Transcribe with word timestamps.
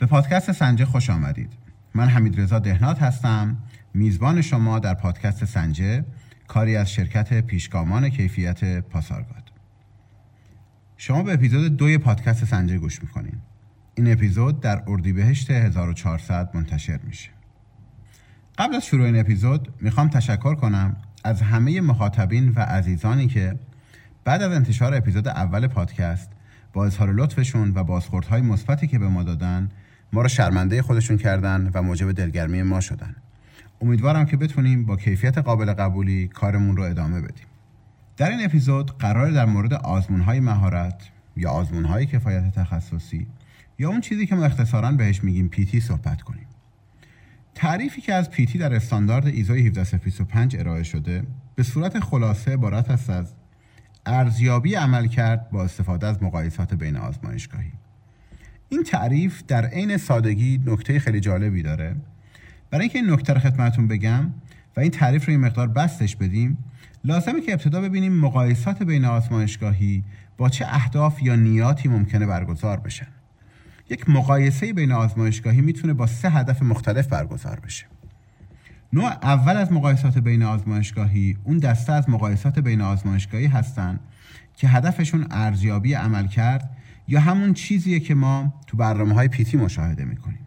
به 0.00 0.06
پادکست 0.06 0.52
سنجه 0.52 0.84
خوش 0.84 1.10
آمدید. 1.10 1.52
من 1.94 2.08
حمید 2.08 2.40
رضا 2.40 2.58
دهنات 2.58 3.02
هستم. 3.02 3.56
میزبان 3.94 4.42
شما 4.42 4.78
در 4.78 4.94
پادکست 4.94 5.44
سنجه 5.44 6.04
کاری 6.48 6.76
از 6.76 6.92
شرکت 6.92 7.40
پیشگامان 7.40 8.08
کیفیت 8.08 8.80
پاسارگاد. 8.80 9.50
شما 10.96 11.22
به 11.22 11.32
اپیزود 11.32 11.76
دوی 11.76 11.98
پادکست 11.98 12.44
سنجه 12.44 12.78
گوش 12.78 13.02
می‌کنین. 13.02 13.38
این 13.94 14.12
اپیزود 14.12 14.60
در 14.60 14.82
اردیبهشت 14.86 15.50
1400 15.50 16.50
منتشر 16.54 17.00
میشه. 17.04 17.30
قبل 18.58 18.74
از 18.74 18.86
شروع 18.86 19.06
این 19.06 19.20
اپیزود 19.20 19.72
می‌خوام 19.80 20.08
تشکر 20.08 20.54
کنم 20.54 20.96
از 21.24 21.42
همه 21.42 21.80
مخاطبین 21.80 22.48
و 22.48 22.60
عزیزانی 22.60 23.26
که 23.26 23.58
بعد 24.24 24.42
از 24.42 24.52
انتشار 24.52 24.94
اپیزود 24.94 25.28
اول 25.28 25.66
پادکست 25.66 26.30
با 26.72 26.86
اظهار 26.86 27.12
لطفشون 27.12 27.72
و 27.74 27.84
بازخوردهای 27.84 28.42
مثبتی 28.42 28.86
که 28.86 28.98
به 28.98 29.08
ما 29.08 29.22
دادن 29.22 29.70
ما 30.12 30.22
رو 30.22 30.28
شرمنده 30.28 30.82
خودشون 30.82 31.16
کردن 31.16 31.70
و 31.74 31.82
موجب 31.82 32.12
دلگرمی 32.12 32.62
ما 32.62 32.80
شدن. 32.80 33.16
امیدوارم 33.80 34.26
که 34.26 34.36
بتونیم 34.36 34.86
با 34.86 34.96
کیفیت 34.96 35.38
قابل 35.38 35.72
قبولی 35.72 36.28
کارمون 36.28 36.76
رو 36.76 36.82
ادامه 36.82 37.20
بدیم. 37.20 37.46
در 38.16 38.30
این 38.30 38.44
اپیزود 38.44 38.98
قرار 38.98 39.30
در 39.30 39.46
مورد 39.46 39.74
آزمونهای 39.74 40.40
مهارت 40.40 41.02
یا 41.36 41.50
آزمونهای 41.50 42.06
کفایت 42.06 42.54
تخصصی 42.54 43.26
یا 43.78 43.88
اون 43.88 44.00
چیزی 44.00 44.26
که 44.26 44.34
ما 44.34 44.44
اختصارا 44.44 44.92
بهش 44.92 45.24
میگیم 45.24 45.48
پیتی 45.48 45.80
صحبت 45.80 46.22
کنیم. 46.22 46.46
تعریفی 47.54 48.00
که 48.00 48.14
از 48.14 48.30
پیتی 48.30 48.58
در 48.58 48.74
استاندارد 48.74 49.26
ایزوی 49.26 49.66
17025 49.66 50.56
ارائه 50.56 50.82
شده 50.82 51.22
به 51.54 51.62
صورت 51.62 52.00
خلاصه 52.00 52.52
عبارت 52.52 52.90
است 52.90 53.10
از 53.10 53.34
ارزیابی 54.06 54.74
عمل 54.74 55.06
کرد 55.06 55.50
با 55.50 55.64
استفاده 55.64 56.06
از 56.06 56.22
مقایسات 56.22 56.74
بین 56.74 56.96
آزمایشگاهی. 56.96 57.72
این 58.72 58.82
تعریف 58.82 59.42
در 59.48 59.66
عین 59.66 59.96
سادگی 59.96 60.60
نکته 60.66 60.98
خیلی 60.98 61.20
جالبی 61.20 61.62
داره. 61.62 61.96
برای 62.70 62.82
اینکه 62.82 62.98
این 62.98 63.10
نکته 63.10 63.32
رو 63.32 63.40
خدمتتون 63.40 63.88
بگم 63.88 64.30
و 64.76 64.80
این 64.80 64.90
تعریف 64.90 65.24
رو 65.24 65.30
این 65.30 65.40
مقدار 65.40 65.68
بستش 65.68 66.16
بدیم 66.16 66.58
لازمه 67.04 67.40
که 67.40 67.52
ابتدا 67.52 67.80
ببینیم 67.80 68.12
مقایسات 68.12 68.82
بین 68.82 69.04
آزمایشگاهی 69.04 70.04
با 70.36 70.48
چه 70.48 70.66
اهداف 70.68 71.22
یا 71.22 71.36
نیاتی 71.36 71.88
ممکنه 71.88 72.26
برگزار 72.26 72.80
بشن. 72.80 73.06
یک 73.90 74.10
مقایسه 74.10 74.72
بین 74.72 74.92
آزمایشگاهی 74.92 75.60
می‌تونه 75.60 75.92
با 75.92 76.06
سه 76.06 76.30
هدف 76.30 76.62
مختلف 76.62 77.06
برگزار 77.06 77.60
بشه. 77.60 77.86
نوع 78.92 79.12
اول 79.22 79.56
از 79.56 79.72
مقایسات 79.72 80.18
بین 80.18 80.42
آزمایشگاهی 80.42 81.36
اون 81.44 81.58
دسته 81.58 81.92
از 81.92 82.08
مقایسات 82.08 82.58
بین 82.58 82.80
آزمایشگاهی 82.80 83.46
هستن 83.46 84.00
که 84.56 84.68
هدفشون 84.68 85.26
ارزیابی 85.30 85.94
عمل 85.94 86.26
کرد 86.26 86.76
یا 87.10 87.20
همون 87.20 87.54
چیزیه 87.54 88.00
که 88.00 88.14
ما 88.14 88.54
تو 88.66 88.76
برنامه 88.76 89.14
های 89.14 89.28
پیتی 89.28 89.56
مشاهده 89.56 90.04
می‌کنیم. 90.04 90.46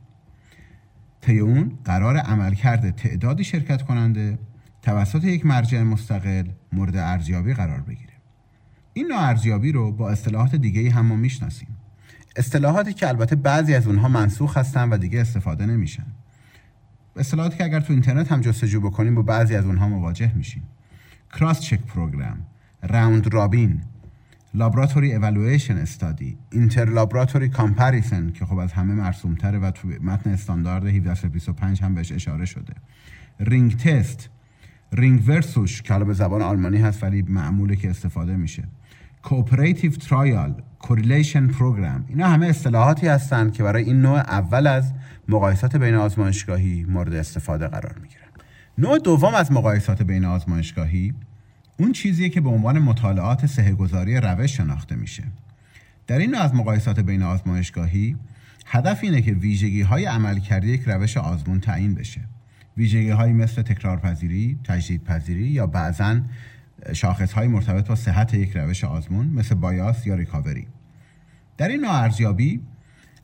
طی 1.22 1.40
اون 1.40 1.78
قرار 1.86 2.18
عملکرد 2.18 2.92
تعدادی 2.92 3.44
شرکت 3.44 3.82
کننده 3.82 4.40
توسط 4.82 5.24
یک 5.24 5.46
مرجع 5.46 5.82
مستقل 5.82 6.44
مورد 6.74 6.96
ارزیابی 6.96 7.54
قرار 7.54 7.82
بگیره. 7.82 8.14
این 8.94 9.08
نوع 9.08 9.20
ارزیابی 9.20 9.72
رو 9.72 9.92
با 9.92 10.10
اصطلاحات 10.10 10.56
دیگه 10.56 10.92
هم 10.92 11.06
ما 11.06 11.16
می‌شناسیم. 11.16 11.68
اصطلاحاتی 12.36 12.94
که 12.94 13.08
البته 13.08 13.36
بعضی 13.36 13.74
از 13.74 13.88
اونها 13.88 14.08
منسوخ 14.08 14.58
هستن 14.58 14.90
و 14.90 14.98
دیگه 14.98 15.22
استفاده 15.22 15.66
نمیشن. 15.66 16.06
اصطلاحاتی 17.16 17.58
که 17.58 17.64
اگر 17.64 17.80
تو 17.80 17.94
اینترنت 17.94 18.32
هم 18.32 18.42
جستجو 18.42 18.82
بکنیم 18.82 19.16
با 19.16 19.22
بعضی 19.22 19.56
از 19.56 19.66
اونها 19.66 19.88
مواجه 19.88 20.34
میشیم. 20.36 20.64
cross 21.34 21.60
check 21.60 21.80
program 21.80 22.38
round 22.84 23.34
robin 23.34 23.82
laboratory 24.54 25.16
evaluation 25.16 25.78
study 25.78 26.38
interlaboratory 26.52 27.50
comparison 27.50 28.32
که 28.32 28.46
خب 28.46 28.58
از 28.58 28.74
همه 28.74 28.94
مرسومتره 28.94 29.60
و 29.60 29.72
تو 29.72 29.88
متن 29.88 30.30
استاندارد 30.30 30.86
1725 30.86 31.84
هم 31.84 31.96
بهش 31.96 32.12
اشاره 32.12 32.46
شده. 32.46 32.74
ring 33.40 33.78
test 33.78 34.30
Ringversuch 34.92 35.82
که 35.82 35.98
به 35.98 36.14
زبان 36.14 36.42
آلمانی 36.42 36.78
هست 36.78 37.04
ولی 37.04 37.22
معموله 37.22 37.76
که 37.76 37.90
استفاده 37.90 38.36
میشه. 38.36 38.64
cooperative 39.24 39.92
trial 39.92 40.62
correlation 40.80 41.48
program 41.48 42.06
اینا 42.08 42.28
همه 42.28 42.48
اصطلاحاتی 42.48 43.08
هستند 43.08 43.54
که 43.54 43.64
برای 43.64 43.84
این 43.84 44.02
نوع 44.02 44.20
اول 44.20 44.68
از 44.68 44.94
مقایسات 45.28 45.76
بین 45.76 45.96
آزمایشگاهی 45.96 46.86
مورد 46.90 47.14
استفاده 47.14 47.68
قرار 47.68 47.96
می‌گیرن. 48.02 48.24
نوع 48.78 49.00
دوم 49.00 49.36
از 49.36 49.52
مقایسات 49.52 50.04
بین 50.04 50.26
آزمایشگاهی 50.26 51.14
اون 51.78 51.92
چیزیه 51.92 52.30
که 52.30 52.42
به 52.42 52.50
عنوان 52.50 52.80
مطالعات 52.80 53.46
سهگذاری 53.46 54.18
روش 54.18 54.58
شناخته 54.58 54.96
میشه. 54.96 55.24
در 56.08 56.18
این 56.18 56.32
نوع 56.32 56.42
از 56.42 56.56
مقایسات 56.56 57.00
بین 57.00 57.24
آزمایشگاهی 57.24 58.16
هدف 58.66 59.00
اینه 59.02 59.22
که 59.22 59.32
ویژگی 59.32 59.82
های 59.82 60.06
عملکردی 60.06 60.68
یک 60.68 60.84
روش 60.86 61.18
آزمون 61.18 61.60
تعیین 61.60 61.96
بشه. 61.96 62.22
ویژگی 62.78 63.10
های 63.10 63.34
مثل 63.34 63.62
تکرارپذیری، 63.62 64.60
تجدیدپذیری 64.64 65.48
یا 65.48 65.68
بعضا 65.68 66.20
شاخص 66.94 67.34
های 67.34 67.48
مرتبط 67.48 67.88
با 67.88 67.96
صحت 67.96 68.34
یک 68.34 68.58
روش 68.58 68.84
آزمون 68.84 69.28
مثل 69.28 69.56
بایاس 69.56 70.08
یا 70.08 70.16
ریکاوری. 70.16 70.68
در 71.58 71.68
این 71.68 71.82
نوع 71.82 71.92
ارزیابی 71.92 72.62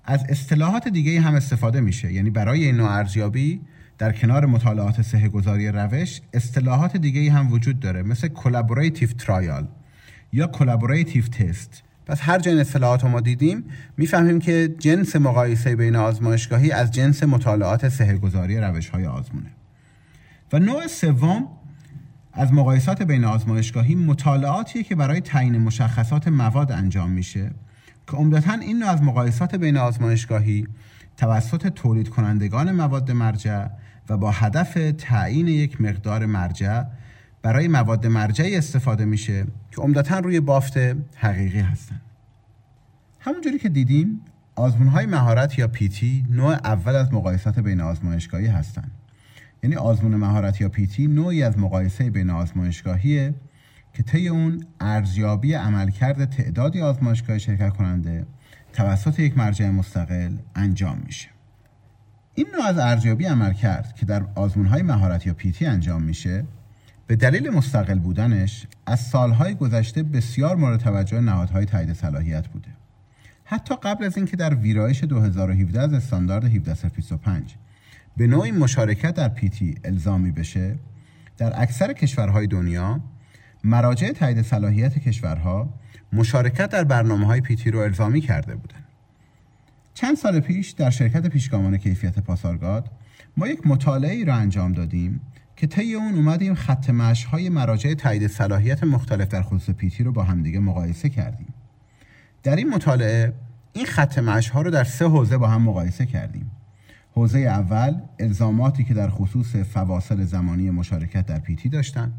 از 0.05 0.25
اصطلاحات 0.29 0.87
دیگه 0.87 1.21
هم 1.21 1.33
استفاده 1.33 1.81
میشه. 1.81 2.13
یعنی 2.13 2.29
برای 2.29 2.63
این 2.63 2.77
نوع 2.77 2.91
ارزیابی 2.91 3.61
در 3.99 4.11
کنار 4.11 4.45
مطالعات 4.45 5.01
صحه 5.01 5.29
گذاری 5.29 5.67
روش 5.67 6.21
اصطلاحات 6.33 6.97
دیگه 6.97 7.31
هم 7.31 7.51
وجود 7.51 7.79
داره 7.79 8.03
مثل 8.03 8.27
collaborative 8.27 9.09
trial 9.09 9.67
یا 10.33 10.47
collaborative 10.47 11.23
test 11.23 11.83
پس 12.05 12.19
هر 12.21 12.41
این 12.45 12.59
اصطلاحات 12.59 13.03
رو 13.03 13.09
ما 13.09 13.19
دیدیم 13.19 13.63
می‌فهمیم 13.97 14.39
که 14.39 14.75
جنس 14.79 15.15
مقایسه 15.15 15.75
بین 15.75 15.95
آزمایشگاهی 15.95 16.71
از 16.71 16.91
جنس 16.91 17.23
مطالعات 17.23 17.89
صحه 17.89 18.17
گذاری 18.17 18.57
روش 18.57 18.89
های 18.89 19.05
آزمونه. 19.05 19.51
و 20.53 20.59
نوع 20.59 20.87
سوم 20.87 21.47
از 22.33 22.53
مقایسات 22.53 23.01
بین 23.03 23.25
آزمایشگاهی 23.25 23.95
مطالعاتیه 23.95 24.83
که 24.83 24.95
برای 24.95 25.21
تعیین 25.21 25.57
مشخصات 25.57 26.27
مواد 26.27 26.71
انجام 26.71 27.11
میشه 27.11 27.51
که 28.07 28.17
عمدتا 28.17 28.53
این 28.53 28.79
نوع 28.79 28.89
از 28.89 29.03
مقایسات 29.03 29.55
بین 29.55 29.77
آزمایشگاهی 29.77 30.67
توسط 31.17 31.67
تولید 31.67 32.09
کنندگان 32.09 32.71
مواد 32.71 33.11
مرجع 33.11 33.67
و 34.09 34.17
با 34.17 34.31
هدف 34.31 34.77
تعیین 34.97 35.47
یک 35.47 35.81
مقدار 35.81 36.25
مرجع 36.25 36.83
برای 37.41 37.67
مواد 37.67 38.07
مرجعی 38.07 38.57
استفاده 38.57 39.05
میشه 39.05 39.45
که 39.71 39.81
عمدتا 39.81 40.19
روی 40.19 40.39
بافت 40.39 40.77
حقیقی 41.15 41.59
هستن. 41.59 42.01
همونجوری 43.19 43.59
که 43.59 43.69
دیدیم 43.69 44.21
آزمون 44.55 44.87
های 44.87 45.05
مهارت 45.05 45.59
یا 45.59 45.67
پیتی 45.67 46.25
نوع 46.29 46.53
اول 46.53 46.95
از 46.95 47.13
مقایسات 47.13 47.59
بین 47.59 47.81
آزمایشگاهی 47.81 48.47
هستند 48.47 48.91
یعنی 49.63 49.75
آزمون 49.75 50.15
مهارت 50.15 50.61
یا 50.61 50.69
پیتی 50.69 51.07
نوعی 51.07 51.43
از 51.43 51.57
مقایسه 51.57 52.09
بین 52.09 52.29
آزمایشگاهیه 52.29 53.33
که 53.93 54.03
طی 54.03 54.27
اون 54.27 54.65
ارزیابی 54.79 55.53
عملکرد 55.53 56.25
تعدادی 56.25 56.81
آزمایشگاه 56.81 57.37
شرکت 57.37 57.69
کننده 57.69 58.25
توسط 58.73 59.19
یک 59.19 59.37
مرجع 59.37 59.69
مستقل 59.69 60.37
انجام 60.55 61.01
میشه. 61.05 61.29
این 62.39 62.47
نوع 62.57 62.65
از 62.65 62.77
ارزیابی 62.77 63.25
عمل 63.25 63.53
کرد 63.53 63.95
که 63.95 64.05
در 64.05 64.21
های 64.69 64.81
مهارت 64.81 65.25
یا 65.25 65.33
پیتی 65.33 65.65
انجام 65.65 66.03
میشه 66.03 66.43
به 67.07 67.15
دلیل 67.15 67.49
مستقل 67.49 67.99
بودنش 67.99 68.67
از 68.85 68.99
سالهای 68.99 69.55
گذشته 69.55 70.03
بسیار 70.03 70.55
مورد 70.55 70.79
توجه 70.79 71.19
نهادهای 71.19 71.65
تایید 71.65 71.93
صلاحیت 71.93 72.47
بوده 72.47 72.67
حتی 73.43 73.75
قبل 73.83 74.05
از 74.05 74.17
اینکه 74.17 74.37
در 74.37 74.55
ویرایش 74.55 75.03
2017 75.03 75.81
از 75.81 75.93
استاندارد 75.93 76.45
1725 76.45 77.55
به 78.17 78.27
نوعی 78.27 78.51
مشارکت 78.51 79.13
در 79.13 79.29
پیتی 79.29 79.75
الزامی 79.83 80.31
بشه 80.31 80.75
در 81.37 81.61
اکثر 81.61 81.93
کشورهای 81.93 82.47
دنیا 82.47 82.99
مراجع 83.63 84.11
تایید 84.11 84.41
صلاحیت 84.41 84.99
کشورها 84.99 85.73
مشارکت 86.13 86.69
در 86.69 86.83
برنامه 86.83 87.25
های 87.25 87.41
پیتی 87.41 87.71
رو 87.71 87.79
الزامی 87.79 88.21
کرده 88.21 88.55
بودند. 88.55 88.88
چند 89.99 90.17
سال 90.17 90.39
پیش 90.39 90.71
در 90.71 90.89
شرکت 90.89 91.27
پیشگامان 91.27 91.77
کیفیت 91.77 92.19
پاسارگاد 92.19 92.91
ما 93.37 93.47
یک 93.47 93.67
مطالعه 93.67 94.11
ای 94.11 94.25
را 94.25 94.35
انجام 94.35 94.71
دادیم 94.71 95.21
که 95.55 95.67
طی 95.67 95.93
اون 95.93 96.15
اومدیم 96.15 96.53
خط 96.53 96.89
های 97.31 97.49
مراجع 97.49 97.93
تایید 97.93 98.27
صلاحیت 98.27 98.83
مختلف 98.83 99.27
در 99.27 99.41
خصوص 99.41 99.75
پیتی 99.75 100.03
رو 100.03 100.11
با 100.11 100.23
همدیگه 100.23 100.59
مقایسه 100.59 101.09
کردیم. 101.09 101.53
در 102.43 102.55
این 102.55 102.69
مطالعه 102.69 103.33
این 103.73 103.85
خط 103.85 104.17
ها 104.53 104.61
رو 104.61 104.71
در 104.71 104.83
سه 104.83 105.05
حوزه 105.05 105.37
با 105.37 105.47
هم 105.47 105.61
مقایسه 105.61 106.05
کردیم. 106.05 106.51
حوزه 107.11 107.39
اول 107.39 107.95
الزاماتی 108.19 108.83
که 108.83 108.93
در 108.93 109.09
خصوص 109.09 109.55
فواصل 109.55 110.23
زمانی 110.23 110.69
مشارکت 110.69 111.25
در 111.25 111.39
پیتی 111.39 111.69
داشتند. 111.69 112.13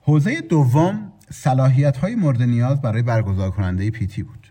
حوزه 0.00 0.40
دوم 0.40 1.12
صلاحیت 1.30 1.96
های 1.96 2.14
مورد 2.14 2.42
نیاز 2.42 2.80
برای 2.80 3.02
برگزار 3.02 3.50
کننده 3.50 3.90
پیتی 3.90 4.22
بود 4.22 4.43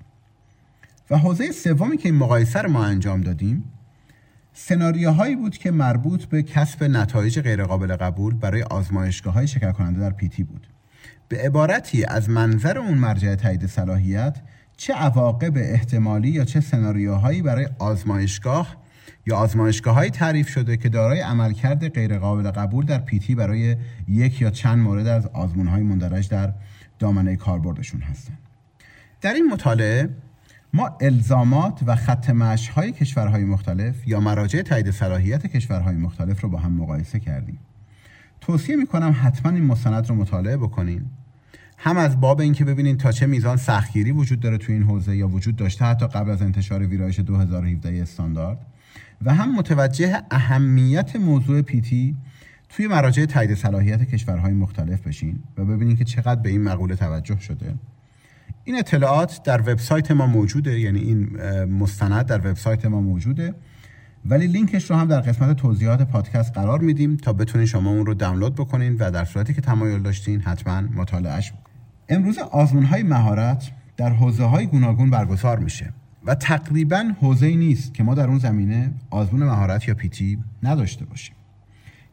و 1.10 1.18
حوزه 1.18 1.52
سومی 1.52 1.98
که 1.98 2.10
این 2.10 2.18
مقایسه 2.18 2.62
رو 2.62 2.72
ما 2.72 2.84
انجام 2.84 3.22
دادیم 3.22 3.64
سناریوهایی 4.54 5.36
بود 5.36 5.58
که 5.58 5.72
مربوط 5.72 6.26
به 6.26 6.44
کسب 6.44 6.84
نتایج 6.84 7.40
غیرقابل 7.40 7.96
قبول 7.96 8.34
برای 8.34 8.64
آزمایشگاه 8.64 9.34
های 9.34 9.48
شکر 9.48 9.72
کننده 9.72 10.00
در 10.00 10.10
پیتی 10.10 10.44
بود 10.44 10.68
به 11.28 11.38
عبارتی 11.38 12.06
از 12.06 12.30
منظر 12.30 12.78
اون 12.78 12.98
مرجع 12.98 13.36
تایید 13.36 13.66
صلاحیت 13.66 14.38
چه 14.78 14.94
عواقب 14.94 15.54
احتمالی 15.58 16.30
یا 16.30 16.46
چه 16.46 16.60
سناریوهایی 16.60 17.42
برای 17.42 17.68
آزمایشگاه 17.80 18.78
یا 19.26 19.36
آزمایشگاه 19.36 20.10
تعریف 20.10 20.50
شده 20.50 20.78
که 20.78 20.90
دارای 20.90 21.20
عملکرد 21.20 21.90
غیرقابل 21.90 22.52
قبول 22.52 22.86
در 22.86 23.00
پیتی 23.00 23.36
برای 23.36 23.76
یک 24.08 24.42
یا 24.42 24.50
چند 24.50 24.80
مورد 24.80 25.08
از 25.08 25.28
آزمون 25.28 25.68
های 25.68 25.84
مندرج 25.84 26.30
در 26.30 26.54
دامنه 27.00 27.36
کاربردشون 27.36 28.02
هستند. 28.02 28.38
در 29.22 29.34
این 29.34 29.48
مطالعه 29.48 30.10
ما 30.76 30.98
الزامات 31.02 31.80
و 31.86 31.96
خط 31.96 32.30
های 32.76 32.92
کشورهای 32.92 33.44
مختلف 33.44 34.08
یا 34.08 34.20
مراجع 34.20 34.62
تایید 34.62 34.92
صلاحیت 34.92 35.48
کشورهای 35.48 35.96
مختلف 35.96 36.42
رو 36.42 36.50
با 36.50 36.60
هم 36.60 36.72
مقایسه 36.72 37.20
کردیم. 37.20 37.60
توصیه 38.42 38.76
می‌کنم 38.76 39.16
حتما 39.24 39.52
این 39.52 39.66
مستند 39.66 40.10
رو 40.10 40.16
مطالعه 40.16 40.58
بکنین. 40.58 41.06
هم 41.78 41.98
از 41.98 42.20
باب 42.20 42.40
اینکه 42.40 42.66
ببینید 42.66 42.98
تا 42.98 43.12
چه 43.12 43.26
میزان 43.26 43.58
سختگیری 43.58 44.12
وجود 44.12 44.40
داره 44.40 44.58
تو 44.58 44.72
این 44.72 44.84
حوزه 44.84 45.16
یا 45.16 45.28
وجود 45.28 45.56
داشته 45.56 45.86
حتی 45.86 46.08
قبل 46.08 46.32
از 46.32 46.42
انتشار 46.42 46.86
ویرایش 46.86 47.20
2017 47.20 48.02
استاندارد. 48.02 48.58
و 49.22 49.34
هم 49.34 49.56
متوجه 49.56 50.22
اهمیت 50.32 51.16
موضوع 51.16 51.62
پیتی 51.62 52.16
توی 52.70 52.88
مراجع 52.88 53.26
تایید 53.26 53.54
صلاحیت 53.54 54.04
کشورهای 54.04 54.54
مختلف 54.54 55.08
بشین 55.08 55.40
و 55.58 55.66
ببینید 55.66 55.98
که 55.98 56.04
چقدر 56.04 56.42
به 56.42 56.50
این 56.50 56.64
مقوله 56.64 56.96
توجه 56.96 57.40
شده. 57.40 57.74
این 58.66 58.80
اطلاعات 58.80 59.44
در 59.44 59.62
وبسایت 59.62 60.12
ما 60.12 60.28
موجوده 60.28 60.80
یعنی 60.80 61.00
این 61.00 61.42
مستند 61.66 62.26
در 62.26 62.38
وبسایت 62.38 62.86
ما 62.86 63.02
موجوده. 63.02 63.54
ولی 64.26 64.48
لینکش 64.48 64.90
رو 64.90 64.96
هم 64.96 65.08
در 65.08 65.20
قسمت 65.22 65.56
توضیحات 65.56 66.02
پادکست 66.02 66.54
قرار 66.54 66.80
میدیم 66.80 67.18
تا 67.18 67.34
بتونید 67.34 67.68
شما 67.68 67.90
اون 67.90 68.06
رو 68.06 68.14
دانلود 68.14 68.56
بکنین 68.56 68.96
و 69.00 69.12
در 69.12 69.26
صورتی 69.26 69.54
که 69.54 69.62
تمایل 69.62 70.02
داشتین 70.02 70.42
حتما 70.42 70.82
مطالعهش 70.82 71.52
بکنین 71.52 71.64
امروز 72.10 72.38
آزمون 72.38 72.84
های 72.84 73.04
مهارت 73.04 73.72
در 73.98 74.10
حوزه 74.10 74.44
های 74.44 74.68
گوناگون 74.68 75.10
برگزار 75.10 75.60
میشه 75.60 75.94
و 76.26 76.36
تقریبا 76.36 77.12
حوزه 77.22 77.56
نیست 77.56 77.94
که 77.94 78.04
ما 78.04 78.16
در 78.16 78.28
اون 78.28 78.40
زمینه 78.40 78.92
آزمون 79.10 79.44
مهارت 79.44 79.88
یا 79.88 79.94
پیتی 79.94 80.38
نداشته 80.64 81.06
باشیم. 81.06 81.36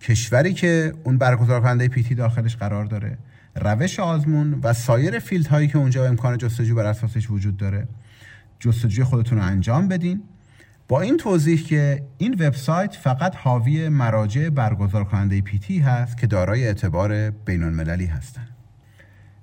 کشوری 0.00 0.54
که 0.54 0.92
اون 1.04 1.18
برگزار 1.18 1.60
کننده 1.60 1.88
PT 1.88 2.14
داخلش 2.14 2.56
قرار 2.56 2.84
داره 2.84 3.18
روش 3.56 4.00
آزمون 4.00 4.60
و 4.62 4.72
سایر 4.72 5.18
فیلد 5.18 5.46
هایی 5.46 5.68
که 5.68 5.78
اونجا 5.78 6.06
امکان 6.06 6.38
جستجو 6.38 6.74
بر 6.74 6.86
اساسش 6.86 7.30
وجود 7.30 7.56
داره 7.56 7.88
جستجوی 8.62 9.04
خودتون 9.04 9.38
رو 9.38 9.44
انجام 9.44 9.88
بدین 9.88 10.22
با 10.88 11.00
این 11.00 11.16
توضیح 11.16 11.62
که 11.62 12.02
این 12.18 12.34
وبسایت 12.34 12.94
فقط 12.94 13.36
حاوی 13.36 13.88
مراجع 13.88 14.48
برگزار 14.48 15.04
کننده 15.04 15.40
PT 15.40 15.78
هست 15.78 16.18
که 16.18 16.26
دارای 16.26 16.66
اعتبار 16.66 17.30
بین 17.30 17.62
المللی 17.62 18.06
هستند. 18.06 18.48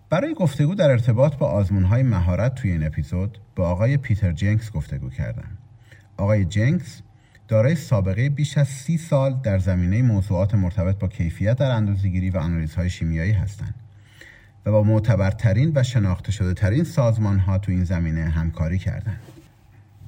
برای 0.09 0.33
گفتگو 0.33 0.75
در 0.75 0.91
ارتباط 0.91 1.35
با 1.35 1.47
آزمون 1.47 1.83
های 1.83 2.03
مهارت 2.03 2.55
توی 2.55 2.71
این 2.71 2.85
اپیزود 2.85 3.37
با 3.55 3.69
آقای 3.69 3.97
پیتر 3.97 4.31
جنکس 4.31 4.71
گفتگو 4.71 5.09
کردم. 5.09 5.57
آقای 6.17 6.45
جنکس 6.45 7.01
دارای 7.47 7.75
سابقه 7.75 8.29
بیش 8.29 8.57
از 8.57 8.67
سی 8.67 8.97
سال 8.97 9.39
در 9.43 9.59
زمینه 9.59 10.01
موضوعات 10.01 10.55
مرتبط 10.55 10.99
با 10.99 11.07
کیفیت 11.07 11.57
در 11.57 11.71
اندازه‌گیری 11.71 12.29
و 12.29 12.37
آنالیزهای 12.37 12.89
شیمیایی 12.89 13.31
هستند 13.31 13.75
و 14.65 14.71
با 14.71 14.83
معتبرترین 14.83 15.71
و 15.75 15.83
شناخته 15.83 16.31
شده 16.31 16.53
ترین 16.53 16.83
سازمان 16.83 17.39
ها 17.39 17.57
تو 17.57 17.71
این 17.71 17.83
زمینه 17.83 18.29
همکاری 18.29 18.77
کردند. 18.77 19.19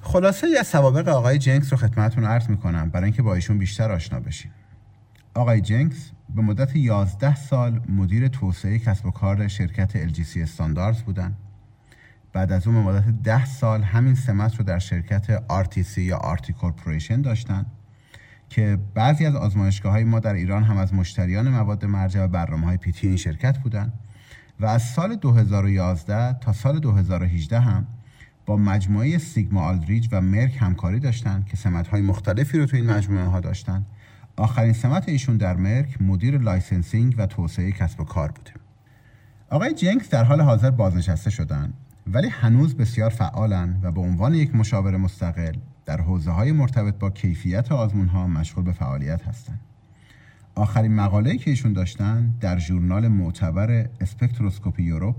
خلاصه 0.01 0.48
از 0.59 0.68
سوابق 0.68 1.07
آقای 1.07 1.38
جنکس 1.38 1.74
رو 1.74 1.77
خدمتتون 1.77 2.24
عرض 2.24 2.50
می‌کنم 2.50 2.89
برای 2.89 3.03
اینکه 3.03 3.21
با 3.21 3.36
ایشون 3.36 3.57
بیشتر 3.57 3.92
آشنا 3.92 4.19
بشین. 4.19 4.51
آقای 5.33 5.62
جنکس 5.62 6.12
به 6.36 6.42
مدت 6.42 6.75
11 6.75 7.36
سال 7.36 7.81
مدیر 7.89 8.27
توسعه 8.27 8.80
کسب 8.80 9.06
و 9.06 9.12
کار 9.12 9.48
شرکت 9.48 10.07
LGC 10.07 10.38
Standards 10.38 11.01
بودن. 11.01 11.36
بعد 12.33 12.51
از 12.51 12.68
اون 12.68 12.75
به 12.75 12.92
مدت 12.92 13.24
10 13.24 13.45
سال 13.45 13.83
همین 13.83 14.15
سمت 14.15 14.56
رو 14.56 14.63
در 14.63 14.80
شرکت 14.80 15.44
RTC 15.63 15.98
یا 15.98 16.18
RT 16.18 16.53
Corporation 16.53 17.21
داشتن 17.21 17.65
که 18.50 18.77
بعضی 18.94 19.25
از 19.25 19.36
آزمایشگاه 19.36 19.92
های 19.92 20.03
ما 20.03 20.19
در 20.19 20.33
ایران 20.33 20.63
هم 20.63 20.77
از 20.77 20.94
مشتریان 20.94 21.50
مواد 21.50 21.86
مرجع 21.86 22.24
و 22.24 22.27
برنامه 22.27 22.65
های 22.65 22.77
PT 22.77 23.07
این 23.07 23.18
شرکت 23.18 23.57
بودن 23.57 23.94
و 24.62 24.66
از 24.66 24.84
سال 24.84 25.16
2011 25.16 26.34
تا 26.34 26.54
سال 26.54 26.80
2018 26.80 27.60
هم 27.60 27.88
با 28.46 28.58
مجموعه 28.58 29.18
Sigma-Aldrich 29.18 30.07
و 30.12 30.22
Merck 30.21 30.57
همکاری 30.60 31.00
داشتند 31.00 31.46
که 31.46 31.69
های 31.92 32.02
مختلفی 32.02 32.58
رو 32.58 32.66
تو 32.66 32.78
این 32.78 32.92
مجموعه 32.92 33.25
ها 33.25 33.40
داشتن 33.40 33.86
آخرین 34.36 34.74
سمت 34.74 35.10
ایشون 35.10 35.38
در 35.38 35.56
Merck 35.56 36.01
مدیر 36.02 36.38
licensing 36.38 37.15
و 37.18 37.25
توسعه 37.25 37.72
کسب 37.72 38.02
و 38.02 38.04
کار 38.04 38.31
بوده 38.31 38.52
آقای 39.50 39.74
جنکس 39.74 40.10
در 40.10 40.24
حال 40.24 40.42
حاضر 40.42 40.72
بازنشسته 40.72 41.30
شدن 41.30 41.74
ولی 42.08 42.28
هنوز 42.28 42.78
بسیار 42.78 43.10
فعالن 43.10 43.80
و 43.84 43.92
به 43.92 44.02
عنوان 44.02 44.34
یک 44.34 44.56
مشاور 44.56 44.98
مستقل 44.98 45.54
در 45.86 46.02
حوزه 46.02 46.31
های 46.31 46.52
مرتبط 46.52 46.96
با 46.96 47.10
کیفیت 47.10 47.72
آزمون 47.72 48.08
ها 48.08 48.28
مشغول 48.28 48.63
به 48.63 48.72
فعالیت 48.72 49.28
هستند. 49.28 49.60
آخرین 50.56 50.95
مقاله 50.95 51.38
که 51.38 51.50
ایشون 51.50 51.74
داشتن 51.74 52.33
در 52.39 52.59
ژورنال 52.59 53.07
معتبر 53.07 53.89
Spectroscopy 54.01 54.83
Europe 54.83 55.15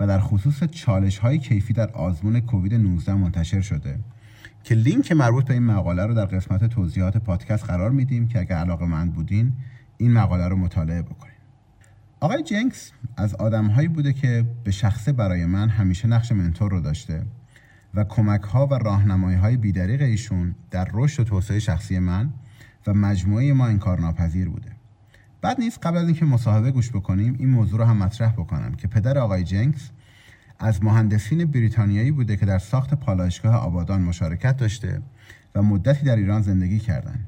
و 0.00 0.06
در 0.06 0.20
خصوص 0.20 0.64
چالش 0.64 1.18
های 1.18 1.38
کیفی 1.38 1.72
در 1.72 1.90
آزمون 1.90 2.40
کووید 2.40 2.74
19 2.74 3.14
منتشر 3.14 3.60
شده 3.60 3.98
که 4.64 4.74
لینک 4.74 5.12
مربوط 5.12 5.44
به 5.44 5.54
این 5.54 5.62
مقاله 5.62 6.06
رو 6.06 6.14
در 6.14 6.24
قسمت 6.24 6.64
توضیحات 6.64 7.16
پادکست 7.16 7.64
قرار 7.64 7.90
میدیم 7.90 8.28
که 8.28 8.40
اگر 8.40 8.56
علاقه 8.56 8.86
مند 8.86 9.12
بودین 9.12 9.52
این 9.96 10.12
مقاله 10.12 10.48
رو 10.48 10.56
مطالعه 10.56 11.02
بکنید 11.02 11.38
آقای 12.20 12.42
جنکس 12.42 12.92
از 13.16 13.34
آدمهایی 13.34 13.88
بوده 13.88 14.12
که 14.12 14.44
به 14.64 14.70
شخصه 14.70 15.12
برای 15.12 15.46
من 15.46 15.68
همیشه 15.68 16.08
نقش 16.08 16.32
منتور 16.32 16.70
رو 16.70 16.80
داشته 16.80 17.26
و 17.94 18.04
کمک 18.04 18.42
ها 18.42 18.66
و 18.66 18.74
راهنمایی 18.74 19.36
های 19.36 19.56
بیدریق 19.56 20.02
ایشون 20.02 20.54
در 20.70 20.88
رشد 20.92 21.20
و 21.20 21.24
توسعه 21.24 21.58
شخصی 21.58 21.98
من 21.98 22.30
و 22.88 22.94
مجموعه 22.94 23.52
ما 23.52 23.66
این 23.66 23.78
کار 23.78 24.00
ناپذیر 24.00 24.48
بوده 24.48 24.72
بعد 25.40 25.60
نیست 25.60 25.78
قبل 25.82 25.96
از 25.96 26.04
اینکه 26.04 26.24
مصاحبه 26.24 26.70
گوش 26.70 26.90
بکنیم 26.90 27.36
این 27.38 27.48
موضوع 27.48 27.78
رو 27.78 27.84
هم 27.84 27.96
مطرح 27.96 28.32
بکنم 28.32 28.74
که 28.74 28.88
پدر 28.88 29.18
آقای 29.18 29.44
جنکس 29.44 29.90
از 30.58 30.84
مهندسین 30.84 31.44
بریتانیایی 31.44 32.10
بوده 32.10 32.36
که 32.36 32.46
در 32.46 32.58
ساخت 32.58 32.94
پالایشگاه 32.94 33.54
آبادان 33.54 34.02
مشارکت 34.02 34.56
داشته 34.56 35.02
و 35.54 35.62
مدتی 35.62 36.04
در 36.04 36.16
ایران 36.16 36.42
زندگی 36.42 36.78
کردند. 36.78 37.26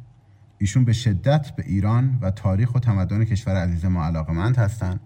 ایشون 0.59 0.85
به 0.85 0.93
شدت 0.93 1.51
به 1.57 1.65
ایران 1.67 2.19
و 2.23 2.31
تاریخ 2.31 2.75
و 2.75 2.79
تمدن 2.79 3.25
کشور 3.25 3.57
عزیز 3.57 3.85
ما 3.85 4.05
علاقمند 4.05 4.57
هستند 4.57 5.01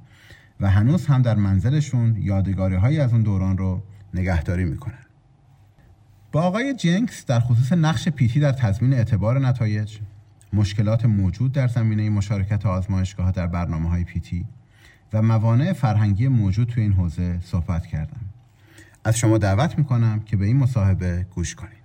و 0.61 0.71
هنوز 0.71 1.07
هم 1.07 1.23
در 1.23 1.35
منزلشون 1.35 2.17
یادگاری 2.17 2.75
هایی 2.75 3.01
از 3.01 3.13
اون 3.13 3.23
دوران 3.23 3.59
رو 3.59 3.83
نگهداری 4.15 4.65
می‌کنن. 4.65 5.05
با 6.33 6.43
آقای 6.43 6.75
جنکس 6.75 7.27
در 7.27 7.41
خصوص 7.41 7.73
نقش 7.73 8.09
پیتی 8.09 8.41
در 8.41 8.53
تضمین 8.53 8.93
اعتبار 8.93 9.39
نتایج 9.39 9.99
مشکلات 10.55 11.05
موجود 11.05 11.53
در 11.53 11.69
زمینه 11.69 12.11
مشارکت 12.11 12.67
آزمایشگاه 12.67 13.33
در 13.33 13.47
برنامه 13.47 13.89
های 13.89 14.05
پیتی 14.05 14.47
و 15.13 15.23
موانع 15.23 15.73
فرهنگی 15.73 16.29
موجود 16.29 16.69
تو 16.69 16.81
این 16.81 16.93
حوزه 16.93 17.41
صحبت 17.41 17.87
کردم. 17.87 18.21
از 19.05 19.19
شما 19.19 19.39
دعوت 19.39 19.79
می‌کنم 19.79 20.21
که 20.21 20.37
به 20.37 20.47
این 20.47 20.57
مصاحبه 20.57 21.27
گوش 21.35 21.55
کنید. 21.55 21.85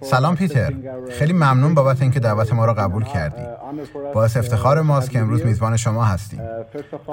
سلام 0.00 0.36
پیتر 0.36 0.74
خیلی 1.10 1.32
ممنون 1.32 1.74
بابت 1.74 2.02
اینکه 2.02 2.20
دعوت 2.20 2.52
ما 2.52 2.64
را 2.64 2.74
قبول 2.74 3.04
کردی. 3.04 3.42
باعث 4.14 4.36
افتخار 4.36 4.82
ماست 4.82 5.10
که 5.10 5.18
امروز 5.18 5.46
میزبان 5.46 5.76
شما 5.76 6.04
هستیم. 6.04 6.40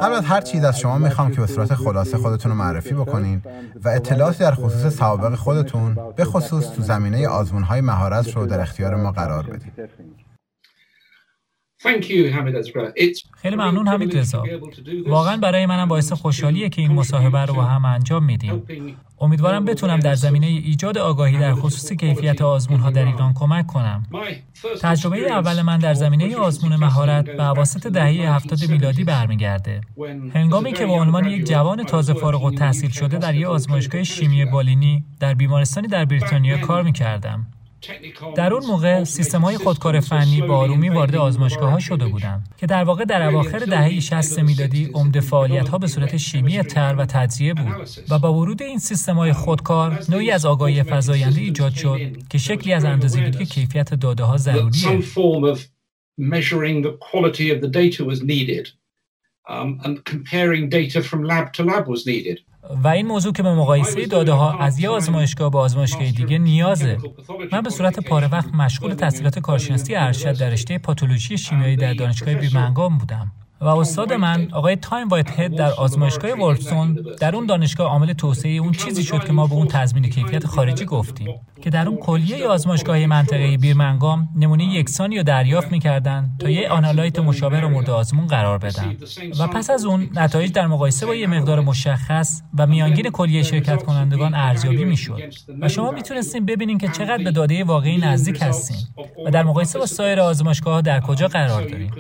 قبل 0.02 0.14
از 0.14 0.26
هر 0.26 0.42
چیز 0.42 0.64
از 0.64 0.80
شما 0.80 0.98
می‌خوام 0.98 1.32
که 1.32 1.42
به 1.42 1.48
صورت 1.48 1.74
خلاصه 1.74 2.18
خودتون 2.18 2.52
رو 2.52 2.58
معرفی 2.58 2.94
بکنین 2.94 3.42
و 3.84 3.90
اطلاعاتی 3.90 4.40
در 4.40 4.52
خصوص 4.52 4.98
سوابق 4.98 5.36
خودتون 5.36 5.98
به 6.16 6.26
خصوص 6.26 6.76
تو 6.76 6.82
زمینه 6.82 7.28
آزمون 7.28 7.64
های 7.64 7.82
مهارت 7.82 8.36
رو 8.36 8.46
در 8.46 8.62
اختیار 8.62 8.96
ما 8.96 9.12
قرار 9.12 9.44
بدید 9.44 9.90
خیلی 13.42 13.56
ممنون 13.56 13.88
حمید 13.88 14.18
رضا 14.18 14.44
واقعا 15.08 15.38
برای 15.38 15.66
منم 15.66 15.88
باعث 15.88 16.12
خوشحالیه 16.12 16.70
که 16.70 16.82
این 16.82 16.92
مصاحبه 16.92 17.46
رو 17.46 17.54
با 17.54 17.64
هم 17.64 17.86
انجام 17.86 18.26
میدیم. 18.26 18.64
امیدوارم 19.20 19.66
بتونم 19.66 20.00
در 20.00 20.16
زمینه 20.16 20.48
ایجاد 20.48 20.98
آگاهی 20.98 21.38
در 21.38 21.54
خصوص 21.54 21.92
کیفیت 21.92 22.42
آزمون 22.42 22.80
ها 22.80 22.90
در 22.90 23.06
ایران 23.06 23.34
کمک 23.34 23.68
کنم. 23.68 24.04
تجربه 24.82 25.32
اول 25.32 25.62
من 25.62 25.78
در 25.78 25.94
زمینه 25.94 26.36
آزمون 26.36 26.76
مهارت 26.76 27.26
به 27.26 27.44
عواسط 27.44 27.88
دهه 27.88 28.36
هفتاد 28.36 28.70
میلادی 28.70 29.04
برمیگرده. 29.04 29.82
هنگامی 30.34 30.74
که 30.74 30.86
به 30.86 30.92
عنوان 30.92 31.26
یک 31.26 31.46
جوان 31.46 31.84
تازه 31.84 32.14
فارغ 32.14 32.44
و 32.44 32.52
تحصیل 32.52 32.90
شده 32.90 33.18
در 33.18 33.36
یک 33.36 33.46
آزمایشگاه 33.46 34.04
شیمی 34.04 34.46
بالینی 34.46 35.06
در 35.20 35.34
بیمارستانی 35.34 35.88
در 35.88 36.06
بریتانیا 36.06 36.58
کار 36.58 36.84
می 36.84 36.94
کردم. 36.94 37.48
در 38.36 38.54
اون 38.54 38.66
موقع 38.66 39.04
سیستم 39.04 39.42
های 39.42 39.58
خودکار 39.58 40.00
فنی 40.00 40.42
با 40.42 40.58
آرومی 40.58 40.90
وارد 40.90 41.16
آزمایشگاه 41.16 41.72
ها 41.72 41.80
شده 41.80 42.08
بودند 42.08 42.48
که 42.58 42.68
در 42.68 42.84
واقع 42.84 43.06
در 43.06 43.22
اواخر 43.22 43.60
دهه 43.60 44.00
60 44.00 44.40
میلادی 44.40 44.90
عمده 44.94 45.20
فعالیت 45.20 45.70
ها 45.70 45.78
به 45.78 45.88
صورت 45.88 46.18
شیمی 46.18 46.64
تر 46.64 46.96
و 46.98 47.06
تجزیه 47.06 47.54
بود 47.54 47.88
و 48.10 48.20
با 48.20 48.34
ورود 48.34 48.62
این 48.62 48.80
سیستم 48.80 49.16
های 49.16 49.34
خودکار 49.34 50.00
نوعی 50.10 50.32
از 50.32 50.46
آگاهی 50.46 50.84
فزاینده 50.84 51.42
ایجاد 51.42 51.74
شد 51.74 52.00
که 52.30 52.38
شکلی 52.38 52.74
از 52.74 52.86
اندازه‌گیری 52.86 53.46
کیفیت 53.46 53.94
داده 53.94 54.24
ها 54.24 54.38
ضروریه 54.38 55.02
و 62.70 62.88
این 62.88 63.08
موضوع 63.08 63.34
که 63.34 63.44
به 63.44 63.54
مقایسه 63.54 64.06
داده 64.06 64.32
ها 64.32 64.58
از 64.60 64.80
یه 64.80 64.90
آزمایشگاه 64.90 65.52
به 65.52 65.58
آزمایشگاه 65.58 66.12
دیگه 66.12 66.38
نیازه. 66.38 66.98
من 67.52 67.62
به 67.62 67.70
صورت 67.70 68.00
پاره 68.00 68.28
وقت 68.28 68.54
مشغول 68.54 68.94
تحصیلات 68.94 69.40
کارشناسی 69.40 69.96
ارشد 69.96 70.40
در 70.40 70.50
رشته 70.50 70.78
پاتولوژی 70.78 71.38
شیمیایی 71.38 71.76
در 71.76 71.94
دانشگاه 71.94 72.34
بیرمنگام 72.34 72.98
بودم. 72.98 73.32
و 73.62 73.68
استاد 73.68 74.14
من 74.14 74.48
آقای 74.52 74.76
تام 74.76 75.08
وایت 75.08 75.40
هد 75.40 75.56
در 75.56 75.72
آزمایشگاه 75.72 76.32
وولفسون 76.32 77.00
در 77.20 77.36
اون 77.36 77.46
دانشگاه 77.46 77.88
عامل 77.88 78.14
توسعه 78.14 78.52
اون 78.52 78.72
چیزی 78.72 79.04
شد 79.04 79.26
که 79.26 79.34
ما 79.34 79.48
به 79.48 79.54
اون 79.54 79.68
تضمین 79.68 80.10
کیفیت 80.10 80.46
خارجی 80.46 80.86
گفتیم 80.86 81.28
که 81.62 81.70
در 81.70 81.88
اون 81.88 81.98
کلیه 81.98 82.48
آزمایشگاه 82.48 83.06
منطقه 83.06 83.58
بیرمنگام 83.58 84.30
نمونه 84.36 84.64
یکسانی 84.64 85.18
رو 85.18 85.24
دریافت 85.24 85.72
می‌کردن 85.72 86.30
تا 86.40 86.50
یه 86.50 86.70
آنالایت 86.70 87.20
مشابه 87.20 87.60
رو 87.60 87.70
مورد 87.70 87.90
آزمون 87.90 88.28
قرار 88.28 88.58
بدن. 88.58 88.96
و 89.40 89.48
پس 89.48 89.70
از 89.70 89.86
اون 89.86 90.10
نتایج 90.16 90.52
در 90.52 90.68
مقایسه 90.68 91.06
با 91.06 91.16
یه 91.16 91.28
مقدار 91.28 91.60
مشخص 91.60 92.42
و 92.58 92.68
میانگین 92.68 93.10
کلیه 93.10 93.44
شرکت 93.44 93.84
کنندگان 93.84 94.34
ارزیابی 94.34 94.86
می‌شد. 94.86 95.22
و 95.62 95.70
شما 95.70 95.92
می‌تونستین 95.92 96.46
ببینین 96.46 96.78
که 96.78 96.88
چقدر 96.88 97.24
به 97.24 97.32
داده 97.32 97.64
واقعی 97.64 97.98
نزدیک 97.98 98.42
هستین 98.42 98.78
و 99.26 99.32
در 99.32 99.44
مقایسه 99.44 99.80
با 99.80 99.86
سایر 99.86 100.20
آزمایشگاه 100.20 100.82
در 100.82 101.00
کجا 101.00 101.28
قرار 101.28 101.64
دارین. 101.64 101.92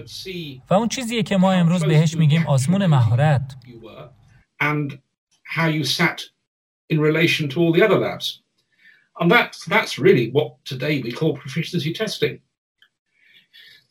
و 0.69 0.73
اون 0.73 0.87
چیزیه 0.87 1.23
که 1.23 1.37
ما 1.37 1.46
امروز 1.46 1.84
بهش 1.84 2.16
میگیم 2.16 2.46
آزمون 2.46 2.86
مهارت 2.86 3.56
And 9.20 9.30
that's, 9.30 9.64
that's 9.66 9.98
really 9.98 10.30
what 10.30 10.64
today 10.64 11.02
we 11.02 11.12
call 11.12 11.36
proficiency 11.36 11.92
testing. 11.92 12.40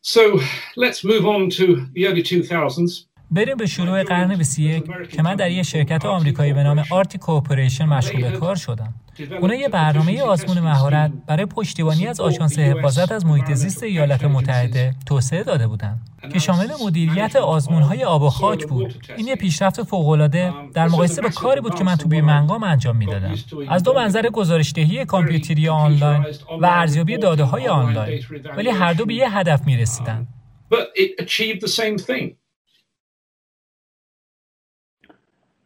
So 0.02 0.40
let's 0.76 1.04
move 1.04 1.26
on 1.26 1.50
to 1.52 1.88
the 1.94 2.08
early 2.08 2.24
2000s. 2.24 3.06
بریم 3.31 3.57
به 3.57 3.67
شروع 3.67 4.03
قرن 4.03 4.37
21 4.37 4.85
که 5.11 5.23
من 5.23 5.37
در 5.37 5.51
یه 5.51 5.63
شرکت 5.63 6.05
آمریکایی 6.05 6.53
به 6.53 6.63
نام 6.63 6.85
آرتی 6.91 7.19
کوپریشن 7.19 7.85
مشغول 7.85 8.31
به 8.31 8.37
کار 8.37 8.57
شدم. 8.57 8.95
اونا 9.41 9.55
یه 9.55 9.69
برنامه 9.69 10.23
آزمون 10.23 10.61
مهارت 10.61 11.13
برای 11.27 11.47
پشتیبانی 11.47 12.07
از 12.07 12.21
آژانس 12.21 12.59
حفاظت 12.59 13.13
از 13.13 13.27
محیط 13.27 13.53
زیست 13.53 13.83
ایالات 13.83 14.25
متحده 14.25 14.95
توسعه 15.07 15.43
داده 15.43 15.67
بودند 15.67 16.01
که 16.33 16.39
شامل 16.39 16.69
مدیریت 16.85 17.37
آزمون 17.37 17.83
های 17.83 18.05
آب 18.05 18.23
و 18.23 18.31
خاک 18.31 18.67
بود. 18.67 18.95
این 19.17 19.27
یه 19.27 19.37
پیشرفت 19.37 19.83
فوق‌العاده 19.83 20.53
در 20.75 20.89
مقایسه 20.89 21.23
با 21.23 21.29
کاری 21.29 21.61
بود 21.61 21.75
که 21.75 21.85
من 21.85 21.97
تو 21.97 22.09
بیرمنگام 22.09 22.63
انجام 22.63 22.97
می‌دادم. 22.97 23.35
از 23.69 23.83
دو 23.83 23.93
منظر 23.95 24.29
گزارشدهی 24.29 25.05
کامپیوتری 25.05 25.69
آنلاین 25.69 26.27
و 26.61 26.67
ارزیابی 26.67 27.19
داده 27.19 27.45
های 27.45 27.69
آنلاین 27.69 28.23
ولی 28.57 28.71
هر 28.71 28.93
دو 28.93 29.07
به 29.07 29.15
یه 29.15 29.37
هدف 29.39 29.67
می‌رسیدن. 29.67 30.27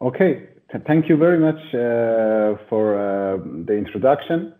Okay, 0.02 0.49
thank 0.87 1.09
you 1.11 1.16
very 1.16 1.38
much 1.38 1.61
uh, 1.75 2.57
for 2.69 2.85
uh, 2.97 3.37
the 3.66 3.75
introduction. 3.75 4.52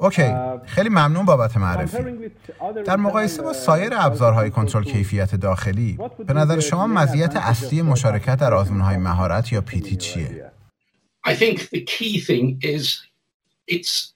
اوکی 0.00 0.22
uh, 0.22 0.66
خیلی 0.66 0.88
ممنون 0.88 1.24
بابت 1.24 1.56
معرفی 1.56 1.98
در 2.86 2.96
مقایسه 2.96 3.42
با 3.42 3.52
سایر 3.52 3.90
ابزارهای 3.92 4.50
کنترل 4.50 4.82
کیفیت 4.82 5.34
داخلی 5.34 5.98
به 6.26 6.32
نظر 6.32 6.60
شما 6.60 6.86
مزیت 6.86 7.36
اصلی 7.36 7.82
مشارکت 7.82 8.40
در 8.40 8.54
آزمونهای 8.54 8.96
مهارت 8.96 9.52
یا 9.52 9.60
پیتی 9.60 9.96
چیه؟ 9.96 10.52
I 11.26 11.34
think 11.34 11.58
the 11.70 11.80
key 11.80 12.20
thing 12.20 12.58
is 12.62 12.84
it's 13.66 14.14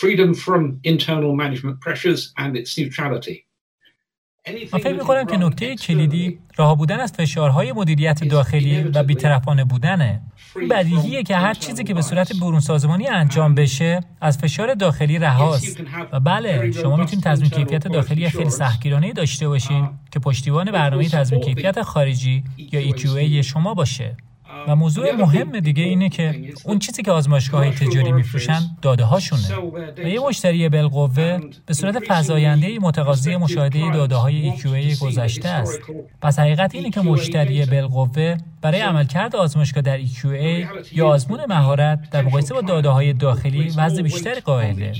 freedom 0.00 0.34
from 0.34 0.80
internal 0.82 1.34
management 1.36 1.80
pressures 1.80 2.32
and 2.36 2.56
its 2.56 2.78
neutrality. 2.78 3.44
من 4.48 4.78
فکر 4.78 4.92
می‌کنم 4.92 5.24
که 5.24 5.36
نکته 5.36 5.76
کلیدی 5.76 6.38
راه 6.56 6.76
بودن 6.76 7.00
از 7.00 7.12
فشارهای 7.12 7.72
مدیریت 7.72 8.24
داخلی 8.24 8.82
و 8.82 9.02
بیطرفانه 9.02 9.64
بودنه. 9.64 10.20
بدیهیه 10.70 11.22
که 11.22 11.36
هر 11.36 11.54
چیزی 11.54 11.84
که 11.84 11.94
به 11.94 12.02
صورت 12.02 12.32
برون 12.40 12.60
سازمانی 12.60 13.06
انجام 13.06 13.54
بشه 13.54 14.00
از 14.20 14.38
فشار 14.38 14.74
داخلی 14.74 15.18
رهاست 15.18 15.80
و 16.12 16.20
بله 16.20 16.72
شما 16.72 16.96
می‌تونید 16.96 17.24
تضمین 17.24 17.50
کیفیت 17.50 17.88
داخلی 17.88 18.30
خیلی 18.30 18.50
سختگیرانه 18.50 19.12
داشته 19.12 19.48
باشین 19.48 19.88
که 20.10 20.18
پشتیبان 20.18 20.72
برنامه 20.72 21.08
تضمین 21.08 21.40
کیفیت 21.40 21.82
خارجی 21.82 22.44
یا 22.56 22.90
EQA 22.90 23.44
شما 23.44 23.74
باشه. 23.74 24.16
و 24.68 24.76
موضوع 24.76 25.12
مهم 25.12 25.60
دیگه 25.60 25.82
اینه 25.82 26.08
که 26.08 26.52
اون 26.64 26.78
چیزی 26.78 27.02
که 27.02 27.12
آزمایشگاه 27.12 27.70
تجاری 27.70 28.12
میفروشن 28.12 28.60
داده 28.82 29.04
هاشونه 29.04 29.56
و 29.96 30.08
یه 30.08 30.20
مشتری 30.20 30.68
بالقوه 30.68 31.40
به 31.66 31.74
صورت 31.74 32.02
فزاینده 32.08 32.78
متقاضی 32.78 33.36
مشاهده 33.36 33.92
داده 33.92 34.14
های 34.14 34.52
EQA 34.52 34.98
گذشته 35.02 35.48
است. 35.48 35.80
پس 36.22 36.38
حقیقت 36.38 36.74
اینه 36.74 36.90
که 36.90 37.00
مشتری 37.00 37.66
بالقوه 37.66 38.36
برای 38.62 38.80
عملکرد 38.80 39.36
آزمایشگاه 39.36 39.82
در 39.82 40.00
EQA 40.04 40.66
یا 40.92 41.06
آزمون 41.08 41.40
مهارت 41.48 42.10
در 42.10 42.22
مقایسه 42.22 42.54
با 42.54 42.60
داده 42.60 42.88
های 42.88 43.12
داخلی 43.12 43.72
وضع 43.76 44.02
بیشتری 44.02 44.40
قائله. 44.40 44.92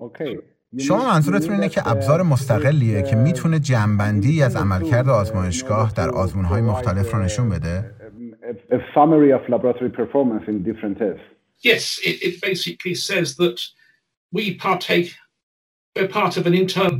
Okay. 0.00 0.59
شما 0.78 1.06
منظورتون 1.06 1.54
اینه 1.54 1.68
که 1.68 1.88
ابزار 1.88 2.22
مستقلیه 2.22 3.02
که 3.02 3.16
می‌تونه 3.16 3.58
جنبندی 3.58 4.42
از 4.42 4.56
عملکرد 4.56 5.08
آزمایشگاه 5.08 5.92
در 5.96 6.10
آزمونهای 6.10 6.62
مختلف 6.62 7.14
رو 7.14 7.22
نشون 7.22 7.48
بده؟ 7.48 7.90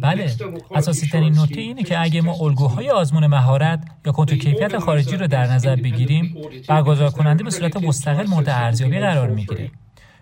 بله 0.01 0.31
اساسی 0.75 1.07
ترین 1.07 1.39
نکته 1.39 1.61
اینه 1.61 1.83
که 1.83 2.01
اگه 2.01 2.23
ما 2.23 2.33
الگوهای 2.41 2.91
آزمون 2.91 3.27
مهارت 3.27 3.85
یا 4.07 4.13
کنترل 4.13 4.39
کیفیت 4.39 4.79
خارجی 4.79 5.17
رو 5.17 5.27
در 5.27 5.47
نظر 5.47 5.77
بگیریم 5.77 6.37
برگزار 6.69 7.11
کننده 7.11 7.45
به 7.45 7.51
صورت 7.51 7.77
مستقل 7.77 8.27
مورد 8.27 8.49
ارزیابی 8.49 8.99
قرار 8.99 9.31
می‌گیره. 9.31 9.71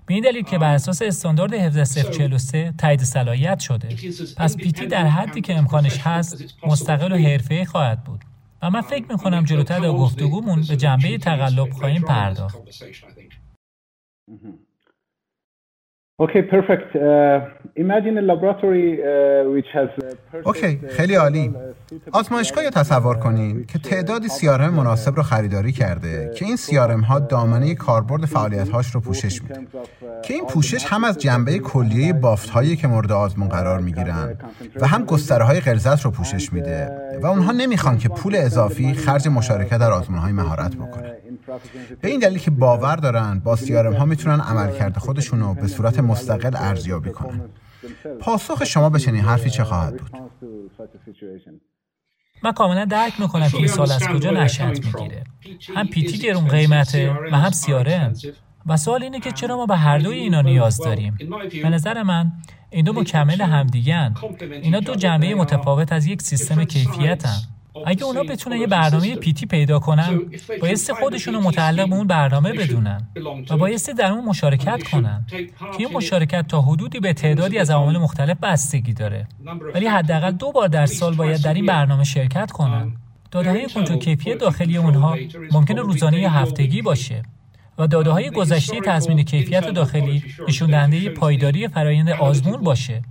به 0.09 0.15
این 0.15 0.23
دلیل 0.23 0.43
که 0.43 0.59
بر 0.59 0.75
اساس 0.75 1.03
استاندارد 1.03 1.55
هفده 1.55 1.99
043 1.99 2.75
تایید 2.79 3.03
صلاحیت 3.03 3.59
شده. 3.59 3.88
پس 4.37 4.57
PT 4.57 4.87
در 4.87 5.07
حدی 5.07 5.41
که 5.41 5.59
امکانش 5.59 5.99
هست 5.99 6.55
مستقل 6.67 7.12
و 7.12 7.17
حرفه‌ای 7.17 7.65
خواهد 7.65 8.05
بود. 8.05 8.25
و 8.62 8.71
من 8.71 8.81
فکر 8.81 9.05
می‌کنم 9.12 9.45
جلوتر 9.45 9.79
در 9.79 9.93
گفتگومون 9.93 10.65
به 10.69 10.77
جنبه 10.77 11.19
تقلب 11.19 11.71
خواهیم 11.71 12.03
پرداخت. 12.03 12.57
Okay 16.21 16.43
perfect. 16.43 16.91
Uh, 16.97 17.81
imagine 17.85 18.19
a 18.19 18.25
laboratory 18.33 18.89
uh, 19.01 19.55
which 19.55 19.71
has 19.73 19.89
Okay 20.45 20.81
خیلی 20.89 21.15
عالی. 21.15 21.55
آزمایشگاهی 22.12 22.65
رو 22.65 22.71
تصور 22.71 23.17
کنین 23.17 23.65
که 23.67 23.79
تعدادی 23.79 24.29
CRM 24.29 24.75
مناسب 24.75 25.15
رو 25.17 25.23
خریداری 25.23 25.73
کرده 25.73 26.31
که 26.37 26.45
این 26.45 26.57
CRM 26.57 27.00
ها 27.01 27.19
دامنه 27.19 27.75
کاربرد 27.75 28.25
فعالیت 28.25 28.69
هاش 28.69 28.95
رو 28.95 29.01
پوشش 29.01 29.43
میده. 29.43 29.55
که 30.23 30.35
این 30.35 30.47
پوشش 30.47 30.85
هم 30.87 31.05
از 31.05 31.19
جنبه 31.19 31.59
کلیه 31.59 32.13
بافت 32.13 32.51
هایی 32.51 32.77
که 32.77 32.89
مورد 32.89 33.13
آزمون 33.13 33.49
قرار 33.49 33.81
می‌گیرن 33.81 34.39
و 34.81 34.87
هم 34.87 35.05
گستره 35.05 35.45
های 35.45 35.61
غلظت 35.61 36.05
رو 36.05 36.11
پوشش 36.11 36.53
میده 36.53 36.91
و 37.23 37.27
اونها 37.27 37.53
نمی‌خوان 37.53 37.99
که 37.99 38.09
پول 38.09 38.37
اضافی 38.37 38.95
خرج 38.95 39.29
مشارکت 39.29 39.79
در 39.79 39.91
آزمون 39.93 40.19
های 40.19 40.33
مهارت 40.33 40.77
بکنه. 40.77 41.13
به 42.01 42.09
این 42.09 42.21
دلیل 42.21 42.39
که 42.39 42.51
باور 42.51 42.97
دارن 42.97 43.41
با 43.45 43.57
سیارم 43.57 43.93
ها 43.93 44.05
می‌تونن 44.05 44.41
عملکرد 44.41 44.97
خودشون 44.97 45.41
رو 45.41 45.55
به 45.55 45.67
صورت 45.67 46.01
مستقل 46.09 46.57
ارزیابی 46.57 47.11
کنن 47.11 47.50
پاسخ 48.21 48.65
شما 48.65 48.91
به 48.91 48.99
چنین 48.99 49.21
حرفی 49.21 49.50
چه 49.50 49.65
خواهد 49.65 49.97
بود؟ 49.97 50.11
من 52.43 52.53
کاملا 52.53 52.85
درک 52.85 53.21
می‌کنم 53.21 53.49
که 53.49 53.57
این 53.57 53.67
سال 53.67 53.93
از 53.93 54.09
کجا 54.09 54.31
نشأت 54.31 54.85
می‌گیره. 54.85 55.25
هم 55.75 55.87
پیتی 55.87 56.19
گرون 56.19 56.49
قیمته 56.49 57.12
و 57.33 57.37
هم 57.37 57.50
سیارم 57.50 58.12
و 58.67 58.77
سوال 58.77 59.03
اینه 59.03 59.21
که 59.21 59.33
چرا 59.33 59.57
ما 59.57 59.67
به 59.67 59.77
هر 59.77 59.99
دوی 59.99 60.19
اینا 60.19 60.43
نیاز 60.43 60.79
داریم؟ 60.79 61.19
به 61.62 61.69
نظر 61.69 62.03
من 62.03 62.33
این 62.71 62.85
دو 62.85 62.93
مکمل 62.93 63.41
همدیگن 63.41 64.15
اینا 64.62 64.81
دو 64.81 64.95
جنبه 64.95 65.35
متفاوت 65.35 65.93
از 65.93 66.07
یک 66.07 66.23
سیستم 66.23 66.65
کیفیتن 66.65 67.38
اگه 67.87 68.05
اونا 68.05 68.23
بتونن 68.23 68.57
یه 68.57 68.67
برنامه 68.67 69.17
پیتی 69.17 69.47
پیدا 69.47 69.79
کنن 69.79 70.21
بایستی 70.61 70.93
خودشون 70.93 71.35
رو 71.35 71.41
متعلق 71.41 71.89
به 71.89 71.95
اون 71.95 72.07
برنامه 72.07 72.53
بدونن 72.53 73.09
و 73.51 73.57
بایستی 73.57 73.93
در 73.93 74.13
اون 74.13 74.25
مشارکت 74.25 74.83
کنن. 74.83 75.27
که 75.59 75.79
این 75.79 75.89
مشارکت 75.93 76.47
تا 76.49 76.61
حدودی 76.61 77.01
به 77.01 77.13
تعدادی 77.13 77.59
از 77.59 77.71
عوامل 77.71 77.99
مختلف 77.99 78.37
بستگی 78.43 78.93
داره. 78.93 79.27
ولی 79.75 79.87
حداقل 79.87 80.31
دو 80.31 80.53
بار 80.53 80.69
در 80.69 80.87
سال 80.87 81.15
باید 81.15 81.43
در 81.43 81.55
این 81.55 81.67
برنامه 81.67 82.05
شرکت 82.05 82.51
کنن. 82.51 82.93
داده 83.31 83.51
های 83.51 83.67
کنترل 83.69 83.99
کیفیت 83.99 84.39
داخلی 84.39 84.77
اونها 84.77 85.17
ممکنه 85.53 85.81
روزانه 85.81 86.21
یا 86.21 86.31
هفتگی 86.31 86.83
باشه 86.83 87.23
و 87.79 87.87
داده 87.87 88.11
های 88.11 88.31
گذشته 88.31 88.81
تضمین 88.81 89.23
کیفیت 89.23 89.71
داخلی 89.71 90.25
نشون 90.49 90.71
دهنده 90.71 91.11
پایداری 91.11 91.69
فرایند 91.69 92.09
آزمون 92.09 92.61
باشه. 92.61 93.03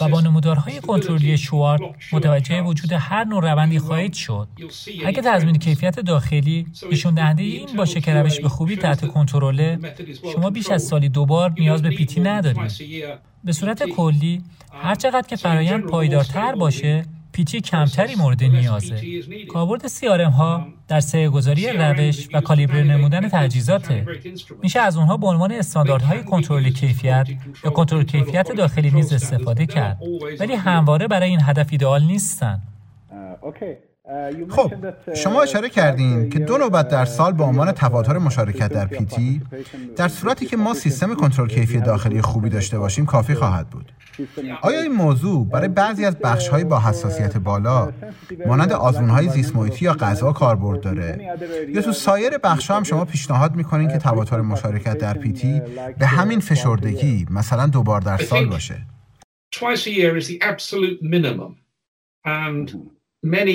و 0.00 0.08
با 0.08 0.20
نمودارهای 0.20 0.80
کنترلی 0.80 1.38
شوارد 1.38 1.80
متوجه 2.12 2.62
وجود 2.62 2.92
هر 2.92 3.24
نوع 3.24 3.42
روندی 3.42 3.78
خواهید 3.78 4.12
شد. 4.12 4.48
اگر 5.06 5.22
تضمین 5.22 5.58
کیفیت 5.58 6.00
داخلی 6.00 6.66
نشون 6.92 7.14
دهنده 7.14 7.42
این 7.42 7.68
باشه 7.76 8.00
که 8.00 8.14
روش 8.14 8.40
به 8.40 8.48
خوبی 8.48 8.76
تحت 8.76 9.08
کنترله 9.08 9.78
شما 10.32 10.50
بیش 10.50 10.70
از 10.70 10.82
سالی 10.82 11.08
دوبار 11.08 11.52
نیاز 11.58 11.82
به 11.82 11.88
پیتی 11.88 12.20
ندارید. 12.20 12.72
به 13.44 13.52
صورت 13.52 13.82
کلی 13.82 14.42
هر 14.72 14.94
چقدر 14.94 15.26
که 15.28 15.36
فرایند 15.36 15.84
پایدارتر 15.84 16.54
باشه 16.54 17.04
پیچی 17.38 17.60
کمتری 17.60 18.14
مورد 18.14 18.44
نیازه. 18.44 19.22
کاربرد 19.46 19.86
سیارم 19.86 20.30
ها 20.30 20.66
در 20.88 21.00
سه 21.00 21.28
گذاری 21.28 21.68
روش 21.68 22.28
و 22.34 22.40
کالیبر 22.40 22.82
نمودن 22.82 23.28
تجهیزاته. 23.28 24.06
میشه 24.62 24.80
از 24.80 24.96
اونها 24.96 25.16
به 25.16 25.26
عنوان 25.26 25.52
استانداردهای 25.52 26.24
کنترل 26.24 26.70
کیفیت 26.70 27.28
یا 27.64 27.70
کنترل 27.70 28.02
کیفیت 28.02 28.52
داخلی 28.52 28.90
نیز 28.90 29.12
استفاده 29.12 29.66
کرد. 29.66 29.98
ولی 30.40 30.54
همواره 30.54 31.08
برای 31.08 31.30
این 31.30 31.40
هدف 31.42 31.68
ایدئال 31.70 32.02
نیستن. 32.02 32.62
خب 34.48 34.72
شما 35.14 35.42
اشاره 35.42 35.68
کردین 35.68 36.30
که 36.30 36.38
دو 36.38 36.58
نوبت 36.58 36.88
در 36.88 37.04
سال 37.04 37.32
به 37.32 37.44
عنوان 37.44 37.72
تواتر 37.72 38.18
مشارکت 38.18 38.68
در 38.68 38.86
پیتی 38.86 39.42
در 39.96 40.08
صورتی 40.08 40.46
که 40.46 40.56
ما 40.56 40.74
سیستم 40.74 41.14
کنترل 41.14 41.48
کیفیت 41.48 41.84
داخلی 41.84 42.22
خوبی 42.22 42.48
داشته 42.48 42.78
باشیم 42.78 43.06
کافی 43.06 43.34
خواهد 43.34 43.70
بود. 43.70 43.92
آیا 44.62 44.80
این 44.80 44.92
موضوع 44.92 45.46
برای 45.46 45.68
بعضی 45.68 46.04
از 46.04 46.18
بخش‌های 46.18 46.64
با 46.64 46.80
حساسیت 46.80 47.36
بالا 47.36 47.92
مانند 48.46 48.72
آزمون‌های 48.72 49.28
زیست 49.28 49.56
محیطی 49.56 49.84
یا 49.84 49.92
غذا 49.92 50.32
کاربرد 50.32 50.80
داره؟ 50.80 51.36
یا 51.74 51.82
تو 51.82 51.92
سایر 51.92 52.38
بخش‌ها 52.38 52.76
هم 52.76 52.82
شما 52.82 53.04
پیشنهاد 53.04 53.54
می‌کنین 53.54 53.88
که 53.88 53.98
تواتر 53.98 54.40
مشارکت 54.40 54.98
در 54.98 55.14
پیتی 55.14 55.62
به 55.98 56.06
همین 56.06 56.40
فشردگی 56.40 57.26
مثلا 57.30 57.66
دو 57.66 57.82
بار 57.82 58.00
در 58.00 58.16
سال 58.16 58.46
باشه. 58.46 58.82
من 63.22 63.46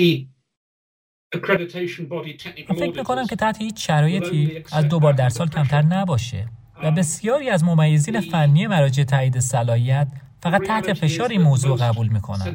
فکر 2.68 2.96
می‌کنم 2.96 3.26
که 3.26 3.36
تحت 3.36 3.58
هیچ 3.58 3.86
شرایطی 3.86 4.64
از 4.72 4.88
دو 4.88 5.00
بار 5.00 5.12
در 5.12 5.28
سال 5.28 5.48
کمتر 5.48 5.82
نباشه 5.82 6.46
و 6.82 6.90
بسیاری 6.90 7.50
از 7.50 7.64
ممیزین 7.64 8.20
فنی 8.20 8.66
مراجع 8.66 9.04
تایید 9.04 9.38
صلاحیت 9.38 10.08
فقط 10.42 10.62
تحت 10.62 10.92
فشار 10.92 11.28
این 11.28 11.42
موضوع 11.42 11.76
قبول 11.76 12.08
می‌کنن. 12.08 12.54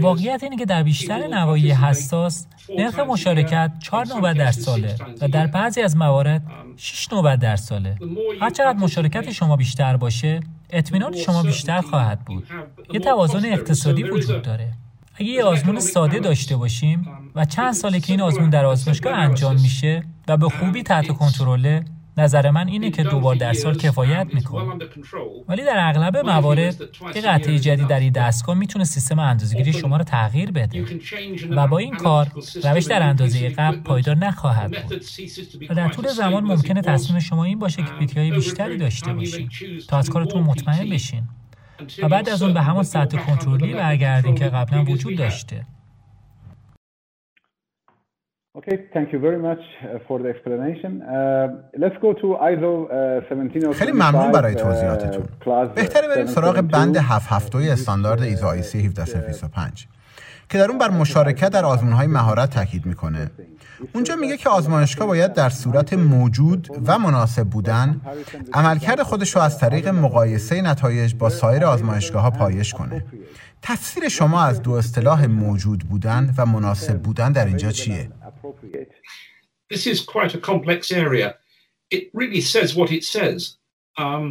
واقعیت 0.00 0.42
اینه 0.42 0.56
که 0.56 0.64
در 0.64 0.82
بیشتر 0.82 1.26
نواحی 1.26 1.70
حساس 1.70 2.46
نرخ 2.78 2.98
مشارکت 2.98 3.72
چهار 3.82 4.06
نوبت 4.06 4.36
در 4.36 4.52
ساله 4.52 4.96
و 5.20 5.28
در 5.28 5.46
بعضی 5.46 5.80
از 5.82 5.96
موارد 5.96 6.42
6 6.76 7.12
نوبت 7.12 7.38
در 7.38 7.56
ساله. 7.56 7.96
هر 8.40 8.50
چقدر 8.50 8.78
مشارکت 8.78 9.30
شما 9.30 9.56
بیشتر 9.56 9.96
باشه 9.96 10.40
اطمینان 10.70 11.16
شما 11.16 11.42
بیشتر 11.42 11.80
خواهد 11.80 12.20
بود. 12.24 12.46
یه 12.92 13.00
توازن 13.00 13.44
اقتصادی 13.44 14.02
وجود 14.02 14.42
داره. 14.42 14.72
اگه 15.20 15.30
یه 15.30 15.44
آزمون 15.44 15.80
ساده 15.80 16.18
داشته 16.18 16.56
باشیم 16.56 17.08
و 17.34 17.44
چند 17.44 17.72
ساله 17.72 18.00
که 18.00 18.12
این 18.12 18.20
آزمون 18.20 18.50
در 18.50 18.64
آزمایشگاه 18.64 19.12
انجام 19.12 19.60
میشه 19.60 20.02
و 20.28 20.36
به 20.36 20.48
خوبی 20.48 20.82
تحت 20.82 21.08
کنترله 21.08 21.84
نظر 22.16 22.50
من 22.50 22.68
اینه 22.68 22.90
که 22.90 23.02
دوبار 23.02 23.34
در 23.34 23.52
سال 23.52 23.76
کفایت 23.76 24.26
می‌کنه. 24.34 24.74
ولی 25.48 25.64
در 25.64 25.76
اغلب 25.78 26.16
موارد 26.16 26.80
یه 27.14 27.22
قطعه 27.22 27.58
جدید 27.58 27.86
در 27.86 28.00
این 28.00 28.12
دستگاه 28.12 28.56
می‌تونه 28.56 28.84
سیستم 28.84 29.18
اندازه‌گیری 29.18 29.72
شما 29.72 29.96
رو 29.96 30.04
تغییر 30.04 30.50
بده 30.50 30.84
و 31.50 31.66
با 31.66 31.78
این 31.78 31.96
کار 31.96 32.32
روش 32.64 32.84
در 32.84 33.02
اندازه 33.02 33.48
قبل 33.48 33.76
پایدار 33.76 34.16
نخواهد 34.16 34.82
بود. 34.82 35.02
و 35.70 35.74
در 35.74 35.88
طول 35.88 36.08
زمان 36.08 36.44
ممکنه 36.44 36.82
تصمیم 36.82 37.20
شما 37.20 37.44
این 37.44 37.58
باشه 37.58 37.82
که 37.82 37.90
پیتی 37.98 38.30
بیشتری 38.30 38.76
داشته 38.76 39.12
باشین 39.12 39.48
تا 39.88 39.98
از 39.98 40.10
کارتون 40.10 40.42
مطمئن 40.42 40.90
بشین. 40.90 41.22
و 42.02 42.08
بعد 42.08 42.28
از 42.28 42.42
اون 42.42 42.54
به 42.54 42.60
همون 42.60 42.82
سطح 42.82 43.26
کنترلی 43.26 43.74
برگردین 43.74 44.34
که 44.34 44.44
قبلا 44.44 44.84
وجود 44.84 45.16
داشته 45.16 45.66
Okay, 48.58 48.76
thank 48.92 49.12
you 49.12 49.20
very 49.20 49.38
much 49.38 49.62
uh, 49.82 49.98
for 50.06 50.18
the 50.22 50.28
explanation. 50.34 50.92
Uh, 51.02 51.08
let's 51.82 51.98
go 52.04 52.12
to 52.12 52.26
ISO 52.52 52.88
17 53.30 53.60
uh, 53.60 53.74
خیلی 53.74 53.92
ممنون 53.92 54.32
برای 54.32 54.54
توضیحاتتون. 54.54 55.28
بهتره 55.74 56.08
بریم 56.08 56.26
سراغ 56.26 56.60
بند 56.60 56.96
772 56.96 57.72
استاندارد 57.72 58.22
ایزو 58.22 58.46
17325 58.46 59.88
که 60.48 60.58
در 60.58 60.70
اون 60.70 60.78
بر 60.78 60.90
مشارکت 60.90 61.48
در 61.48 61.64
آزمون‌های 61.64 62.06
مهارت 62.06 62.50
تاکید 62.50 62.86
می‌کنه. 62.86 63.30
اونجا 63.92 64.16
میگه 64.16 64.36
که 64.36 64.48
آزمایشگاه 64.48 65.06
باید 65.06 65.32
در 65.32 65.48
صورت 65.48 65.92
موجود 65.92 66.68
و 66.86 66.98
مناسب 66.98 67.44
بودن 67.44 68.00
عملکرد 68.52 69.02
خودش 69.02 69.36
رو 69.36 69.42
از 69.42 69.58
طریق 69.58 69.88
مقایسه 69.88 70.62
نتایج 70.62 71.14
با 71.14 71.30
سایر 71.30 71.64
آزمایشگاه 71.64 72.22
ها 72.22 72.30
پایش 72.30 72.74
کنه. 72.74 73.04
تفسیر 73.62 74.08
شما 74.08 74.42
از 74.42 74.62
دو 74.62 74.72
اصطلاح 74.72 75.26
موجود 75.26 75.78
بودن 75.78 76.34
و 76.38 76.46
مناسب 76.46 77.02
بودن 77.02 77.32
در 77.32 77.46
اینجا 77.46 77.72
چیه؟ 77.72 78.10
This 79.74 79.86
is 79.86 80.00
quite 80.00 80.34
a 80.34 80.40
complex 80.50 80.80
area. 80.92 81.34
It 81.96 82.04
really 82.14 82.40
says 82.40 82.74
what 82.74 82.90
it 82.90 83.04
says. 83.04 83.40
Um, 83.98 84.24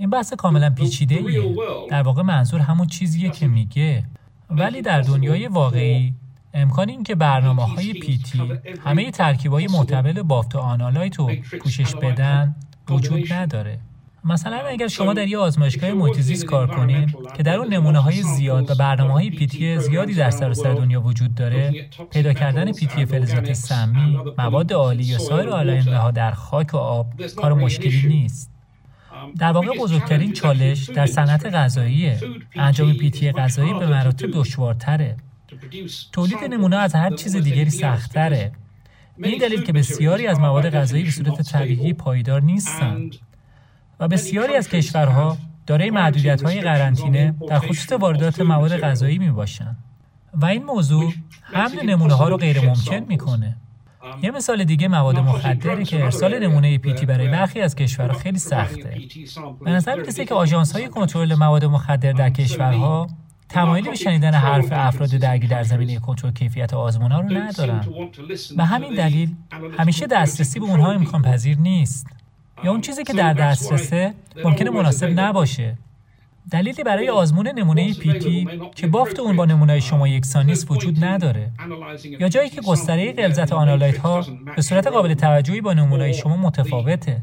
این 0.00 0.10
بحث 0.10 0.32
کاملا 0.32 0.70
پیچیده 0.70 1.14
ایه. 1.14 1.56
در 1.90 2.02
واقع 2.02 2.22
منظور 2.22 2.60
همون 2.60 2.86
چیزیه 2.86 3.30
که 3.30 3.46
میگه. 3.46 4.04
ولی 4.50 4.82
در 4.82 5.00
دنیای 5.00 5.46
واقعی 5.46 6.14
امکان 6.54 6.88
این 6.88 7.02
که 7.02 7.14
برنامه 7.14 7.62
های 7.64 7.92
پیتی 7.92 8.52
همه 8.84 9.10
ترکیب 9.10 9.52
های 9.52 9.66
معتبل 9.66 10.22
بافت 10.22 10.54
و 10.54 10.58
آنالایت 10.58 11.16
رو 11.16 11.30
پوشش 11.60 11.94
بدن 11.94 12.56
وجود 12.88 13.32
نداره. 13.32 13.78
مثلا 14.24 14.56
اگر 14.56 14.88
شما 14.88 15.14
در 15.14 15.28
یه 15.28 15.38
آزمایشگاه 15.38 15.92
محیط 15.92 16.44
کار 16.44 16.66
کنید 16.66 17.16
که 17.36 17.42
در 17.42 17.56
اون 17.56 17.74
نمونه 17.74 17.98
های 17.98 18.22
زیاد 18.22 18.70
و 18.70 18.74
برنامه 18.74 19.12
های 19.12 19.30
پیتی 19.30 19.78
زیادی 19.78 20.14
در 20.14 20.30
سراسر 20.30 20.74
دنیا 20.74 21.00
وجود 21.00 21.34
داره. 21.34 21.88
پیدا 22.10 22.32
کردن 22.32 22.72
پیتی 22.72 23.04
فلزات 23.04 23.52
سمی 23.52 24.18
مواد 24.38 24.72
عالی 24.72 25.04
یا 25.04 25.18
سایر 25.18 25.48
آلاینده 25.48 25.98
ها 25.98 26.10
در 26.10 26.30
خاک 26.30 26.74
و 26.74 26.76
آب 26.76 27.06
کار 27.36 27.52
مشکلی 27.52 28.08
نیست. 28.08 28.57
در 29.38 29.52
واقع 29.52 29.78
بزرگترین 29.78 30.32
چالش 30.32 30.90
در 30.90 31.06
صنعت 31.06 31.46
غذاییه. 31.46 32.20
انجام 32.54 32.92
پیتی 32.92 33.32
غذایی 33.32 33.74
به 33.74 33.86
مراتب 33.86 34.30
دشوارتره. 34.30 35.16
تولید 36.12 36.44
نمونه 36.50 36.76
از 36.76 36.94
هر 36.94 37.10
چیز 37.10 37.36
دیگری 37.36 37.70
سختتره. 37.70 38.52
به 39.18 39.28
این 39.28 39.38
دلیل 39.38 39.62
که 39.62 39.72
بسیاری 39.72 40.26
از 40.26 40.40
مواد 40.40 40.70
غذایی 40.70 41.04
به 41.04 41.10
صورت 41.10 41.42
طبیعی 41.42 41.92
پایدار 41.92 42.42
نیستند 42.42 43.16
و 44.00 44.08
بسیاری 44.08 44.56
از 44.56 44.68
کشورها 44.68 45.38
دارای 45.66 45.90
معدودیت 45.90 46.42
های 46.42 46.60
قرنطینه 46.60 47.34
در 47.48 47.58
خصوص 47.58 47.92
واردات 47.92 48.40
مواد 48.40 48.80
غذایی 48.80 49.18
می 49.18 49.30
باشند 49.30 49.76
و 50.34 50.46
این 50.46 50.64
موضوع 50.64 51.12
حمل 51.42 51.82
نمونه 51.84 52.14
ها 52.14 52.28
رو 52.28 52.36
غیر 52.36 52.60
ممکن 52.60 53.04
می‌کنه. 53.08 53.56
یه 54.22 54.30
مثال 54.30 54.64
دیگه 54.64 54.88
مواد 54.88 55.18
مخدره 55.18 55.84
که 55.84 56.04
ارسال 56.04 56.38
نمونه 56.38 56.78
پیتی 56.78 57.06
برای 57.06 57.28
برخی 57.28 57.60
از 57.60 57.74
کشورها 57.74 58.18
خیلی 58.18 58.38
سخته. 58.38 59.00
به 59.64 59.70
نظر 59.70 60.02
کسی 60.02 60.24
که 60.24 60.34
آژانس 60.34 60.72
های 60.72 60.88
کنترل 60.88 61.34
مواد 61.34 61.64
مخدر 61.64 62.12
در 62.12 62.30
کشورها 62.30 63.08
تمایلی 63.48 63.88
به 63.88 63.96
شنیدن 63.96 64.34
حرف 64.34 64.68
افراد 64.70 65.10
درگیر 65.10 65.50
در 65.50 65.62
زمینه 65.62 65.98
کنترل 65.98 66.32
کیفیت 66.32 66.74
آزمون 66.74 67.12
ها 67.12 67.20
رو 67.20 67.28
ندارن. 67.30 67.84
به 68.56 68.64
همین 68.64 68.94
دلیل 68.94 69.34
همیشه 69.78 70.06
دسترسی 70.06 70.60
به 70.60 70.66
اونها 70.66 70.92
امکان 70.92 71.22
پذیر 71.22 71.58
نیست. 71.58 72.06
یا 72.64 72.70
اون 72.70 72.80
چیزی 72.80 73.04
که 73.04 73.12
در 73.12 73.32
دسترسه 73.32 74.14
ممکنه 74.44 74.70
مناسب 74.70 75.20
نباشه 75.20 75.76
دلیلی 76.52 76.82
برای 76.82 77.08
آزمون 77.08 77.48
نمونه 77.48 77.94
پیتی 77.94 78.48
که 78.74 78.86
بافت 78.86 79.20
اون 79.20 79.36
با 79.36 79.44
نمونه 79.44 79.80
شما 79.80 80.08
یکسان 80.08 80.46
نیست 80.46 80.70
وجود 80.70 81.04
نداره. 81.04 81.52
یا 82.20 82.28
جایی 82.28 82.50
که 82.50 82.60
گستره 82.60 83.12
غلظت 83.12 83.52
آنالایت 83.52 83.98
ها 83.98 84.26
به 84.56 84.62
صورت 84.62 84.86
قابل 84.86 85.14
توجهی 85.14 85.60
با 85.60 85.72
نمونه 85.72 86.12
شما 86.12 86.36
متفاوته. 86.36 87.22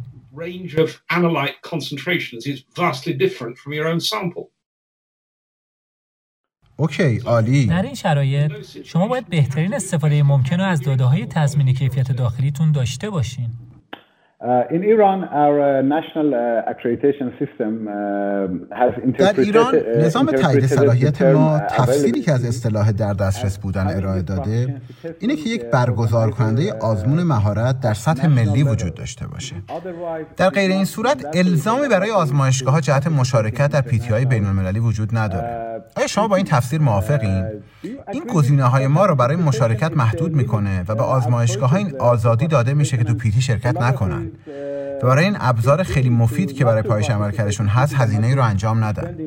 اوکی 6.78 7.18
عالی. 7.20 7.66
در 7.66 7.82
این 7.82 7.94
شرایط 7.96 8.52
شما 8.84 9.08
باید 9.08 9.30
بهترین 9.30 9.74
استفاده 9.74 10.24
ممکن 10.24 10.60
رو 10.60 10.66
از 10.66 10.82
داده 10.82 11.04
های 11.04 11.26
تضمین 11.26 11.74
کیفیت 11.74 12.12
داخلیتون 12.12 12.72
داشته 12.72 13.10
باشین. 13.10 13.50
در 19.18 19.34
ایران 19.38 19.76
نظام 19.98 20.32
تایید 20.32 20.66
صلاحیت 20.66 21.22
ما 21.22 21.60
تفسیری 21.60 22.22
که 22.22 22.32
از 22.32 22.46
اصطلاح 22.46 22.92
در 22.92 23.14
دسترس 23.14 23.58
بودن 23.58 23.88
ارائه 23.88 24.22
داده 24.22 24.76
اینه 25.20 25.36
که 25.36 25.50
یک 25.50 25.66
برگزار 25.66 26.32
کننده 26.32 26.74
آزمون 26.74 27.24
مهارت 27.24 27.80
در 27.80 27.94
سطح 27.94 28.28
ملی 28.28 28.64
وجود 28.64 28.94
داشته 28.94 29.28
باشه. 29.28 29.56
در 30.38 30.50
غیر 30.50 30.72
این 30.72 30.86
صورت 30.86 31.26
الزامی 31.34 31.88
برای 31.88 32.12
آزمایشگاه 32.12 32.74
ها 32.74 32.82
جهت 32.82 33.08
مشارکت 33.08 33.72
در 33.72 33.82
پیتی 33.82 34.10
های 34.10 34.26
بین 34.26 34.46
المللی 34.46 34.80
وجود 34.80 35.18
نداره. 35.18 35.82
آیا 35.98 36.08
شما 36.08 36.28
با 36.28 36.36
این 36.36 36.46
تفسیر 36.46 36.82
موافقین؟ 36.82 37.46
این 38.12 38.24
گزینه 38.24 38.64
های 38.64 38.88
ما 38.88 39.06
رو 39.06 39.16
برای 39.16 39.36
مشارکت 39.36 39.98
محدود 39.98 40.36
می‌کنه 40.36 40.84
و 40.88 40.96
به 40.96 41.04
آزمایشگاه 41.04 41.74
این 41.74 41.96
آزادی 42.00 42.48
داده 42.48 42.74
میشه 42.74 42.98
که 42.98 43.04
تو 43.04 43.14
پیتی 43.14 43.42
شرکت 43.42 43.82
نکنن. 43.82 44.32
و 45.04 45.08
برای 45.08 45.26
این 45.26 45.38
ابزار 45.40 45.84
خیلی 45.84 46.10
مفید 46.10 46.54
که 46.54 46.66
برای 46.66 46.82
پایش 46.82 47.10
عملکردشون 47.10 47.68
هست 47.68 47.94
هزینه 47.96 48.36
رو 48.36 48.44
انجام 48.44 48.84
ندن. 48.84 49.18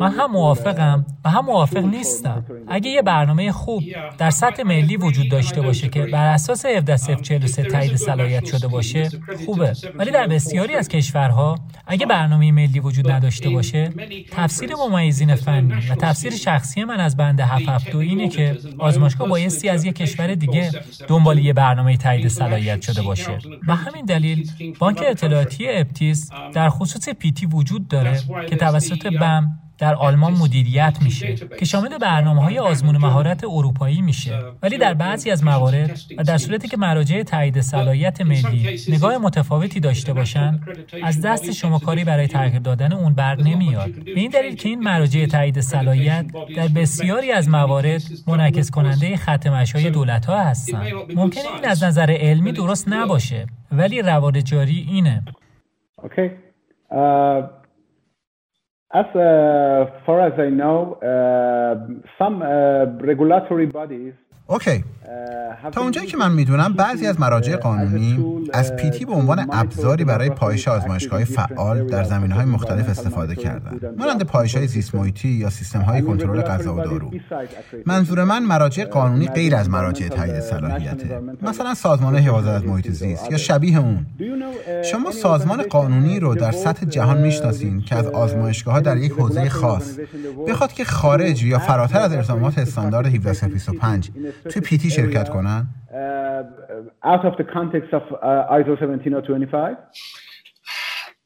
من 0.00 0.12
هم 0.12 0.30
موافقم 0.30 1.06
و 1.24 1.30
هم 1.30 1.44
موافق 1.44 1.84
نیستم. 1.84 2.44
اگه 2.68 2.90
یه 2.90 3.02
برنامه 3.02 3.52
خوب 3.52 3.82
در 4.18 4.30
سطح 4.30 4.62
ملی 4.62 4.96
وجود 4.96 5.30
داشته 5.30 5.62
باشه 5.62 5.88
که 5.88 6.06
بر 6.06 6.26
اساس 6.34 6.66
17043 6.66 7.62
تایید 7.62 7.96
صلاحیت 7.96 8.44
شده 8.44 8.68
باشه 8.68 9.08
خوبه. 9.46 9.72
ولی 9.94 10.10
در 10.10 10.26
بسیاری 10.26 10.74
از 10.74 10.88
کشورها 10.88 11.58
اگه 11.86 12.06
برنامه 12.06 12.52
ملی 12.52 12.80
وجود 12.80 13.10
نداشته 13.10 13.50
باشه 13.50 13.90
تفسیر 14.30 14.70
ممیزین 14.74 15.34
فنی 15.34 15.74
و 15.90 15.94
تفسیر 15.94 16.32
شخصی 16.32 16.84
من 16.84 17.00
از 17.00 17.16
بند 17.16 17.40
772 17.40 17.98
اینه 17.98 18.28
که 18.28 18.58
آزمایشگاه 18.78 19.28
بایستی 19.28 19.68
از 19.68 19.84
یک 19.84 19.94
کشور 19.94 20.34
دیگه 20.34 20.70
دنبال 21.08 21.38
یه 21.38 21.52
برنامه 21.52 21.96
تایید 21.96 22.28
صلاحیت 22.28 22.82
شده 22.82 23.02
باشه. 23.02 23.38
و 23.68 23.74
همین 23.74 24.04
دلیل 24.04 24.50
بانک 24.78 25.02
اطلاعاتی 25.06 25.68
EPTIS 25.68 26.30
در 26.54 26.68
خصوص 26.68 27.08
PT 27.08 27.46
وجود 27.46 27.88
داره 27.88 28.20
که 28.48 28.56
توسط 28.56 29.06
BAM 29.06 29.37
در 29.78 29.94
آلمان 29.94 30.32
مدیریت 30.32 30.98
میشه 31.02 31.34
که 31.34 31.64
شامل 31.64 31.98
برنامه 31.98 32.42
های 32.42 32.58
آزمون 32.58 32.96
مهارت 32.96 33.44
اروپایی 33.44 34.02
میشه. 34.02 34.38
ولی 34.62 34.78
در 34.78 34.94
بعضی 34.94 35.30
از 35.30 35.44
موارد 35.44 36.00
و 36.18 36.22
در 36.22 36.38
صورتی 36.38 36.68
که 36.68 36.76
مراجع 36.76 37.22
تایید 37.22 37.60
صلاحیت 37.60 38.20
ملی 38.20 38.80
نگاه 38.88 39.18
متفاوتی 39.18 39.80
داشته 39.80 40.12
باشن 40.12 40.60
از 41.02 41.20
دست 41.20 41.52
شما 41.52 41.78
کاری 41.78 42.04
برای 42.04 42.26
تغییر 42.26 42.58
دادن 42.58 42.92
اون 42.92 43.14
بر 43.14 43.36
نمیاد. 43.36 43.90
به 43.90 44.20
این 44.20 44.30
دلیل 44.30 44.54
که 44.54 44.68
این 44.68 44.80
مراجع 44.80 45.26
تایید 45.26 45.60
صلاحیت 45.60 46.26
در 46.56 46.68
بسیاری 46.68 47.32
از 47.32 47.48
موارد 47.48 48.02
منعکس 48.26 48.70
کننده 48.70 49.16
ختم 49.16 49.52
های 49.74 49.90
دولت 49.90 50.26
ها 50.26 50.38
هستن. 50.38 50.82
ممکنه 51.14 51.44
این 51.54 51.64
از 51.64 51.84
نظر 51.84 52.16
علمی 52.20 52.52
درست 52.52 52.88
نباشه 52.88 53.46
ولی 53.72 54.02
روال 54.02 54.40
جاری 54.40 54.86
اینه. 54.90 55.24
Okay. 55.98 56.30
uh... 56.90 57.57
As 58.90 59.04
uh, 59.14 59.84
far 60.06 60.20
as 60.26 60.32
I 60.40 60.48
know, 60.48 60.94
uh, 61.02 61.74
some 62.16 62.40
uh, 62.40 62.86
regulatory 63.06 63.66
bodies 63.66 64.14
اوکی 64.50 64.84
تا 65.72 65.80
اونجایی 65.80 66.06
که 66.06 66.16
من 66.16 66.32
می‌دونم 66.32 66.72
بعضی 66.72 67.06
از 67.06 67.20
مراجع 67.20 67.56
قانونی 67.56 68.24
از 68.52 68.76
پیتی 68.76 69.04
به 69.04 69.12
عنوان 69.12 69.46
ابزاری 69.52 70.04
برای 70.04 70.30
پایش 70.30 70.68
آزمایشگاه 70.68 71.24
فعال 71.24 71.86
در 71.86 72.04
زمین 72.04 72.30
های 72.30 72.44
مختلف 72.44 72.88
استفاده 72.88 73.34
کردن. 73.34 73.94
مانند 73.98 74.24
پایش 74.24 74.56
های 74.56 74.66
زیست 74.66 74.94
یا 75.24 75.50
سیستم 75.50 75.80
های 75.80 76.02
کنترل 76.02 76.42
غذا 76.42 76.74
و 76.74 76.80
دارو. 76.80 77.10
منظور 77.86 78.24
من 78.24 78.42
مراجع 78.42 78.84
قانونی 78.84 79.28
غیر 79.28 79.56
از 79.56 79.70
مراجع 79.70 80.08
تایید 80.08 80.40
صلاحیته 80.40 81.20
مثلا 81.42 81.74
سازمان 81.74 82.16
حفاظت 82.16 82.48
از 82.48 82.64
محیط 82.64 82.90
زیست 82.90 83.30
یا 83.30 83.36
شبیه 83.36 83.78
اون. 83.78 84.06
شما 84.84 85.10
سازمان 85.10 85.62
قانونی 85.62 86.20
رو 86.20 86.34
در 86.34 86.52
سطح 86.52 86.86
جهان 86.86 87.20
می‌شناسین 87.20 87.80
که 87.80 87.96
از 87.96 88.06
آزمایشگاه 88.06 88.77
ها 88.78 88.82
در 88.82 88.96
یک 88.96 89.12
حوزه 89.12 89.48
خاص. 89.48 89.98
بخواد 90.48 90.72
که 90.72 90.84
خارج 90.84 91.44
یا 91.44 91.58
فراتر 91.58 92.00
از 92.00 92.12
ارتباطات 92.12 92.58
استاندارد 92.58 93.06
1725 93.06 94.10
توی 94.50 94.62
پیتی 94.62 94.90
شرکت 94.90 95.28
کنن؟ 95.28 95.66
out 97.04 97.24
of 97.24 97.34
the 97.36 97.44
context 97.44 97.92
of 97.92 98.02
uh, 98.12 98.58
ISO 98.58 98.74
17025 98.80 99.76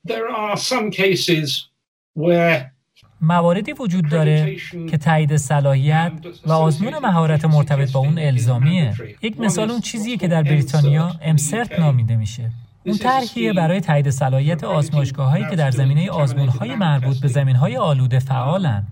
there 0.09 0.29
are 0.29 0.57
some 0.57 0.91
cases 0.91 1.69
where 2.15 2.73
مواردی 3.21 3.73
وجود 3.73 4.09
داره 4.09 4.57
که 4.91 4.99
تایید 4.99 5.37
صلاحیت 5.37 6.13
و 6.47 6.53
آزمون 6.53 6.99
مهارت 6.99 7.45
مرتبط 7.45 7.93
با 7.93 8.01
اون 8.01 8.19
الزامیه. 8.19 8.95
یک 9.23 9.41
مثال 9.41 9.71
اون 9.71 9.81
چیزیه 9.81 10.17
که 10.17 10.29
در 10.29 10.43
بریتانیا 10.43 11.11
امسرت 11.23 11.79
نامیده 11.79 12.17
میشه. 12.17 12.51
اون 12.85 12.99
طرحیه 12.99 13.53
برای 13.53 13.81
تایید 13.81 14.11
صلاحیت 14.11 14.65
آزمایشگاه 14.65 15.31
هایی 15.31 15.45
که 15.51 15.57
در 15.57 15.71
زمینه 15.71 16.11
آزمون 16.11 16.49
های 16.49 16.77
مربوط 16.77 17.21
به 17.21 17.29
زمین 17.29 17.57
های 17.57 17.77
آلوده 17.77 18.19
فعالن. 18.19 18.87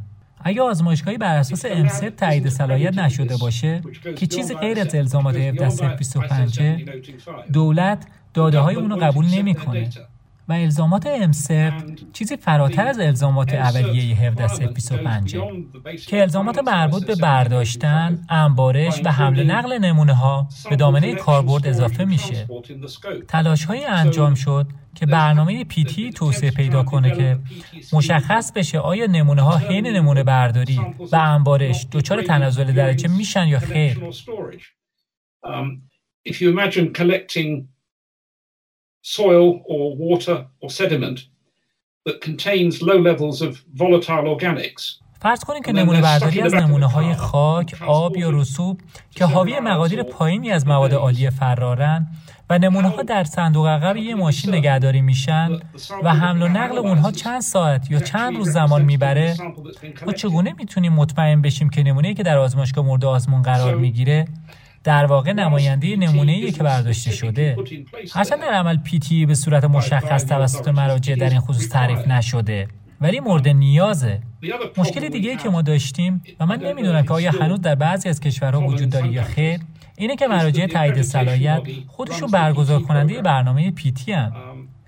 اگه 0.44 0.62
آزمایشگاهی 0.62 1.18
بر 1.18 1.36
اساس 1.36 1.64
امست 1.68 2.04
تایید 2.04 2.48
صلاحیت 2.48 2.98
نشده 2.98 3.36
باشه 3.36 3.82
که 4.16 4.26
چیزی 4.26 4.54
غیر 4.54 4.80
از 4.80 4.94
الزامات 4.94 5.36
1725 5.36 6.60
دولت 7.52 8.06
داده 8.34 8.58
های 8.58 8.74
اونو 8.74 8.96
قبول 8.96 9.26
نمی‌کنه. 9.26 9.90
و 10.48 10.52
الزامات 10.52 11.06
امسر 11.06 11.72
چیزی 12.12 12.36
فراتر 12.36 12.86
از 12.86 13.00
الزامات 13.00 13.54
اولیه 13.54 14.16
1725 14.16 15.36
که 16.06 16.20
الزامات 16.20 16.58
مربوط 16.58 17.06
به 17.06 17.14
برداشتن، 17.14 18.26
انبارش 18.28 19.00
و 19.04 19.10
حمل 19.10 19.50
نقل 19.50 19.78
نمونه 19.78 20.14
ها 20.14 20.48
به 20.70 20.76
دامنه 20.76 21.14
کاربرد 21.14 21.66
اضافه 21.66 22.04
میشه. 22.04 22.48
تلاش 23.28 23.64
های 23.64 23.84
انجام 23.84 24.34
شد 24.34 24.66
که 24.94 25.06
برنامه 25.06 25.64
پیتی 25.64 26.10
توسعه 26.10 26.50
پیدا 26.50 26.82
کنه 26.82 27.10
که 27.16 27.38
مشخص 27.92 28.52
بشه 28.52 28.78
آیا 28.78 29.06
نمونه 29.06 29.42
ها 29.42 29.56
حین 29.56 29.86
نمونه 29.86 30.22
برداری 30.22 30.80
و 31.12 31.16
انبارش 31.16 31.86
دچار 31.92 32.22
تنزل 32.22 32.72
درجه 32.72 33.08
میشن 33.08 33.46
یا 33.46 33.58
خیر. 33.58 34.00
Soil 39.02 39.62
or 39.64 39.96
water 39.96 40.46
or 40.60 40.70
sediment 40.70 41.18
that 42.06 42.20
contains 42.20 42.82
low 42.82 42.98
levels 42.98 43.42
of 43.42 43.52
volatile 43.74 44.26
organics. 44.34 45.00
فرض 45.22 45.44
کنید 45.44 45.64
که 45.64 45.72
نمونه 45.72 46.00
برداری 46.00 46.40
از 46.40 46.54
نمونه 46.54 46.86
های 46.86 47.14
خاک، 47.14 47.82
آب 47.86 48.16
یا 48.16 48.30
رسوب 48.30 48.80
که 49.10 49.24
حاوی 49.24 49.60
مقادیر 49.60 50.02
پایینی 50.02 50.50
از 50.50 50.66
مواد 50.66 50.94
عالی 50.94 51.30
فرارن 51.30 52.06
و 52.50 52.58
نمونه 52.58 52.88
ها 52.88 53.02
در 53.02 53.24
صندوق 53.24 53.66
عقب 53.66 53.96
یه 53.96 54.14
ماشین 54.14 54.54
نگهداری 54.54 55.00
میشن 55.00 55.60
و 56.02 56.14
حمل 56.14 56.42
و 56.42 56.48
نقل 56.48 56.78
اونها 56.78 57.10
چند 57.10 57.40
ساعت 57.40 57.90
یا 57.90 58.00
چند 58.00 58.36
روز 58.36 58.50
زمان 58.50 58.82
می‌بره؟ 58.82 59.36
ما 60.06 60.12
چگونه 60.12 60.54
می‌تونیم 60.58 60.92
مطمئن 60.92 61.42
بشیم 61.42 61.70
که 61.70 61.82
نمونه 61.82 62.14
که 62.14 62.22
در 62.22 62.38
آزمایشگاه 62.38 62.84
مورد 62.84 63.04
آزمون 63.04 63.42
قرار 63.42 63.74
می‌گیره؟ 63.74 64.24
در 64.84 65.06
واقع 65.06 65.32
نماینده 65.32 65.96
نمونه 65.96 66.50
که 66.50 66.62
برداشته 66.62 67.10
شده 67.10 67.56
هرچند 68.14 68.40
در 68.40 68.52
عمل 68.52 68.76
پیتی 68.76 69.26
به 69.26 69.34
صورت 69.34 69.64
مشخص 69.64 70.24
توسط 70.26 70.68
مراجع 70.68 71.14
در 71.14 71.30
این 71.30 71.40
خصوص 71.40 71.68
تعریف 71.68 72.08
نشده 72.08 72.68
ولی 73.00 73.20
مورد 73.20 73.48
نیازه. 73.48 74.20
مشکل 74.76 75.08
دیگه 75.08 75.30
ای 75.30 75.36
که 75.36 75.48
ما 75.48 75.62
داشتیم 75.62 76.22
و 76.40 76.46
من 76.46 76.60
نمی‌دونم 76.60 77.02
که 77.02 77.10
آیا 77.12 77.30
هنوز 77.30 77.60
در 77.60 77.74
بعضی 77.74 78.08
از 78.08 78.20
کشورها 78.20 78.60
وجود 78.66 78.90
داره 78.90 79.12
یا 79.12 79.22
خیر 79.22 79.60
اینه 79.96 80.16
که 80.16 80.26
مراجع 80.26 80.66
تایید 80.66 81.02
صلاحیت 81.02 81.62
خودشون 81.86 82.30
برگزار 82.30 82.82
کننده 82.82 83.22
برنامه 83.22 83.70
پیتی 83.70 84.12
هم. 84.12 84.32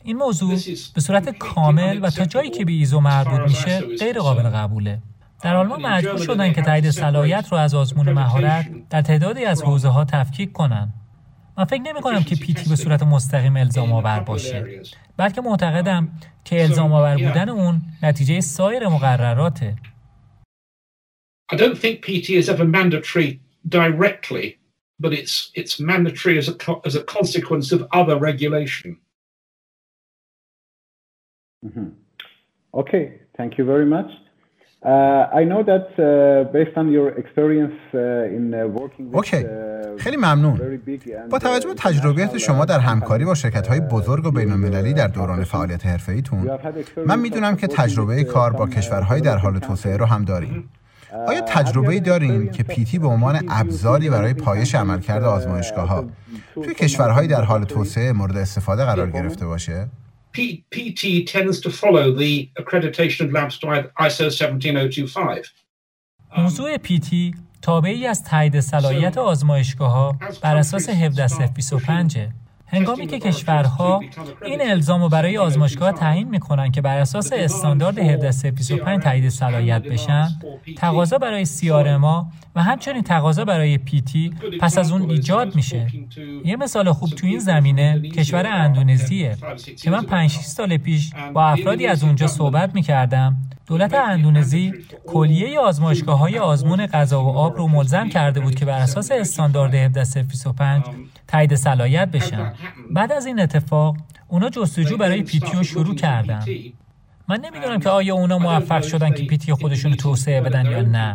این 0.04 0.16
موضوع 0.16 0.54
به 0.94 1.00
صورت 1.00 1.28
کامل 1.38 1.98
و 2.02 2.10
تا 2.10 2.24
جایی 2.24 2.50
که 2.50 2.64
به 2.64 2.72
ایزو 2.72 3.00
مربوط 3.00 3.40
میشه 3.40 3.80
غیر 3.80 4.18
قابل 4.18 4.42
قبوله. 4.42 4.98
در 5.42 5.56
آلمان 5.56 5.82
مجبور 5.82 6.18
شدن 6.18 6.52
که 6.52 6.62
تایید 6.62 6.90
صلاحیت 6.90 7.48
رو 7.50 7.58
از 7.58 7.74
آزمون 7.74 8.12
مهارت 8.12 8.88
در 8.90 9.02
تعدادی 9.02 9.44
از 9.44 9.62
حوزه 9.62 9.88
ها 9.88 10.04
تفکیک 10.04 10.52
کنن. 10.52 10.92
من 11.58 11.64
فکر 11.64 11.82
نمی 11.82 12.00
کنم 12.00 12.22
که 12.22 12.36
پیتی 12.36 12.70
به 12.70 12.76
صورت 12.76 13.02
مستقیم 13.02 13.56
الزام 13.56 13.92
آور 13.92 14.20
باشه 14.20 14.82
بلکه 15.16 15.40
معتقدم 15.40 16.08
که 16.44 16.62
الزام 16.62 16.92
آور 16.92 17.16
بودن 17.16 17.48
اون 17.48 17.82
نتیجه 18.02 18.40
سایر 18.40 18.88
مقرراته 18.88 19.74
I 21.52 21.56
don't 21.56 21.76
think 21.76 21.96
PT 22.06 22.30
is 22.30 22.48
ever 22.48 22.64
mandatory 22.64 23.40
directly, 23.78 24.46
but 24.98 25.12
it's 25.20 25.34
it's 25.60 25.74
mandatory 25.92 26.38
as 26.42 26.48
a 26.52 26.56
as 26.88 26.94
a 27.02 27.04
consequence 27.16 27.68
of 27.76 27.80
other 28.00 28.16
regulation. 28.30 28.90
Mm-hmm. 31.66 31.88
Okay, 32.80 33.04
thank 33.36 33.58
you 33.58 33.64
very 33.72 33.88
much. 33.96 34.10
اوکی 39.12 39.46
خیلی 39.98 40.16
ممنون. 40.16 40.60
با 41.30 41.38
توجه 41.38 41.68
به 41.68 41.74
تجربیات 41.74 42.38
شما 42.38 42.64
در 42.64 42.78
همکاری 42.78 43.24
با 43.24 43.34
شرکت 43.34 43.66
های 43.66 43.80
بزرگ 43.80 44.26
و 44.26 44.30
بین 44.30 44.52
المللی 44.52 44.94
در 44.94 45.08
دوران 45.08 45.44
فعالیت 45.44 45.86
حرفه 45.86 46.12
ایتون 46.12 46.50
من 47.06 47.18
می‌دونم 47.18 47.56
که 47.56 47.66
تجربه 47.66 48.24
کار 48.24 48.52
با 48.52 48.66
کشورهای 48.66 49.20
در 49.20 49.36
حال 49.36 49.58
توسعه 49.58 49.96
رو 49.96 50.06
هم 50.06 50.24
داریم 50.24 50.70
آیا 51.26 51.40
تجربه 51.40 52.00
داریم 52.00 52.50
که 52.50 52.62
پیتی 52.62 52.98
به 52.98 53.06
عنوان 53.06 53.40
ابزاری 53.48 54.10
برای 54.10 54.34
پایش 54.34 54.74
عملکرد 54.74 55.24
آزمایشگاه 55.24 55.88
ها 55.88 56.04
توی 56.54 56.74
کشورهایی 56.74 57.28
در 57.28 57.42
حال 57.42 57.64
توسعه 57.64 58.12
مورد 58.12 58.36
استفاده 58.36 58.84
قرار 58.84 59.10
گرفته 59.10 59.46
باشه؟ 59.46 59.88
PT 60.33 61.25
tends 61.25 61.59
to 61.61 61.69
follow 61.69 62.11
the 62.11 62.49
accreditation 62.59 63.25
of 63.25 63.31
labs 63.31 63.57
to 63.59 63.67
ISO 63.99 64.29
17025. 64.29 65.53
موضوع 66.37 66.77
PT 66.77 67.35
تابعی 67.61 68.07
از 68.07 68.23
تایید 68.23 68.59
صلاحیت 68.59 69.17
آزمایشگاه 69.17 69.91
ها 69.91 70.19
بر 70.41 70.55
اساس 70.55 70.89
17025 70.89 72.17
هنگامی 72.72 73.06
که 73.06 73.18
کشورها 73.18 74.00
این 74.44 74.70
الزام 74.70 75.02
رو 75.02 75.08
برای 75.08 75.38
آزمایشگاه 75.38 75.92
تعیین 75.92 76.28
می‌کنن 76.28 76.70
که 76.70 76.80
بر 76.80 76.98
اساس 76.98 77.32
استاندارد 77.32 77.98
17325 77.98 79.02
تایید 79.02 79.28
صلاحیت 79.28 79.82
بشن 79.82 80.28
تقاضا 80.76 81.18
برای 81.18 81.44
ما 81.96 82.32
و 82.56 82.62
همچنین 82.62 83.02
تقاضا 83.02 83.44
برای 83.44 83.78
پیتی 83.78 84.34
پس 84.60 84.78
از 84.78 84.92
اون 84.92 85.10
ایجاد 85.10 85.54
میشه. 85.54 85.86
یه 86.44 86.56
مثال 86.56 86.92
خوب 86.92 87.10
تو 87.10 87.26
این 87.26 87.38
زمینه 87.38 88.00
کشور 88.00 88.46
اندونزیه 88.46 89.36
که 89.82 89.90
من 89.90 90.02
5 90.02 90.30
سال 90.30 90.76
پیش 90.76 91.10
با 91.34 91.46
افرادی 91.46 91.86
از 91.86 92.04
اونجا 92.04 92.26
صحبت 92.26 92.74
می‌کردم. 92.74 93.36
دولت 93.66 93.94
اندونزی 93.94 94.72
کلیه 95.06 95.60
آزمایشگاه 95.60 96.18
های 96.18 96.38
آزمون 96.38 96.86
غذا 96.86 97.24
و 97.24 97.28
آب 97.28 97.56
رو 97.56 97.68
ملزم 97.68 98.08
کرده 98.08 98.40
بود 98.40 98.54
که 98.54 98.64
بر 98.64 98.78
اساس 98.78 99.10
استاندارد 99.12 99.74
17025 99.74 100.84
تایید 101.28 101.54
صلاحیت 101.54 102.08
بشن. 102.08 102.52
بعد 102.90 103.12
از 103.12 103.26
این 103.26 103.40
اتفاق 103.40 103.96
اونا 104.28 104.48
جستجو 104.48 104.96
برای 104.96 105.22
پیتیو 105.22 105.62
شروع 105.62 105.94
کردن. 105.94 106.44
من 107.28 107.40
نمی‌دونم 107.40 107.80
که 107.80 107.88
آیا 107.88 108.14
اونا 108.14 108.38
موفق 108.38 108.82
شدن 108.82 109.14
که 109.14 109.24
پیتی 109.24 109.52
خودشون 109.52 109.94
توسعه 109.94 110.40
بدن 110.40 110.66
یا 110.66 110.82
نه. 110.82 111.14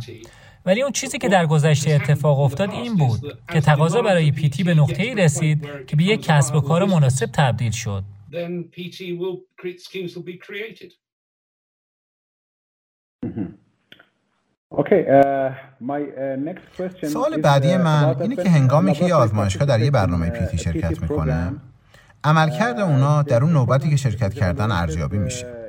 ولی 0.65 0.81
اون 0.81 0.91
چیزی 0.91 1.17
که 1.17 1.29
در 1.29 1.45
گذشته 1.45 1.91
اتفاق 1.91 2.39
افتاد 2.39 2.69
این 2.69 2.95
بود 2.95 3.39
که 3.53 3.61
تقاضا 3.61 4.01
برای 4.01 4.31
پیتی 4.31 4.63
به 4.63 4.73
نقطه 4.73 5.03
ای 5.03 5.15
رسید 5.15 5.85
که 5.87 5.95
به 5.95 6.03
یک 6.03 6.21
کسب 6.21 6.55
و 6.55 6.61
کار 6.61 6.85
مناسب 6.85 7.25
تبدیل 7.33 7.71
شد. 7.71 8.03
Uh, 14.69 14.79
uh, 14.79 15.55
سوال 17.07 17.41
بعدی 17.41 17.73
uh, 17.73 17.77
من 17.77 18.15
اینه 18.21 18.35
که 18.35 18.49
هنگامی 18.49 18.93
که 18.93 19.05
یه 19.05 19.15
آزمایشگاه 19.15 19.67
در 19.67 19.79
یه 19.79 19.91
برنامه 19.91 20.29
پیتی 20.29 20.57
شرکت 20.57 21.01
می‌کنه. 21.01 21.53
عملکرد 22.23 22.79
اونا 22.79 23.21
در 23.23 23.43
اون 23.43 23.53
نوبتی 23.53 23.89
که 23.89 23.95
شرکت 23.95 24.33
کردن 24.33 24.71
ارزیابی 24.71 25.17
میشه. 25.17 25.66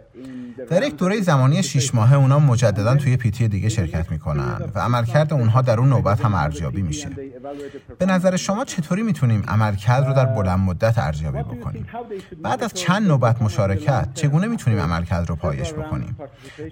در 0.70 0.82
یک 0.82 0.96
دوره 0.96 1.20
زمانی 1.20 1.62
شیش 1.62 1.94
ماهه 1.94 2.14
اونا 2.14 2.38
مجددا 2.38 2.96
توی 2.96 3.16
پیتی 3.16 3.48
دیگه 3.48 3.68
شرکت 3.68 4.10
می‌کنن 4.10 4.70
و 4.74 4.78
عملکرد 4.78 5.32
اونها 5.32 5.62
در 5.62 5.78
اون 5.78 5.88
نوبت 5.88 6.24
هم 6.24 6.34
ارزیابی 6.34 6.82
میشه. 6.82 7.08
به 7.98 8.06
نظر 8.06 8.36
شما 8.36 8.64
چطوری 8.64 9.02
می‌تونیم 9.02 9.44
عملکرد 9.48 10.06
رو 10.06 10.12
در 10.12 10.24
بلند 10.24 10.58
مدت 10.58 10.98
ارزیابی 10.98 11.38
بکنیم؟ 11.38 11.86
بعد 12.42 12.64
از 12.64 12.74
چند 12.74 13.08
نوبت 13.08 13.42
مشارکت 13.42 14.14
چگونه 14.14 14.46
می‌تونیم 14.46 14.80
عملکرد 14.80 15.28
رو 15.28 15.36
پایش 15.36 15.72
بکنیم؟ 15.72 16.16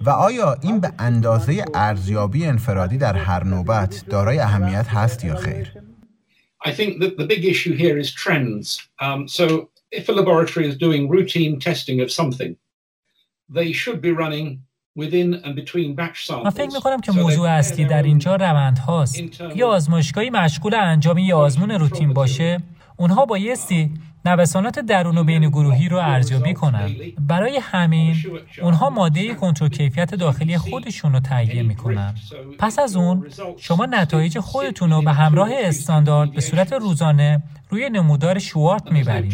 و 0.01 0.09
آیا 0.09 0.57
این 0.61 0.79
به 0.79 0.91
اندازه 0.99 1.65
ارزیابی 1.73 2.45
انفرادی 2.45 2.97
در 2.97 3.15
هر 3.15 3.43
نوبت 3.43 4.03
دارای 4.09 4.39
اهمیت 4.39 4.87
هست 4.87 5.25
یا 5.25 5.35
خیر؟ 5.35 5.73
If 9.99 10.09
a 10.09 10.11
laboratory 10.11 10.65
is 10.67 10.77
doing 10.85 11.07
routine 11.07 11.53
testing 11.59 12.01
of 12.01 12.11
something, 12.11 12.51
they 13.55 13.73
should 13.73 14.01
be 14.01 14.11
running 14.23 14.59
من 16.43 16.49
فکر 16.49 16.73
می‌کنم 16.73 17.01
که 17.01 17.11
موضوع 17.11 17.49
اصلی 17.49 17.85
در 17.85 18.03
اینجا 18.03 18.35
روند 18.35 18.77
هاست. 18.77 19.23
یه 19.55 19.65
آزمایشگاهی 19.65 20.29
مشغول 20.29 20.75
انجام 20.75 21.17
یه 21.17 21.35
آزمون 21.35 21.71
روتین 21.71 22.13
باشه، 22.13 22.59
اونها 22.97 23.25
بایستی 23.25 23.91
نوسانات 24.25 24.79
درون 24.79 25.17
و 25.17 25.23
بین 25.23 25.49
گروهی 25.49 25.89
رو 25.89 25.97
ارزیابی 25.97 26.53
کنن. 26.53 26.95
برای 27.19 27.59
همین 27.63 28.15
اونها 28.61 28.89
ماده 28.89 29.33
کنترل 29.33 29.69
کیفیت 29.69 30.15
داخلی 30.15 30.57
خودشون 30.57 31.13
رو 31.13 31.19
تهیه 31.19 31.63
می‌کنن. 31.63 32.15
پس 32.59 32.79
از 32.79 32.95
اون 32.95 33.27
شما 33.57 33.85
نتایج 33.85 34.39
خودتون 34.39 34.91
رو 34.91 35.01
به 35.01 35.13
همراه 35.13 35.49
استاندارد 35.53 36.33
به 36.33 36.41
صورت 36.41 36.73
روزانه 36.73 37.43
روی 37.69 37.89
نمودار 37.89 38.39
شوارت 38.39 38.91
می‌برین 38.91 39.33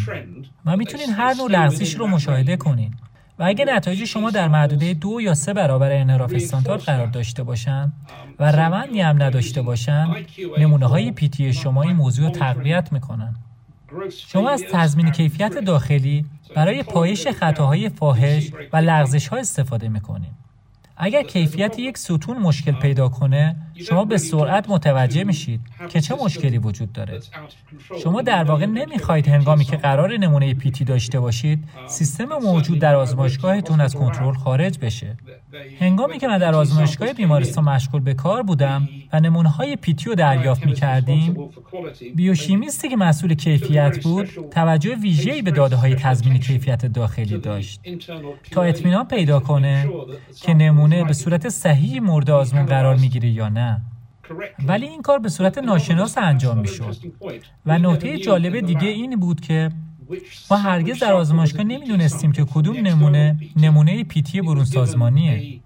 و 0.66 0.76
می‌تونین 0.76 1.10
هر 1.10 1.34
نوع 1.34 1.50
لغزش 1.50 1.94
رو 1.94 2.06
مشاهده 2.06 2.56
کنین. 2.56 2.94
و 3.38 3.42
اگه 3.42 3.64
نتایج 3.64 4.04
شما 4.04 4.30
در 4.30 4.48
محدوده 4.48 4.94
دو 4.94 5.20
یا 5.20 5.34
سه 5.34 5.52
برابر 5.52 5.92
انحراف 5.92 6.32
استاندارد 6.34 6.80
قرار 6.80 7.06
داشته 7.06 7.42
باشند 7.42 7.92
و 8.38 8.52
روندی 8.52 9.00
هم 9.00 9.22
نداشته 9.22 9.62
باشند 9.62 10.16
نمونه 10.58 10.86
های 10.86 11.12
پیتی 11.12 11.52
شما 11.52 11.82
این 11.82 11.96
موضوع 11.96 12.30
تقویت 12.30 12.92
می‌کنن. 12.92 13.36
شما 14.10 14.50
از 14.50 14.64
تضمین 14.72 15.10
کیفیت 15.10 15.58
داخلی 15.58 16.24
برای 16.56 16.82
پایش 16.82 17.26
خطاهای 17.26 17.88
فاحش 17.88 18.50
و 18.72 18.76
لغزش 18.76 19.28
ها 19.28 19.36
استفاده 19.36 19.88
می‌کنید 19.88 20.44
اگر 20.96 21.22
کیفیت 21.22 21.78
یک 21.78 21.98
ستون 21.98 22.36
مشکل 22.36 22.72
پیدا 22.72 23.08
کنه 23.08 23.56
شما 23.88 24.04
به 24.04 24.18
سرعت 24.18 24.70
متوجه 24.70 25.24
میشید 25.24 25.60
که 25.88 26.00
چه 26.00 26.14
مشکلی 26.24 26.58
وجود 26.58 26.92
داره. 26.92 27.20
شما 28.02 28.22
در 28.22 28.44
واقع 28.44 28.66
نمی‌خواهید 28.66 29.28
هنگامی 29.28 29.64
که 29.64 29.76
قرار 29.76 30.16
نمونه 30.16 30.54
پیتی 30.54 30.84
داشته 30.84 31.20
باشید 31.20 31.64
سیستم 31.88 32.28
موجود 32.42 32.78
در 32.78 32.94
آزمایشگاهتون 32.94 33.80
از 33.80 33.94
کنترل 33.94 34.34
خارج 34.34 34.78
بشه. 34.78 35.16
هنگامی 35.80 36.18
که 36.18 36.28
من 36.28 36.38
در 36.38 36.54
آزمایشگاه 36.54 37.12
بیمارستان 37.12 37.64
مشغول 37.64 38.00
به 38.00 38.14
کار 38.14 38.42
بودم 38.42 38.88
و 39.12 39.20
نمونه 39.20 39.48
های 39.48 39.76
پیتی 39.76 40.04
رو 40.04 40.14
دریافت 40.14 40.66
می 40.66 40.72
کردیم 40.72 41.36
بیوشیمیستی 42.14 42.88
که 42.88 42.96
مسئول 42.96 43.34
کیفیت 43.34 44.02
بود 44.02 44.28
توجه 44.50 44.94
ویژه‌ای 44.94 45.42
به 45.42 45.50
داده 45.50 45.76
های 45.76 45.94
تضمین 45.94 46.38
کیفیت 46.38 46.86
داخلی 46.86 47.38
داشت. 47.38 47.80
تا 48.50 48.62
اطمینان 48.62 49.08
پیدا 49.08 49.40
کنه 49.40 49.88
که 50.42 50.54
نمونه 50.54 51.04
به 51.04 51.12
صورت 51.12 51.48
صحیح 51.48 52.00
مورد 52.00 52.30
آزمون 52.30 52.66
قرار 52.66 52.96
می‌گیره 52.96 53.28
یا 53.28 53.48
نه 53.48 53.63
ولی 54.68 54.86
این 54.86 55.02
کار 55.02 55.18
به 55.18 55.28
صورت 55.28 55.58
ناشناس 55.58 56.18
انجام 56.18 56.58
می‌شد. 56.58 56.96
و 57.66 57.78
نکته 57.78 58.18
جالب 58.18 58.60
دیگه 58.60 58.88
این 58.88 59.20
بود 59.20 59.40
که 59.40 59.70
ما 60.50 60.56
هرگز 60.56 60.98
در 60.98 61.12
آزمایشگاه 61.12 61.64
نمی‌دونستیم 61.64 62.32
که 62.32 62.44
کدوم 62.44 62.76
نمونه 62.76 63.36
نمونه 63.56 64.04
پیتی 64.04 64.40
برون 64.40 64.64
سازمانیه 64.64 65.60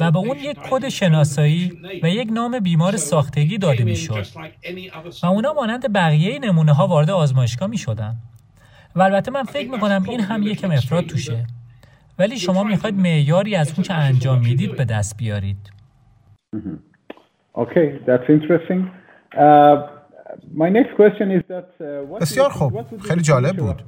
و 0.00 0.10
به 0.10 0.18
اون 0.18 0.36
یک 0.38 0.58
کد 0.70 0.88
شناسایی 0.88 1.72
و 2.02 2.08
یک 2.08 2.28
نام 2.32 2.58
بیمار 2.58 2.96
ساختگی 2.96 3.58
داده 3.58 3.84
می‌شد. 3.84 4.26
و 5.22 5.26
اونا 5.26 5.52
مانند 5.52 5.92
بقیه 5.92 6.38
نمونه 6.38 6.72
ها 6.72 6.86
وارد 6.86 7.10
آزمایشگاه 7.10 7.68
می 7.68 7.78
شدن. 7.78 8.16
و 8.94 9.02
البته 9.02 9.30
من 9.30 9.42
فکر 9.42 9.70
می‌کنم 9.70 10.04
این 10.08 10.20
هم 10.20 10.42
یکم 10.42 10.70
افراد 10.70 11.06
توشه. 11.06 11.46
ولی 12.18 12.38
شما 12.38 12.64
می‌خواید 12.64 12.94
معیاری 12.94 13.54
از 13.54 13.72
اون 13.72 13.82
که 13.82 13.94
انجام 13.94 14.40
می‌دید 14.40 14.76
به 14.76 14.84
دست 14.84 15.16
بیارید. 15.16 15.72
That's 18.06 18.28
interesting. 18.28 18.90
Uh, 19.36 19.76
Uh, 20.34 22.20
بسیار 22.20 22.50
خوب. 22.50 22.98
خیلی 23.00 23.22
جالب 23.22 23.56
بود. 23.56 23.82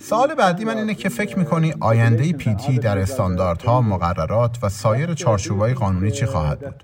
سوال 0.00 0.34
بعدی 0.34 0.64
من 0.64 0.78
اینه 0.78 0.94
که 0.94 1.08
فکر 1.08 1.38
می‌کنی 1.38 1.74
آینده 1.80 2.32
پیتی 2.32 2.78
در 2.78 2.98
استانداردها 2.98 3.80
مقررات 3.80 4.58
و 4.62 4.68
سایر 4.68 5.14
چارچوبای 5.14 5.74
قانونی 5.74 6.10
چی 6.10 6.26
خواهد 6.26 6.60
بود؟ 6.60 6.82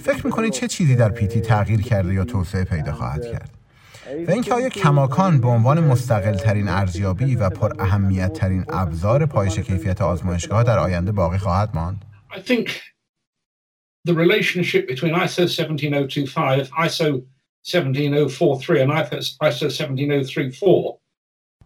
فکر 0.00 0.26
می‌کنی 0.26 0.50
چه 0.50 0.68
چیزی 0.68 0.96
در 0.96 1.08
پیتی 1.08 1.40
تغییر 1.40 1.82
کرده 1.82 2.14
یا 2.14 2.24
توسعه 2.24 2.64
پیدا 2.64 2.92
خواهد 2.92 3.26
کرد؟ 3.26 3.50
و 4.28 4.30
اینکه 4.30 4.54
آیا 4.54 4.68
کماکان 4.68 5.40
به 5.40 5.48
عنوان 5.48 5.80
مستقل 5.80 6.34
ترین 6.34 6.68
ارزیابی 6.68 7.36
و 7.36 7.50
پر 7.50 7.72
اهمیت 7.78 8.32
ترین 8.32 8.64
ابزار 8.68 9.26
پایش 9.26 9.58
کیفیت 9.58 10.02
آزمایشگاه 10.02 10.64
در 10.64 10.78
آینده 10.78 11.12
باقی 11.12 11.38
خواهد 11.38 11.70
ماند؟ 11.74 12.04
The 14.04 14.14
relationship 14.14 14.86
between 14.86 15.14
ISO 15.14 15.48
17025, 15.48 16.70
ISO 16.70 17.24
17043 17.62 18.82
and 18.82 18.92
ISO 18.92 19.70
17034 19.70 20.98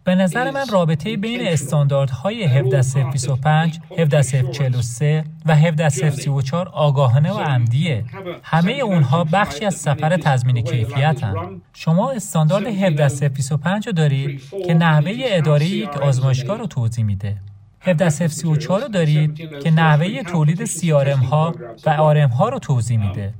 به 0.03 0.15
نظر 0.15 0.51
من 0.51 0.65
رابطه 0.71 1.17
بین 1.17 1.47
استانداردهای 1.47 2.43
17025, 2.43 3.79
17043 3.97 5.23
و 5.45 5.55
17034 5.55 6.67
آگاهانه 6.67 7.31
و 7.33 7.37
عمدیه. 7.37 8.03
همه 8.43 8.71
اونها 8.71 9.23
بخشی 9.23 9.65
از 9.65 9.75
سفر 9.75 10.17
تضمین 10.17 10.61
کیفیت 10.61 11.23
هم. 11.23 11.61
شما 11.73 12.11
استاندارد 12.11 12.67
17025 12.67 13.87
رو 13.87 13.93
دارید 13.93 14.41
که 14.67 14.73
نحوه 14.73 15.13
اداره 15.17 15.65
یک 15.65 15.89
آزمایشگاه 15.89 16.57
رو 16.57 16.67
توضیح 16.67 17.05
میده. 17.05 17.37
17034 17.81 18.81
رو 18.81 18.87
دارید 18.87 19.59
که 19.63 19.71
نحوه 19.71 20.23
تولید 20.23 20.65
CRM 20.65 21.23
ها 21.25 21.55
و 21.85 22.13
RM 22.13 22.31
ها 22.31 22.49
رو 22.49 22.59
توضیح 22.59 23.07
میده. 23.07 23.33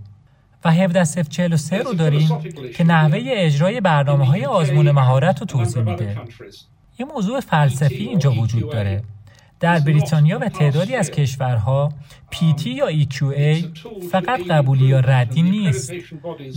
و 0.66 0.72
17043 0.72 1.78
رو 1.78 1.94
داریم 1.94 2.30
که 2.76 2.84
نحوه 2.84 3.20
اجرای 3.26 3.82
برنامه 3.82 4.26
های 4.26 4.46
آزمون 4.46 4.92
مهارت 4.92 5.40
رو 5.40 5.46
توضیح 5.46 5.84
میده. 5.84 6.18
یه 7.00 7.06
موضوع 7.06 7.40
فلسفی 7.40 8.04
اینجا 8.04 8.32
وجود 8.32 8.72
داره. 8.72 9.04
در 9.60 9.80
بریتانیا 9.80 10.40
و 10.40 10.50
تعدادی 10.50 10.96
از 10.96 11.12
کشورها 11.12 11.90
PT 12.32 12.66
یا 12.66 12.92
EQA 12.92 13.66
فقط 14.12 14.40
قبولی 14.50 14.86
یا 14.86 15.00
ردی 15.00 15.42
نیست 15.42 15.92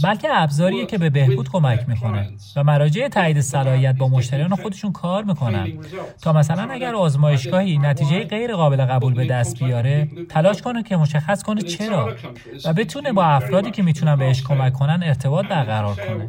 بلکه 0.05 0.29
ابزاریه 0.31 0.87
که 0.87 0.99
به 0.99 1.11
بهبود 1.11 1.49
کمک 1.49 1.89
می‌کنه 1.89 2.31
و 2.57 2.65
مراجع 2.65 3.09
تایید 3.09 3.41
صلاحیت 3.41 3.97
با 3.97 4.09
مشتریان 4.09 4.55
خودشون 4.55 4.93
کار 4.93 5.25
می‌کنن. 5.25 5.69
تا 6.23 6.33
مثلا 6.33 6.73
اگر 6.73 6.95
آزمایشگاهی 6.95 7.79
نتیجه 7.79 8.25
غیر 8.25 8.53
قابل 8.53 8.85
قبول 8.85 9.15
به 9.15 9.27
دست 9.27 9.65
بیاره 9.65 10.09
تلاش 10.29 10.63
کنه 10.63 10.83
که 10.83 10.97
مشخص 10.97 11.43
کنه 11.43 11.63
چرا 11.63 12.15
و 12.65 12.73
بتونه 12.73 13.13
با 13.13 13.25
افرادی 13.25 13.71
که 13.71 13.83
می‌تونن 13.83 14.17
بهش 14.17 14.43
کمک 14.43 14.73
کنن 14.73 15.01
ارتباط 15.03 15.47
برقرار 15.47 15.95
کنه. 15.95 16.29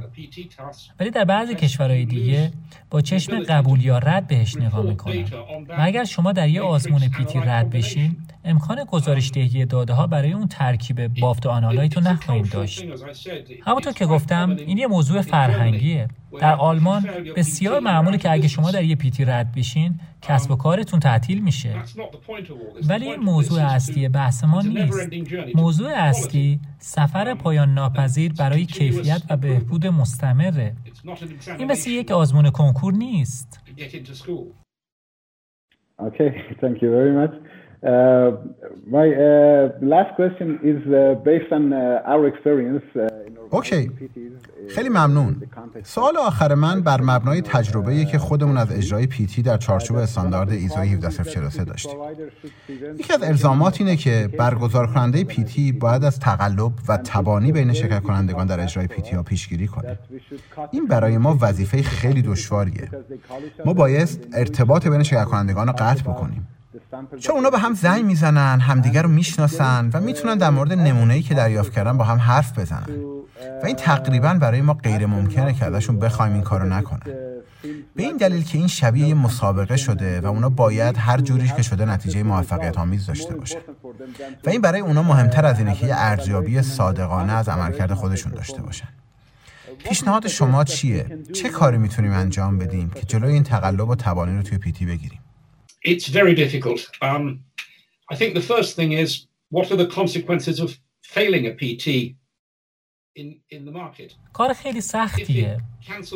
ولی 1.00 1.12
در 1.12 1.26
بعضی 1.26 1.56
کشورهای 1.56 2.06
دیگه 2.06 2.52
با 2.90 3.02
چشم 3.02 3.40
قبول 3.40 3.86
یا 3.86 3.98
رد 3.98 4.28
بهش 4.28 4.56
نگاه 4.56 4.86
می‌کنن 4.86 5.24
و 5.70 5.76
اگر 5.78 6.04
شما 6.04 6.32
در 6.32 6.50
یه 6.50 6.62
آزمون 6.63 7.10
پیتی 7.10 7.39
رد 7.39 7.69
بشین 7.69 8.17
امکان 8.45 8.84
گزارش 8.84 9.32
دهی 9.32 9.65
داده 9.65 9.93
ها 9.93 10.08
برای 10.08 10.34
اون 10.34 10.47
ترکیب 10.47 11.19
بافت 11.19 11.45
آنالایت 11.45 11.97
رو 11.97 12.04
نخواهیم 12.04 12.45
داشت. 12.45 12.84
همونطور 13.63 13.93
که 13.93 14.06
گفتم 14.06 14.56
این 14.67 14.78
یه 14.78 14.88
موضوع 14.88 15.21
فرهنگیه. 15.21 16.08
در 16.39 16.56
آلمان 16.56 17.08
بسیار 17.36 17.80
معموله 17.80 18.17
که 18.17 18.32
اگه 18.32 18.47
شما 18.47 18.71
در 18.71 18.84
یه 18.84 18.95
پیتی 18.95 19.26
رد 19.26 19.52
بشین 19.52 19.99
کسب 20.21 20.52
و 20.52 20.56
کارتون 20.56 20.99
تعطیل 20.99 21.39
میشه. 21.43 21.76
ولی 22.88 23.06
این 23.06 23.19
موضوع 23.19 23.62
اصلی 23.62 24.10
بحث 24.10 24.43
ما 24.43 24.62
نیست. 24.62 25.10
موضوع 25.56 25.91
اصلی 25.95 26.60
سفر 26.80 27.34
پایان 27.34 27.73
ناپذیر 27.73 28.34
برای 28.34 28.65
کیفیت 28.65 29.21
و 29.30 29.38
بهبود 29.38 29.88
مستمره. 29.88 30.76
این 31.60 31.71
مثل 31.71 31.89
یک 31.89 32.12
آزمون 32.12 32.49
کنکور 32.49 32.93
نیست. 32.93 33.60
Okay, 36.00 36.56
thank 36.62 36.82
you 36.82 36.92
very 36.92 37.12
much. 37.12 37.34
Uh, 37.84 38.38
my 38.88 39.12
uh, 39.12 39.78
last 39.82 40.16
question 40.16 40.58
is 40.64 40.80
uh, 40.94 41.16
based 41.26 41.52
on 41.52 41.74
our 41.74 42.28
experience. 42.28 42.84
اوکی. 43.54 43.92
خیلی 44.76 44.89
ممنون. 44.89 45.44
سوال 45.84 46.18
آخر 46.18 46.56
من 46.56 46.82
بر 46.82 47.02
مبنای 47.02 47.42
تجربه 47.42 48.06
که 48.06 48.20
خودمون 48.20 48.58
از 48.58 48.72
اجرای 48.72 49.08
پیتی 49.08 49.42
در 49.42 49.58
چارچوب 49.58 49.98
استاندارد 49.98 50.52
ایزو 50.52 50.80
17043 50.80 51.63
داشتیم. 51.63 51.98
یکی 53.00 53.13
از 53.13 53.24
الزامات 53.24 53.82
اینه 53.82 53.96
که 53.96 54.30
برگزار 54.39 54.88
کننده 54.88 55.24
پیتی 55.24 55.72
باید 55.72 56.04
از 56.04 56.20
تقلب 56.20 56.72
و 56.88 56.98
تبانی 56.98 57.52
بین 57.52 57.74
شرکت 57.74 58.04
کنندگان 58.04 58.48
در 58.48 58.60
اجرای 58.60 58.88
پیتی 58.88 59.16
ها 59.16 59.24
پیشگیری 59.24 59.68
کنه. 59.68 60.00
این 60.72 60.88
برای 60.88 61.18
ما 61.18 61.38
وظیفه 61.42 61.84
خیلی 61.84 62.22
دشواریه. 62.22 62.89
ما 63.66 63.74
باید 63.74 64.28
ارتباط 64.34 64.88
بین 64.88 65.04
شرکت 65.04 65.26
کنندگان 65.26 65.68
رو 65.68 65.74
قطع 65.74 66.02
بکنیم. 66.02 66.48
چون 67.20 67.36
اونا 67.36 67.50
به 67.50 67.60
هم 67.60 67.74
زنگ 67.74 68.06
می‌زنن 68.06 68.60
همدیگر 68.60 69.02
رو 69.02 69.10
می‌شناسن 69.10 69.89
و 69.94 70.02
می‌تونن 70.02 70.38
در 70.38 70.50
مورد 70.50 70.74
نمونه‌ای 70.74 71.22
که 71.22 71.34
دریافت 71.34 71.74
کردن 71.74 71.98
با 71.98 72.04
هم 72.04 72.18
حرف 72.18 72.60
بزنن. 72.60 72.86
و 73.63 73.65
این 73.65 73.76
تقریبا 73.76 74.34
برای 74.34 74.62
ما 74.62 74.74
غیر 74.74 75.06
ممکنه 75.06 75.54
که 75.54 75.65
ازشون 75.65 76.00
بخوایم 76.00 76.34
این 76.34 76.41
کارو 76.41 76.65
نکنن 76.65 77.34
به 77.96 78.04
این 78.04 78.17
دلیل 78.17 78.43
که 78.43 78.58
این 78.58 78.67
شبیه 78.67 79.08
یه 79.08 79.13
مسابقه 79.13 79.78
شده 79.78 80.22
و 80.22 80.26
اونا 80.26 80.50
باید 80.50 80.96
هر 80.98 81.22
جوریش 81.22 81.54
که 81.54 81.62
شده 81.62 81.86
نتیجه 81.86 82.24
موفقیت 82.24 82.78
آمیز 82.78 83.06
داشته 83.06 83.36
باشه 83.36 83.58
و 84.46 84.50
این 84.50 84.62
برای 84.62 84.82
اونا 84.82 85.04
مهمتر 85.04 85.46
از 85.46 85.60
اینه 85.60 85.76
که 85.76 85.86
یه 85.86 85.93
ارزیابی 85.96 86.62
صادقانه 86.62 87.34
از 87.34 87.50
عملکرد 87.50 87.93
خودشون 87.93 88.32
داشته 88.32 88.62
باشن 88.62 88.88
پیشنهاد 89.84 90.28
شما 90.28 90.63
چیه؟ 90.63 91.17
چه 91.34 91.50
کاری 91.50 91.78
می‌تونیم 91.78 92.12
انجام 92.12 92.58
بدیم 92.58 92.89
که 92.89 93.02
جلوی 93.02 93.34
این 93.34 93.43
تقلب 93.43 93.89
و 93.89 93.96
تبانی 93.96 94.38
رو 94.38 94.43
توی 94.43 94.58
پیتی 94.58 94.86
بگیریم؟ 94.86 95.19
it's 95.86 96.08
very 96.08 96.34
difficult. 96.34 96.89
Um, 97.02 97.41
I 98.10 98.15
think 98.15 98.34
the 98.34 98.41
first 98.41 98.76
thing 98.76 98.93
is 98.93 99.28
what 99.50 99.72
are 99.72 99.76
the 99.76 99.88
consequences 99.88 100.60
of 100.60 100.69
failing 101.02 101.46
a 101.46 101.52
PT 101.52 101.88
in, 101.88 101.93
in 101.93 102.12
the 102.12 102.12
market? 102.12 102.15
کار 104.34 104.54
خیلی 104.54 104.82
سختیه. 104.82 105.58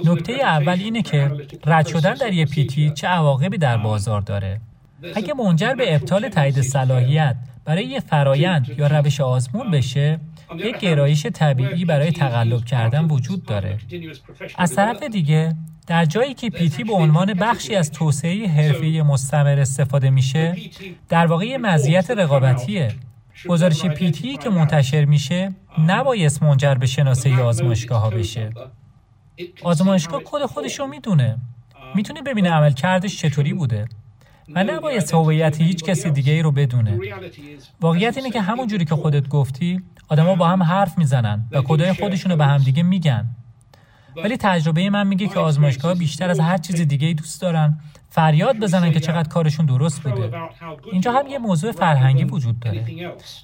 نکته 0.06 0.34
اول 0.34 0.80
اینه 0.80 1.02
که 1.02 1.32
رد 1.66 1.88
شدن 1.88 2.14
در 2.14 2.34
یه 2.34 2.46
پیتی 2.46 2.90
چه 2.90 3.08
عواقبی 3.08 3.58
در 3.58 3.78
بازار 3.78 4.22
داره. 4.22 4.62
اگه 5.16 5.34
منجر 5.34 5.74
به 5.74 5.96
ابطال 5.96 6.30
تایید 6.30 6.62
صلاحیت 6.62 7.36
برای 7.66 7.86
یه 7.86 8.00
فرایند 8.00 8.76
یا 8.78 8.88
روش 8.88 9.22
آزمون 9.22 9.72
بشه 9.72 10.20
یک 10.56 10.78
گرایش 10.78 11.26
طبیعی 11.26 11.86
برای 11.86 12.12
تقلب 12.12 12.66
کردن 12.66 13.06
وجود 13.06 13.46
داره. 13.46 13.78
از 14.58 14.76
طرف 14.76 15.04
دیگه 15.04 15.56
در 15.88 16.06
جایی 16.06 16.34
که 16.34 16.50
پیتی 16.50 16.84
به 16.84 16.94
عنوان 16.94 17.34
بخشی 17.34 17.76
از 17.76 17.92
توسعه 17.92 18.48
حرفه 18.48 18.86
مستمر 18.86 19.60
استفاده 19.60 20.10
میشه 20.10 20.56
در 21.10 21.26
واقع 21.26 21.58
مزیت 21.58 22.12
رقابتیه. 22.12 22.92
گزارش 23.50 23.86
پیتی 23.86 24.38
که 24.38 24.50
منتشر 24.50 25.06
میشه 25.06 25.52
نبایست 25.88 26.44
منجر 26.44 26.76
به 26.76 26.86
شناسه 26.86 27.42
آزمایشگاه 27.42 28.02
ها 28.02 28.10
بشه. 28.10 28.50
آزمایشگاه 29.64 30.22
کد 30.26 30.46
خودش 30.46 30.80
رو 30.80 30.88
می‌دونه. 30.88 31.38
می‌تونه 31.96 32.22
ببینه 32.22 32.52
عمل 32.52 32.72
کردش 32.72 33.18
چطوری 33.18 33.54
بوده. 33.54 33.86
و 34.56 34.64
نباید 34.64 35.12
هویت 35.14 35.62
هیچ 35.62 35.84
کسی 35.84 36.10
دیگه 36.10 36.34
ای 36.34 36.42
رو 36.42 36.52
بدونه. 36.52 37.00
واقعیت 37.82 38.18
اینه 38.18 38.30
که 38.30 38.42
همون 38.42 38.68
جوری 38.68 38.86
که 38.86 38.96
خودت 38.96 39.28
گفتی 39.28 39.82
آدما 40.08 40.36
با 40.36 40.48
هم 40.48 40.64
حرف 40.64 40.98
می‌زنن 40.98 41.48
و 41.52 41.62
کدای 41.62 41.94
خودشون 41.94 42.32
رو 42.32 42.38
به 42.38 42.46
هم 42.46 42.58
دیگه 42.58 42.84
میگن. 42.84 43.26
ولی 44.16 44.38
تجربه 44.38 44.90
من 44.90 45.08
میگه 45.08 45.28
که 45.28 45.40
آزمایشگاه 45.40 45.96
بیشتر 45.96 46.30
از 46.30 46.40
هر 46.40 46.58
چیز 46.58 46.82
دیگه 46.82 47.08
ای 47.08 47.14
دوست 47.14 47.42
دارن. 47.42 47.80
فریاد 48.10 48.60
بزنن 48.60 48.92
که 48.92 49.00
چقدر 49.00 49.30
کارشون 49.30 49.66
درست 49.66 50.04
بوده. 50.04 50.32
اینجا 50.92 51.12
هم 51.12 51.28
یه 51.28 51.38
موضوع 51.38 51.72
فرهنگی 51.72 52.24
وجود 52.24 52.60
داره. 52.60 52.86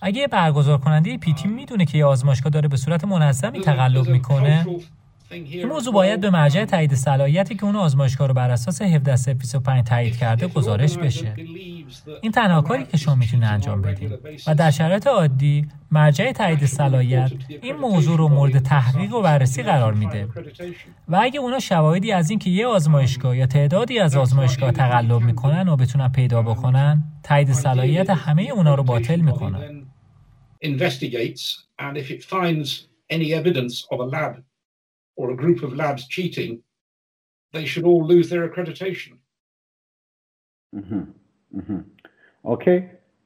اگه 0.02 0.22
یه 0.22 0.28
برگزار 0.28 0.78
کننده 0.78 1.18
پیتی 1.18 1.48
می‌دونه 1.48 1.86
که 1.86 1.98
یه 1.98 2.06
آزمایشگاه 2.06 2.50
داره 2.50 2.68
به 2.68 2.78
صورت 2.78 3.04
منظمی 3.04 3.62
تقلب 3.62 4.10
می‌کنه 4.10 4.66
موضوع 5.68 5.94
باید 5.94 6.22
به 6.22 6.30
مرجع 6.30 6.66
تایید 6.66 6.94
صلاحیتی 6.94 7.56
که 7.56 7.66
اون 7.66 7.76
آزمایشگاه 7.76 8.28
رو 8.28 8.34
بر 8.34 8.50
اساس 8.50 8.82
1725 8.82 9.86
تایید 9.86 10.18
کرده 10.18 10.48
گزارش 10.48 10.98
بشه. 10.98 11.34
این 12.22 12.32
تنها 12.32 12.62
کاری 12.62 12.86
که 12.86 12.98
شما 12.98 13.16
می‌تونید 13.16 13.46
انجام 13.46 13.82
بدید. 13.82 14.12
و 14.48 14.56
در 14.56 14.72
شرایط 14.72 15.08
عادی 15.08 15.68
مرجع 15.92 16.32
تایید 16.32 16.66
صلاحیت 16.66 17.32
این 17.62 17.76
موضوع 17.76 18.18
رو 18.18 18.28
مورد 18.28 18.60
تحقیق 18.60 19.14
و 19.14 19.22
بررسی 19.22 19.64
قرار 19.64 19.94
میده. 19.94 20.28
و 21.08 21.20
اگه 21.22 21.40
اونا 21.40 21.60
شواهدی 21.60 22.12
از 22.12 22.30
اینکه 22.30 22.50
یه 22.50 22.68
آزمایشگاه 22.68 23.38
یا 23.38 23.46
تعدادی 23.46 24.00
از 24.00 24.16
آزمایشگاه 24.16 24.72
تقلب 24.72 25.22
می‌کنن 25.22 25.70
و 25.70 25.76
بتونن 25.76 26.08
پیدا 26.08 26.42
بکنن 26.42 27.04
تایید 27.24 27.52
صلاحیت 27.52 28.10
همه 28.10 28.44
اونا 28.44 28.76
رو 28.76 28.84
باطل 28.84 29.20
می‌کنن 29.20 29.84
or 35.19 35.27
a 35.31 35.37
group 35.43 35.59
of 35.67 35.71
labs 35.83 36.03
cheating, 36.15 36.53
they 37.55 37.65
should 37.71 37.87
all 37.91 38.03
lose 38.13 38.27
their 38.33 38.45
accreditation. 38.49 39.13
Mm-hmm. 40.77 41.05
Mm-hmm. 41.59 41.81
Okay. 42.55 42.79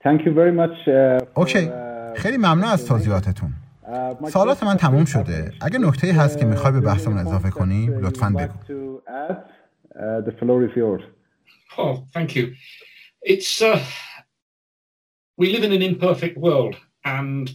Thank 0.05 0.19
you 0.27 0.33
very 0.41 0.55
much. 0.61 0.77
Uh, 0.87 1.43
okay. 1.43 1.65
Uh, 1.69 2.17
خیلی 2.17 2.37
ممنون 2.37 2.65
از 2.65 2.87
توضیحاتتون. 2.87 3.55
Uh, 3.85 4.31
سوالات 4.31 4.63
من 4.63 4.77
تموم 4.77 5.05
شده. 5.05 5.53
اگه 5.61 5.79
نکته 5.79 6.13
هست 6.13 6.39
که 6.39 6.45
میخوای 6.45 6.73
به 6.73 6.81
بحثمون 6.81 7.19
اضافه 7.19 7.51
کنی، 7.51 7.87
لطفاً 7.87 8.31
بگو. 8.31 9.01
The 10.27 10.33
floor 10.41 10.65
is 10.69 10.77
yours. 10.77 11.03
Oh, 11.79 11.95
thank 12.15 12.37
you. 12.37 12.45
It's 13.33 13.63
uh, 13.63 13.81
we 15.41 15.47
live 15.55 15.65
in 15.69 15.73
an 15.79 15.83
imperfect 15.91 16.37
world 16.39 16.75
and 17.05 17.51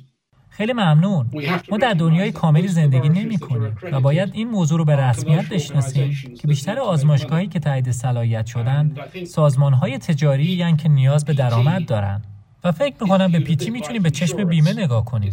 خیلی 0.56 0.72
ممنون. 0.72 1.30
ما 1.70 1.76
در 1.78 1.94
دنیای 1.94 2.32
کاملی 2.32 2.68
زندگی 2.68 3.08
نمی 3.08 3.38
کنیم 3.38 3.76
و 3.92 4.00
باید 4.00 4.30
این 4.32 4.48
موضوع 4.48 4.78
رو 4.78 4.84
به 4.84 4.96
رسمیت 4.96 5.48
بشناسیم 5.48 6.34
که 6.40 6.48
بیشتر 6.48 6.78
آزمایشگاهی 6.78 7.46
که 7.46 7.58
تایید 7.60 7.90
صلاحیت 7.90 8.46
شدن 8.46 8.94
سازمان 9.26 9.72
های 9.72 9.98
تجاری 9.98 10.44
یعنی 10.44 10.76
که 10.76 10.88
نیاز 10.88 11.24
به 11.24 11.32
درآمد 11.32 11.86
دارند 11.86 12.31
و 12.64 12.72
فکر 12.72 12.94
می‌کنم 13.00 13.32
به 13.32 13.38
پیتی 13.38 13.70
می‌تونیم 13.70 14.02
به 14.02 14.10
چشم 14.10 14.44
بیمه 14.44 14.72
نگاه 14.72 15.04
کنیم. 15.04 15.32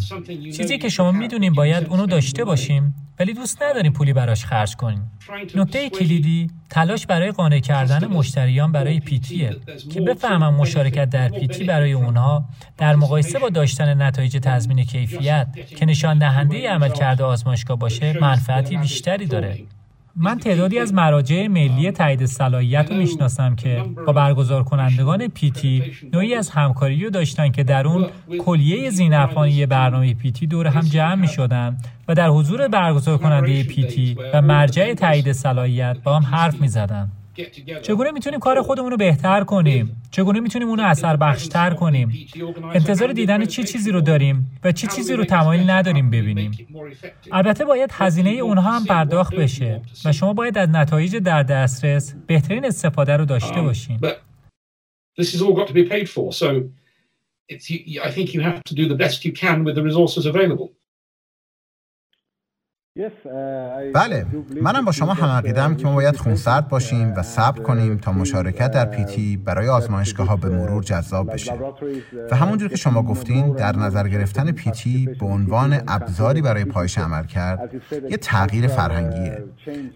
چیزی 0.57 0.77
که 0.77 0.89
شما 0.89 1.11
می‌دونیم 1.11 1.53
باید 1.53 1.87
اونو 1.87 2.05
داشته 2.05 2.43
باشیم 2.43 2.95
ولی 3.19 3.33
دوست 3.33 3.63
نداریم 3.63 3.93
پولی 3.93 4.13
براش 4.13 4.45
خرج 4.45 4.75
کنیم. 4.75 5.11
نکته 5.55 5.89
کلیدی 5.89 6.49
تلاش 6.69 7.05
برای 7.05 7.31
قانع 7.31 7.59
کردن 7.59 8.07
مشتریان 8.07 8.71
برای 8.71 8.99
پیتیه 8.99 9.55
که 9.93 10.01
بفهمن 10.01 10.49
مشارکت 10.49 11.09
در 11.09 11.29
پیتی 11.29 11.63
برای 11.63 11.91
اونها 11.91 12.45
در 12.77 12.95
مقایسه 12.95 13.39
با 13.39 13.49
داشتن 13.49 14.01
نتایج 14.01 14.37
تضمین 14.37 14.83
کیفیت 14.83 15.47
که 15.77 15.85
نشان 15.85 16.19
دهنده 16.19 16.69
عمل 16.69 16.89
کرده 16.89 17.23
آزمایشگاه 17.23 17.77
باشه 17.77 18.17
منفعتی 18.21 18.77
بیشتری 18.77 19.25
داره. 19.25 19.59
من 20.15 20.37
تعدادی 20.37 20.79
از 20.79 20.93
مراجع 20.93 21.47
ملی 21.47 21.91
تایید 21.91 22.25
صلاحیت 22.25 22.91
رو 22.91 22.97
می‌شناسم 22.97 23.55
که 23.55 23.83
با 24.07 24.13
برگزار 24.13 24.63
کنندگان 24.63 25.27
پیتی 25.27 25.83
نوعی 26.13 26.35
از 26.35 26.49
همکاری 26.49 27.03
رو 27.03 27.09
داشتن 27.09 27.51
که 27.51 27.63
در 27.63 27.87
اون 27.87 28.07
کلیه 28.39 28.89
زینفانی 28.89 29.65
برنامه 29.65 30.13
پیتی 30.13 30.47
دور 30.47 30.67
هم 30.67 30.81
جمع 30.81 31.15
می 31.15 31.27
شدن 31.27 31.77
و 32.07 32.15
در 32.15 32.27
حضور 32.27 32.67
برگزار 32.67 33.17
کننده 33.17 33.63
پیتی 33.63 34.17
و 34.33 34.41
مرجع 34.41 34.93
تایید 34.93 35.31
صلاحیت 35.31 35.97
با 36.03 36.19
هم 36.19 36.35
حرف 36.35 36.61
می 36.61 36.67
زدن. 36.67 37.09
چگونه 37.81 38.11
می‌تونیم 38.11 38.39
کار 38.39 38.61
خودمون 38.61 38.91
رو 38.91 38.97
بهتر 38.97 39.43
کنیم 39.43 40.01
چگونه 40.11 40.39
می‌تونیم 40.39 40.67
اونو 40.67 40.83
اثر 40.83 41.15
بخشتر 41.15 41.73
کنیم 41.73 42.27
انتظار 42.73 43.13
دیدن 43.13 43.45
چی 43.45 43.63
چیزی 43.63 43.91
رو 43.91 44.01
داریم 44.01 44.59
و 44.63 44.71
چی 44.71 44.87
چیزی 44.87 45.13
رو 45.13 45.25
تمایل 45.25 45.69
نداریم 45.69 46.09
ببینیم 46.09 46.51
البته 47.31 47.65
باید 47.65 47.89
هزینه 47.93 48.29
اونها 48.29 48.71
هم 48.71 48.85
پرداخت 48.85 49.35
بشه 49.35 49.81
و 50.05 50.11
شما 50.11 50.33
باید 50.33 50.57
از 50.57 50.69
نتایج 50.69 51.15
در 51.15 51.43
دسترس 51.43 52.13
بهترین 52.27 52.65
استفاده 52.65 53.17
رو 53.17 53.25
داشته 53.25 53.61
باشین 53.61 53.99
This 55.19 55.33
has 55.33 55.41
all 55.41 55.53
got 55.53 55.67
to 55.67 55.73
be 55.73 55.83
paid 55.83 56.07
for. 56.09 56.31
So 56.31 56.47
it's, 57.49 57.69
I 58.07 58.11
think 58.15 58.33
you 58.33 58.41
have 58.49 58.63
to 58.63 58.75
do 58.81 58.87
the 58.87 58.95
best 58.95 59.25
you 59.25 59.33
can 59.33 59.57
with 59.65 59.75
the 59.75 59.83
resources 59.83 60.25
available. 60.25 60.69
Uh, 62.99 63.01
بله. 63.93 64.25
منم 64.61 64.85
با 64.85 64.91
شما 64.91 65.13
هم 65.13 65.27
عقیدم 65.27 65.75
که 65.75 65.87
ما 65.87 65.95
باید 65.95 66.15
خونسرد 66.15 66.67
باشیم 66.67 67.13
و 67.17 67.21
صبر 67.21 67.61
کنیم 67.61 67.97
تا 67.97 68.11
مشارکت 68.11 68.71
در 68.71 68.85
پیتی 68.85 69.37
برای 69.37 69.67
آزمایشگاه 69.67 70.27
ها 70.27 70.35
به 70.35 70.49
مرور 70.49 70.83
جذاب 70.83 71.33
بشه. 71.33 71.53
و 72.31 72.35
همونجور 72.35 72.69
که 72.69 72.75
شما 72.75 73.03
گفتین 73.03 73.53
در 73.53 73.75
نظر 73.75 74.07
گرفتن 74.07 74.51
پیتی 74.51 75.09
به 75.19 75.25
عنوان 75.25 75.73
ابزاری 75.87 76.41
برای 76.41 76.65
پایش 76.65 76.97
عمل 76.97 77.23
کرد 77.23 77.73
یه 78.09 78.17
تغییر 78.17 78.67
فرهنگیه. 78.67 79.43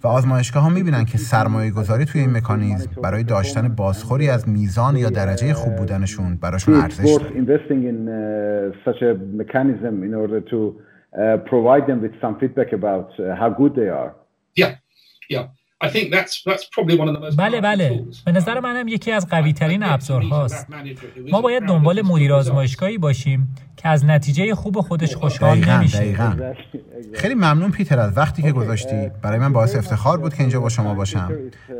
و 0.03 0.07
آزمایشگاه 0.07 0.63
ها 0.63 0.69
می‌بینن 0.69 1.05
که 1.05 1.17
سرمایه 1.17 1.71
گذاری 1.71 2.05
توی 2.05 2.21
این 2.21 2.37
مکانیزم 2.37 2.89
برای 3.03 3.23
داشتن 3.23 3.67
بازخوری 3.67 4.29
از 4.29 4.49
میزان 4.49 4.97
یا 4.97 5.09
درجه 5.09 5.53
خوب 5.53 5.75
بودنشون 5.75 6.35
براشون 6.41 6.75
ارزش 6.75 7.17
داره. 7.19 7.33
uh, 10.51 10.92
provide 11.45 11.85
them 11.87 12.01
with 12.01 12.15
some 12.21 12.33
feedback 12.39 12.73
about 12.73 13.09
uh, 13.19 13.35
how 13.41 13.49
good 13.49 13.73
they 13.75 13.89
are. 14.01 14.11
Yeah, 14.55 14.75
yeah. 15.29 15.47
I 15.81 15.89
think 15.89 16.05
that's, 16.15 16.41
that's 16.49 16.65
probably 16.75 16.95
one 16.97 17.09
of 17.09 17.15
the 17.15 17.19
most 17.19 17.37
بله 17.37 17.61
بله. 17.61 18.05
به 18.25 18.31
نظر 18.31 18.59
منم 18.59 18.87
یکی 18.87 19.11
از 19.11 19.27
قوی 19.29 19.53
ترین 19.53 19.83
ابزارهاست. 19.83 20.67
ما 21.31 21.41
باید 21.41 21.63
دنبال 21.63 22.01
مدیر 22.01 22.33
آزمایشگاهی 22.33 22.97
باشیم 22.97 23.55
که 23.77 23.89
از 23.89 24.05
نتیجه 24.05 24.55
خوب 24.55 24.81
خودش 24.81 25.15
خوشحال 25.15 25.57
نمیشه. 25.57 25.97
دقیقا. 25.97 26.53
خیلی 27.13 27.35
ممنون 27.35 27.71
پیتر 27.71 27.99
از 27.99 28.17
وقتی 28.17 28.41
که 28.41 28.51
گذاشتی. 28.51 29.11
برای 29.21 29.39
من 29.39 29.53
باعث 29.53 29.75
افتخار 29.75 30.17
بود 30.17 30.33
که 30.33 30.41
اینجا 30.41 30.59
با 30.59 30.69
شما 30.69 30.93
باشم 30.93 31.31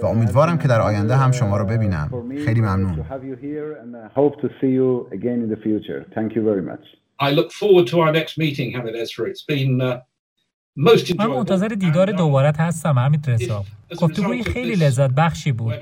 و 0.02 0.06
امیدوارم 0.06 0.58
که 0.58 0.68
در 0.68 0.82
آینده 0.82 1.16
هم 1.16 1.32
شما 1.32 1.58
رو 1.58 1.66
ببینم. 1.66 2.10
خیلی 2.46 2.62
ممنون. 2.62 3.06
I 7.28 7.30
look 7.38 7.50
forward 7.60 7.86
to 7.92 7.96
our 8.04 8.12
next 8.20 8.34
meeting, 8.44 8.68
Hamid 8.76 8.96
Ezra. 9.04 9.24
It's 9.32 9.46
been 9.54 9.82
uh, 9.82 10.02
من 11.18 11.28
منتظر 11.28 11.68
دیدار 11.68 12.12
دوبارت 12.12 12.60
هستم 12.60 12.98
همین 12.98 13.22
رسا 13.28 13.64
گفتگوی 14.02 14.44
خیلی 14.44 14.76
لذت 14.76 15.10
بخشی 15.10 15.52
بود. 15.52 15.74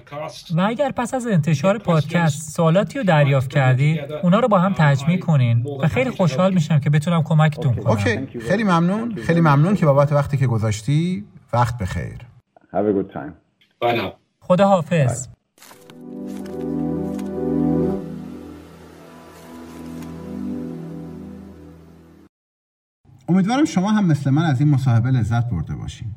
و 0.55 0.61
اگر 0.61 0.91
پس 0.91 1.13
از 1.13 1.27
انتشار 1.27 1.77
پادکست 1.77 2.51
سوالاتی 2.51 2.97
رو 2.97 3.03
دریافت 3.03 3.49
کردی 3.49 3.99
اونا 4.23 4.39
رو 4.39 4.47
با 4.47 4.59
هم 4.59 4.73
تجمیع 4.77 5.19
کنین 5.19 5.65
و 5.81 5.87
خیلی 5.87 6.09
خوشحال 6.09 6.53
میشم 6.53 6.79
که 6.79 6.89
بتونم 6.89 7.23
کمکتون 7.23 7.75
کنم. 7.75 7.87
اوکی 7.87 8.39
خیلی 8.39 8.63
ممنون. 8.63 9.15
خیلی 9.15 9.41
ممنون 9.41 9.75
که 9.75 9.85
بابت 9.85 10.11
وقتی 10.11 10.37
که 10.37 10.47
گذاشتی. 10.47 11.25
وقت 11.53 11.77
بخیر. 11.77 12.17
خدا 14.39 14.67
حافظ 14.67 15.27
امیدوارم 23.31 23.65
شما 23.65 23.91
هم 23.91 24.05
مثل 24.05 24.29
من 24.29 24.43
از 24.43 24.59
این 24.59 24.69
مصاحبه 24.69 25.11
لذت 25.11 25.49
برده 25.49 25.75
باشین. 25.75 26.07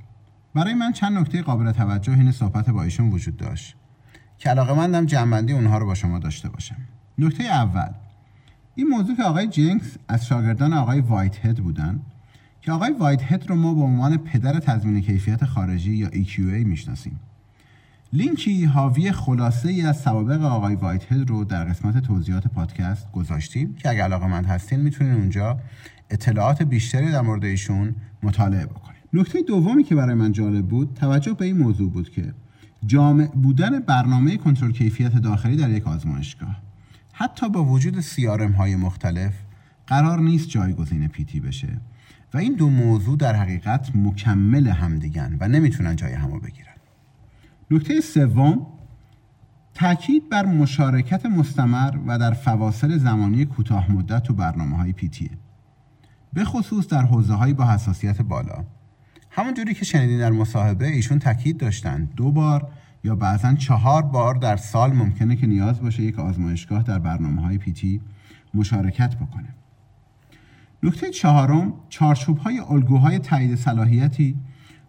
برای 0.54 0.74
من 0.74 0.92
چند 0.92 1.18
نکته 1.18 1.42
قابل 1.42 1.72
توجه 1.72 2.12
این 2.12 2.32
صحبت 2.32 2.70
با 2.70 2.82
ایشون 2.82 3.10
وجود 3.10 3.36
داشت. 3.36 3.76
که 4.38 4.50
علاقه 4.50 4.74
مندم 4.74 5.06
جمع‌بندی 5.06 5.52
اونها 5.52 5.78
رو 5.78 5.86
با 5.86 5.94
شما 5.94 6.18
داشته 6.18 6.48
باشم. 6.48 6.76
نکته 7.18 7.44
اول 7.44 7.88
این 8.74 8.88
موضوع 8.88 9.16
که 9.16 9.22
آقای 9.22 9.46
جنکس 9.46 9.96
از 10.08 10.26
شاگردان 10.26 10.72
آقای 10.72 11.00
وایت 11.00 11.46
هد 11.46 11.56
بودن 11.56 12.00
که 12.62 12.72
آقای 12.72 12.92
وایت 12.92 13.32
هد 13.32 13.46
رو 13.46 13.56
ما 13.56 13.74
به 13.74 13.80
عنوان 13.80 14.16
پدر 14.16 14.60
تضمین 14.60 15.00
کیفیت 15.00 15.44
خارجی 15.44 15.92
یا 15.92 16.08
EQA 16.08 16.66
می‌شناسیم. 16.66 17.20
لینکی 18.12 18.64
حاوی 18.64 19.12
خلاصه 19.12 19.68
ای 19.68 19.82
از 19.82 20.00
سوابق 20.00 20.42
آقای 20.42 20.74
وایت 20.74 21.12
هد 21.12 21.30
رو 21.30 21.44
در 21.44 21.64
قسمت 21.64 21.98
توضیحات 21.98 22.48
پادکست 22.48 23.12
گذاشتیم 23.12 23.74
که 23.74 23.90
اگر 23.90 24.04
علاقه 24.04 24.26
مند 24.26 24.46
هستین 24.46 24.80
می‌تونین 24.80 25.14
اونجا 25.14 25.58
اطلاعات 26.14 26.62
بیشتری 26.62 27.12
در 27.12 27.20
مورد 27.20 27.44
ایشون 27.44 27.94
مطالعه 28.22 28.66
بکنید 28.66 29.02
نکته 29.12 29.42
دومی 29.42 29.84
که 29.84 29.94
برای 29.94 30.14
من 30.14 30.32
جالب 30.32 30.66
بود 30.68 30.94
توجه 30.94 31.32
به 31.32 31.44
این 31.44 31.58
موضوع 31.58 31.90
بود 31.90 32.10
که 32.10 32.34
جامع 32.86 33.26
بودن 33.26 33.80
برنامه 33.80 34.36
کنترل 34.36 34.72
کیفیت 34.72 35.16
داخلی 35.16 35.56
در 35.56 35.70
یک 35.70 35.86
آزمایشگاه 35.86 36.62
حتی 37.12 37.48
با 37.48 37.64
وجود 37.64 38.00
سیارم 38.00 38.52
های 38.52 38.76
مختلف 38.76 39.32
قرار 39.86 40.20
نیست 40.20 40.48
جایگزین 40.48 41.08
پیتی 41.08 41.40
بشه 41.40 41.80
و 42.34 42.38
این 42.38 42.54
دو 42.54 42.68
موضوع 42.68 43.16
در 43.16 43.34
حقیقت 43.34 43.90
مکمل 43.94 44.68
همدیگن 44.68 45.36
و 45.40 45.48
نمی‌تونن 45.48 45.96
جای 45.96 46.12
همو 46.12 46.40
بگیرن. 46.40 46.74
نکته 47.70 48.00
سوم 48.00 48.66
تاکید 49.74 50.28
بر 50.28 50.46
مشارکت 50.46 51.26
مستمر 51.26 51.94
و 52.06 52.18
در 52.18 52.32
فواصل 52.32 52.98
زمانی 52.98 53.44
کوتاه 53.44 53.92
مدت 53.92 54.22
تو 54.22 54.34
برنامه 54.34 54.76
های 54.76 54.92
پیتیه 54.92 55.30
به 56.34 56.44
خصوص 56.44 56.88
در 56.88 57.02
حوزه 57.02 57.34
هایی 57.34 57.54
با 57.54 57.64
حساسیت 57.64 58.22
بالا. 58.22 58.64
همونجوری 59.30 59.74
که 59.74 59.84
شنیدین 59.84 60.18
در 60.18 60.30
مصاحبه 60.30 60.86
ایشون 60.86 61.18
تاکید 61.18 61.56
داشتن. 61.56 62.04
دو 62.16 62.32
بار 62.32 62.68
یا 63.04 63.16
بعضا 63.16 63.54
چهار 63.54 64.02
بار 64.02 64.34
در 64.34 64.56
سال 64.56 64.92
ممکنه 64.92 65.36
که 65.36 65.46
نیاز 65.46 65.80
باشه 65.80 66.02
یک 66.02 66.18
آزمایشگاه 66.18 66.82
در 66.82 66.98
برنامه 66.98 67.42
های 67.42 67.58
پیتی 67.58 68.00
مشارکت 68.54 69.16
بکنه. 69.16 69.48
نکته 70.82 71.10
چهارم 71.10 71.72
چارچوب 71.88 72.38
های 72.38 72.58
الگوهای 72.58 73.18
تایید 73.18 73.54
صلاحیتی 73.54 74.36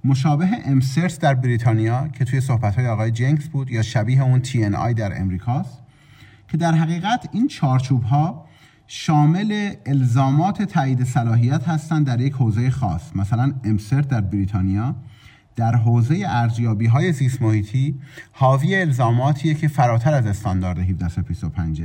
مشابه 0.04 0.50
امسرس 0.66 1.20
در 1.20 1.34
بریتانیا 1.34 2.08
که 2.08 2.26
توی 2.26 2.41
صحبت 2.41 2.76
های 2.76 2.88
آقای 2.88 3.12
جنکس 3.12 3.48
بود 3.48 3.72
یا 3.72 3.82
شبیه 3.82 4.24
اون 4.24 4.43
TNI 4.43 4.93
در 4.93 5.22
امریکاست 5.22 5.82
که 6.48 6.58
در 6.58 6.72
حقیقت 6.72 7.30
این 7.32 7.48
چارچوب 7.48 8.04
ها 8.04 8.45
شامل 8.88 9.73
الزامات 9.86 10.61
تایید 10.61 11.03
صلاحیت 11.03 11.67
هستند 11.67 12.07
در 12.07 12.21
یک 12.21 12.33
حوزه 12.33 12.69
خاص. 12.69 13.15
مثلا 13.15 13.53
امسرت 13.63 14.07
در 14.07 14.21
بریتانیا 14.21 14.95
در 15.55 15.75
حوزه 15.75 16.23
ارزیابی 16.27 16.86
های 16.86 17.11
زیست 17.11 17.41
محیطی 17.41 17.99
حاوی 18.31 18.75
الزاماتیه 18.75 19.53
که 19.53 19.67
فراتر 19.67 20.13
از 20.13 20.25
استاندارد 20.25 20.79
1725 20.79 21.81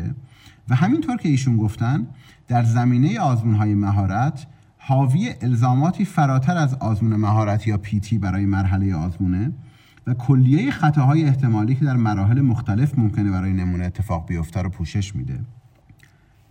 و 0.69 0.75
همینطور 0.75 1.17
که 1.17 1.29
ایشون 1.29 1.57
گفتن 1.57 2.07
در 2.49 2.63
زمینه 2.63 3.21
آزمون 3.21 3.55
های 3.55 3.75
مهارت 3.75 4.47
حاوی 4.79 5.35
الزاماتی 5.41 6.05
فراتر 6.05 6.57
از 6.57 6.75
آزمون 6.75 7.17
مهارت 7.17 7.67
یا 7.67 7.79
پیتی 7.79 8.19
برای 8.19 8.47
مرحله 8.47 8.95
آزمونه 8.95 9.53
و 10.07 10.15
کلیه 10.15 10.71
خطاهای 10.71 11.25
احتمالی 11.25 11.75
که 11.75 11.85
در 11.85 11.97
مراحل 11.97 12.41
مختلف 12.41 12.99
ممکنه 12.99 13.31
برای 13.31 13.53
نمونه 13.53 13.85
اتفاق 13.85 14.27
بیفته 14.27 14.63
رو 14.63 14.71
پوشش 14.71 15.17
میده. 15.17 15.41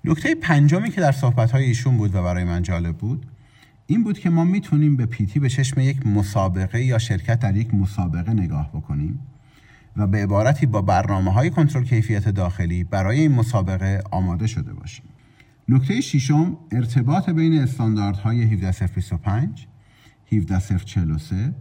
نکته 0.10 0.36
پنجمی 0.36 0.90
که 0.90 1.02
در 1.02 1.12
صحبت‌های 1.12 1.64
ایشون 1.64 1.98
بود 1.98 2.16
و 2.16 2.24
برای 2.24 2.44
من 2.44 2.62
جالب 2.62 2.98
بود 2.98 3.26
این 3.88 4.04
بود 4.04 4.20
که 4.20 4.30
ما 4.30 4.44
می‌تونیم 4.44 4.96
به 4.96 5.06
پیتی 5.06 5.40
به 5.40 5.50
چشم 5.50 5.80
یک 5.80 6.08
مسابقه 6.08 6.84
یا 6.84 6.98
شرکت 6.98 7.40
در 7.40 7.56
یک 7.56 7.74
مسابقه 7.74 8.34
نگاه 8.34 8.70
بکنیم 8.70 9.20
و 9.98 10.08
به 10.08 10.24
عبارتی 10.24 10.66
با 10.66 10.82
برنامه 10.82 11.34
های 11.34 11.50
کنترل 11.50 11.84
کیفیت 11.84 12.30
داخلی 12.30 12.84
برای 12.84 13.20
این 13.20 13.32
مسابقه 13.32 14.04
آماده 14.12 14.48
شده 14.48 14.74
باشیم. 14.74 15.06
نکته 15.70 16.02
ششم 16.02 16.58
ارتباط 16.72 17.30
بین 17.30 17.62
استانداردهای 17.62 18.44
17025 18.44 19.68
17043 20.32 21.56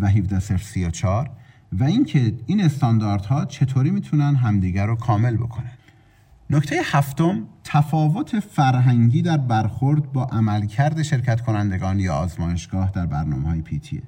و 0.00 0.08
17034 0.08 1.30
و 1.72 1.84
اینکه 1.84 2.34
این 2.46 2.64
استانداردها 2.64 3.44
چطوری 3.44 3.90
می‌تونن 3.90 4.34
همدیگر 4.34 4.86
رو 4.86 4.96
کامل 4.96 5.36
بکنن. 5.36 5.72
نکته 6.50 6.76
هفتم 6.84 7.46
تفاوت 7.64 8.40
فرهنگی 8.40 9.22
در 9.22 9.36
برخورد 9.36 10.12
با 10.12 10.24
عملکرد 10.24 11.02
شرکت 11.02 11.40
کنندگان 11.40 12.00
یا 12.00 12.14
آزمایشگاه 12.14 12.90
در 12.90 13.06
برنامه 13.06 13.48
های 13.48 13.62
پیتیه 13.62 14.02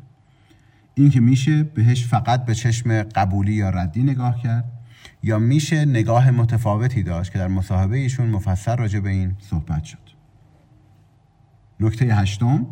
این 0.95 1.11
که 1.11 1.21
میشه 1.21 1.63
بهش 1.63 2.07
فقط 2.07 2.45
به 2.45 2.55
چشم 2.55 3.03
قبولی 3.03 3.53
یا 3.53 3.71
ردی 3.71 4.03
نگاه 4.03 4.43
کرد 4.43 4.65
یا 5.23 5.39
میشه 5.39 5.85
نگاه 5.85 6.31
متفاوتی 6.31 7.03
داشت 7.03 7.33
که 7.33 7.39
در 7.39 7.49
مصاحبه 7.49 7.97
ایشون 7.97 8.27
مفصل 8.27 8.77
راجع 8.77 9.01
به 9.01 9.11
این 9.11 9.37
صحبت 9.39 9.85
شد. 9.85 9.99
نکته 11.81 12.05
هشتم 12.05 12.67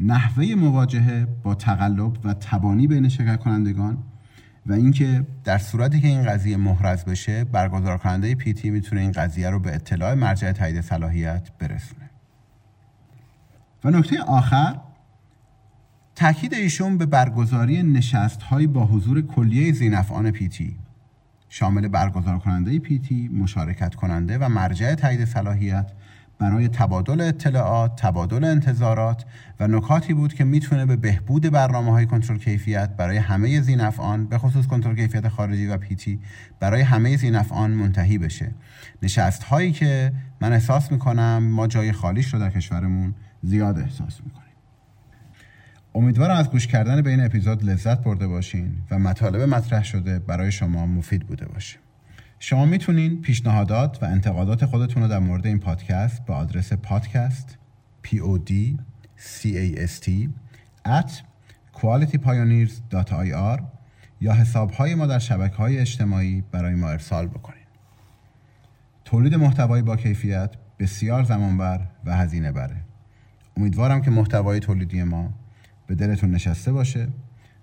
نحوه 0.00 0.54
مواجهه 0.54 1.26
با 1.42 1.54
تقلب 1.54 2.24
و 2.24 2.34
تبانی 2.34 2.86
بین 2.86 3.08
شرکت 3.08 3.40
کنندگان 3.40 3.98
و 4.66 4.72
اینکه 4.72 5.26
در 5.44 5.58
صورتی 5.58 6.00
که 6.00 6.08
این 6.08 6.22
قضیه 6.22 6.56
محرز 6.56 7.04
بشه 7.04 7.44
برگزار 7.44 7.98
کننده 7.98 8.34
پیتی 8.34 8.70
می‌تونه 8.70 9.00
این 9.00 9.12
قضیه 9.12 9.50
رو 9.50 9.58
به 9.60 9.74
اطلاع 9.74 10.14
مرجع 10.14 10.52
تایید 10.52 10.80
صلاحیت 10.80 11.50
برسونه. 11.58 12.10
و 13.84 13.90
نکته 13.90 14.22
آخر 14.22 14.80
تاکید 16.14 16.54
ایشون 16.54 16.98
به 16.98 17.06
برگزاری 17.06 17.82
نشست 17.82 18.40
با 18.72 18.86
حضور 18.86 19.22
کلیه 19.22 19.72
زینفعان 19.72 20.30
پیتی 20.30 20.76
شامل 21.48 21.88
برگزار 21.88 22.38
کننده 22.38 22.78
پیتی، 22.78 23.28
مشارکت 23.28 23.94
کننده 23.94 24.38
و 24.38 24.48
مرجع 24.48 24.94
تایید 24.94 25.24
صلاحیت 25.24 25.90
برای 26.38 26.68
تبادل 26.68 27.20
اطلاعات، 27.20 27.96
تبادل 27.96 28.44
انتظارات 28.44 29.24
و 29.60 29.68
نکاتی 29.68 30.14
بود 30.14 30.34
که 30.34 30.44
می‌تونه 30.44 30.86
به 30.86 30.96
بهبود 30.96 31.50
برنامه 31.50 31.92
های 31.92 32.06
کنترل 32.06 32.38
کیفیت 32.38 32.90
برای 32.96 33.16
همه 33.16 33.60
زینفعان 33.60 34.26
به 34.26 34.38
خصوص 34.38 34.66
کنترل 34.66 34.96
کیفیت 34.96 35.28
خارجی 35.28 35.66
و 35.66 35.76
پیتی 35.76 36.20
برای 36.60 36.80
همه 36.80 37.16
زینفعان 37.16 37.70
منتهی 37.70 38.18
بشه. 38.18 38.54
نشست 39.02 39.42
هایی 39.42 39.72
که 39.72 40.12
من 40.40 40.52
احساس 40.52 40.92
می‌کنم 40.92 41.38
ما 41.42 41.66
جای 41.66 41.92
خالیش 41.92 42.34
رو 42.34 42.40
در 42.40 42.50
کشورمون 42.50 43.14
زیاد 43.42 43.78
احساس 43.78 44.20
می‌کنیم. 44.24 44.44
امیدوارم 45.94 46.36
از 46.36 46.50
گوش 46.50 46.66
کردن 46.66 47.02
به 47.02 47.10
این 47.10 47.24
اپیزود 47.24 47.64
لذت 47.64 48.02
برده 48.02 48.26
باشین 48.26 48.72
و 48.90 48.98
مطالب 48.98 49.40
مطرح 49.40 49.84
شده 49.84 50.18
برای 50.18 50.52
شما 50.52 50.86
مفید 50.86 51.26
بوده 51.26 51.46
باشه. 51.46 51.83
شما 52.46 52.66
می‌تونین 52.66 53.20
پیشنهادات 53.20 54.02
و 54.02 54.06
انتقادات 54.06 54.64
خودتون 54.64 55.02
رو 55.02 55.08
در 55.08 55.18
مورد 55.18 55.46
این 55.46 55.58
پادکست 55.58 56.24
به 56.24 56.32
آدرس 56.32 56.72
پادکست 56.72 57.58
p 58.06 58.08
o 58.08 58.38
d 58.48 58.52
c 59.18 59.46
a 59.46 59.86
s 59.86 60.00
t 60.04 60.10
at 60.86 61.10
qualitypioneers.ir 61.80 63.62
یا 64.20 64.32
حساب 64.32 64.70
های 64.70 64.94
ما 64.94 65.06
در 65.06 65.18
شبکه 65.18 65.56
های 65.56 65.78
اجتماعی 65.78 66.44
برای 66.52 66.74
ما 66.74 66.88
ارسال 66.88 67.26
بکنید. 67.26 67.66
تولید 69.04 69.34
محتوایی 69.34 69.82
با 69.82 69.96
کیفیت 69.96 70.50
بسیار 70.78 71.22
زمانبر 71.22 71.80
و 72.04 72.16
هزینه 72.16 72.52
بره. 72.52 72.76
امیدوارم 73.56 74.02
که 74.02 74.10
محتوای 74.10 74.60
تولیدی 74.60 75.02
ما 75.02 75.32
به 75.86 75.94
دلتون 75.94 76.30
نشسته 76.30 76.72
باشه. 76.72 77.08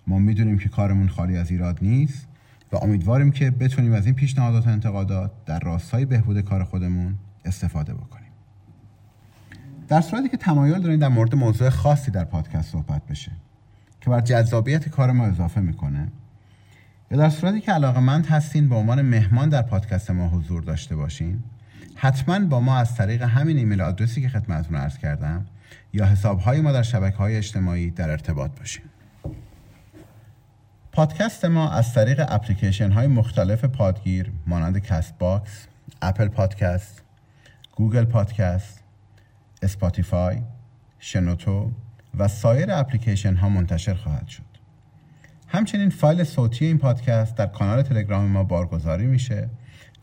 ما 0.07 0.19
می‌دونیم 0.19 0.57
که 0.57 0.69
کارمون 0.69 1.09
خالی 1.09 1.37
از 1.37 1.51
ایراد 1.51 1.79
نیست 1.81 2.27
و 2.71 2.75
امیدواریم 2.75 3.31
که 3.31 3.51
بتونیم 3.51 3.93
از 3.93 4.05
این 4.05 4.15
پیشنهادات 4.15 4.67
و 4.67 4.69
انتقادات 4.69 5.31
در 5.45 5.59
راستای 5.59 6.05
بهبود 6.05 6.41
کار 6.41 6.63
خودمون 6.63 7.15
استفاده 7.45 7.93
بکنیم. 7.93 8.31
در 9.87 10.01
صورتی 10.01 10.29
که 10.29 10.37
تمایل 10.37 10.79
دارین 10.79 10.99
در 10.99 11.07
مورد 11.07 11.35
موضوع 11.35 11.69
خاصی 11.69 12.11
در 12.11 12.23
پادکست 12.23 12.71
صحبت 12.71 13.05
بشه 13.05 13.31
که 14.01 14.09
بر 14.09 14.21
جذابیت 14.21 14.89
کار 14.89 15.11
ما 15.11 15.25
اضافه 15.25 15.61
می‌کنه 15.61 16.07
یا 17.11 17.17
در 17.17 17.29
صورتی 17.29 17.61
که 17.61 17.71
علاقه 17.71 17.99
مند 17.99 18.25
هستین 18.25 18.69
به 18.69 18.75
عنوان 18.75 19.01
مهمان 19.01 19.49
در 19.49 19.61
پادکست 19.61 20.11
ما 20.11 20.27
حضور 20.27 20.63
داشته 20.63 20.95
باشین 20.95 21.43
حتما 21.95 22.39
با 22.39 22.59
ما 22.59 22.77
از 22.77 22.95
طریق 22.95 23.21
همین 23.21 23.57
ایمیل 23.57 23.81
آدرسی 23.81 24.21
که 24.21 24.29
خدمتتون 24.29 24.75
عرض 24.75 24.97
کردم 24.97 25.45
یا 25.93 26.05
حسابهای 26.05 26.61
ما 26.61 26.71
در 26.71 26.83
شبکه 26.83 27.17
های 27.17 27.35
اجتماعی 27.35 27.91
در 27.91 28.09
ارتباط 28.09 28.59
باشین. 28.59 28.85
پادکست 30.91 31.45
ما 31.45 31.71
از 31.71 31.93
طریق 31.93 32.25
اپلیکیشن 32.27 32.91
های 32.91 33.07
مختلف 33.07 33.65
پادگیر 33.65 34.31
مانند 34.47 34.77
Castbox، 34.77 35.67
Apple 36.01 36.27
Podcast، 36.27 37.03
Google 37.75 38.05
Podcast، 38.05 38.83
Spotify، 39.61 40.41
شنوتو 40.99 41.71
و 42.17 42.27
سایر 42.27 42.71
اپلیکیشن 42.71 43.35
ها 43.35 43.49
منتشر 43.49 43.93
خواهد 43.93 44.27
شد. 44.27 44.43
همچنین 45.47 45.89
فایل 45.89 46.23
صوتی 46.23 46.65
این 46.65 46.77
پادکست 46.77 47.35
در 47.35 47.45
کانال 47.45 47.81
تلگرام 47.81 48.25
ما 48.25 48.43
بارگذاری 48.43 49.05
میشه 49.07 49.49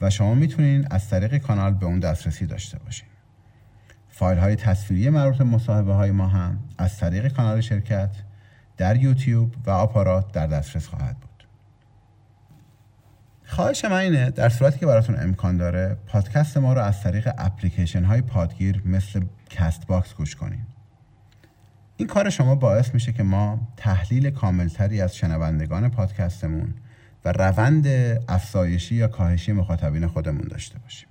و 0.01 0.11
شما 0.11 0.35
می‌تونین 0.35 0.87
از 0.91 1.09
طریق 1.09 1.39
کانال 1.39 1.75
به 1.75 1.87
اون 1.87 2.01
دسترسی 2.01 2.47
داشته 2.47 2.79
باشین. 2.79 3.09
فایل 4.09 4.39
های 4.39 4.57
تصویری 4.57 5.11
مربوط 5.11 5.41
مصاحبه 5.41 5.95
های 5.95 6.11
ما 6.11 6.29
هم 6.29 6.59
از 6.79 6.99
طریق 6.99 7.33
کانال 7.33 7.61
شرکت 7.61 8.11
در 8.79 8.97
یوتیوب 8.97 9.55
و 9.67 9.71
آپارات 9.71 10.33
در 10.33 10.47
دسترس 10.47 10.87
خواهد 10.87 11.17
بود. 11.21 11.29
خواهش 13.45 13.85
من 13.85 13.93
اینه 13.93 14.31
در 14.31 14.49
صورتی 14.49 14.79
که 14.79 14.87
براتون 14.87 15.17
امکان 15.23 15.57
داره 15.57 15.97
پادکست 16.07 16.57
ما 16.57 16.73
رو 16.73 16.81
از 16.81 17.03
طریق 17.03 17.33
اپلیکیشن 17.39 18.05
های 18.05 18.23
پادگیر 18.23 18.83
مثل 18.85 19.23
Castbox 19.51 20.15
گوش 20.15 20.37
کنین. 20.37 20.67
این 21.97 22.09
کار 22.09 22.31
شما 22.31 22.55
باعث 22.55 22.95
میشه 22.95 23.13
که 23.13 23.23
ما 23.23 23.69
تحلیل 23.77 24.31
کاملتری 24.31 25.01
از 25.01 25.17
شنوندگان 25.17 25.89
پادکستمون 25.89 26.75
و 27.25 27.33
روند 27.33 27.87
افزایشی 28.29 28.95
یا 28.95 29.09
کاهشی 29.09 29.53
مخاطبین 29.53 30.07
خودمون 30.07 30.49
داشته 30.51 30.79
باشیم. 30.79 31.09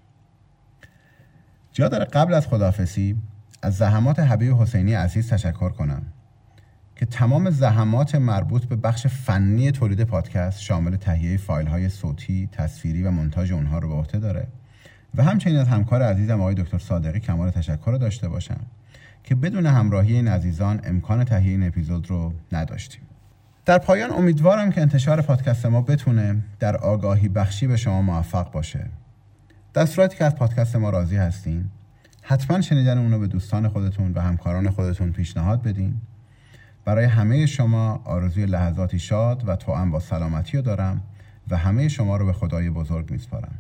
جا 1.74 1.88
داره 1.88 2.06
قبل 2.06 2.34
از 2.34 2.48
خدافسی 2.48 3.22
از 3.62 3.78
زحمات 3.78 4.20
حبیب 4.20 4.62
حسینی 4.62 4.94
عزیز 4.94 5.30
تشکر 5.30 5.70
کنم. 5.70 6.06
که 6.98 7.06
تمام 7.06 7.50
زحمات 7.50 8.16
مربوط 8.16 8.66
به 8.66 8.76
بخش 8.76 9.08
فنی 9.08 9.72
تولید 9.72 10.04
پادکست 10.04 10.62
شامل 10.62 10.96
تهیه 10.96 11.38
فایل 11.38 11.68
های 11.68 11.90
صوتی، 11.90 12.50
تصویری 12.52 13.04
و 13.04 13.12
منتاج 13.12 13.54
اونها 13.54 13.80
رو 13.80 13.88
به 13.90 13.96
عهده 13.96 14.20
داره 14.20 14.48
و 15.16 15.24
همچنین 15.24 15.58
از 15.58 15.68
همکار 15.68 16.02
عزیزم 16.02 16.42
آقای 16.42 16.56
دکتر 16.56 16.78
صادقی 16.78 17.20
کمال 17.20 17.50
تشکر 17.50 17.92
رو 17.92 17.98
داشته 17.98 18.28
باشم 18.28 18.60
که 19.24 19.36
بدون 19.36 19.66
همراهی 19.66 20.14
این 20.14 20.28
عزیزان 20.28 20.82
امکان 20.84 21.24
تهیه 21.24 21.52
این 21.52 21.68
اپیزود 21.68 22.10
رو 22.10 22.34
نداشتیم. 22.52 23.02
در 23.66 23.78
پایان 23.78 24.12
امیدوارم 24.12 24.72
که 24.72 24.82
انتشار 24.82 25.22
پادکست 25.22 25.66
ما 25.66 25.82
بتونه 25.82 26.44
در 26.60 26.78
آگاهی 26.78 27.28
بخشی 27.28 27.68
به 27.68 27.78
شما 27.78 28.02
موفق 28.02 28.52
باشه. 28.52 28.90
در 29.74 29.86
صورتی 29.86 30.18
که 30.18 30.26
از 30.26 30.36
پادکست 30.36 30.76
ما 30.76 30.90
راضی 30.90 31.16
هستین، 31.16 31.66
حتما 32.22 32.62
شنیدن 32.62 32.98
اونو 32.98 33.20
به 33.20 33.28
دوستان 33.28 33.68
خودتون 33.68 34.14
و 34.14 34.22
همکاران 34.22 34.70
خودتون 34.70 35.12
پیشنهاد 35.12 35.64
بدین 35.64 36.02
برای 36.88 37.06
همه 37.06 37.46
شما 37.46 38.02
آرزوی 38.06 38.46
لحظاتی 38.46 39.00
شاد 39.00 39.44
و 39.48 39.56
توأم 39.56 39.92
با 39.92 40.00
سلامتی 40.00 40.58
رو 40.58 40.64
دارم 40.64 41.02
و 41.50 41.58
همه 41.58 41.88
شما 41.88 42.18
رو 42.18 42.26
به 42.26 42.34
خدای 42.34 42.70
بزرگ 42.70 43.12
میسپارم. 43.12 43.60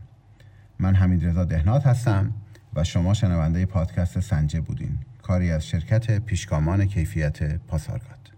من 0.79 0.95
حمید 0.95 1.25
رضا 1.25 1.43
دهنات 1.43 1.87
هستم 1.87 2.33
و 2.73 2.83
شما 2.83 3.13
شنونده 3.13 3.65
پادکست 3.65 4.19
سنجه 4.19 4.61
بودین. 4.61 4.97
کاری 5.21 5.51
از 5.51 5.67
شرکت 5.67 6.19
پیشگامان 6.19 6.85
کیفیت 6.85 7.57
پاسارگاد. 7.57 8.31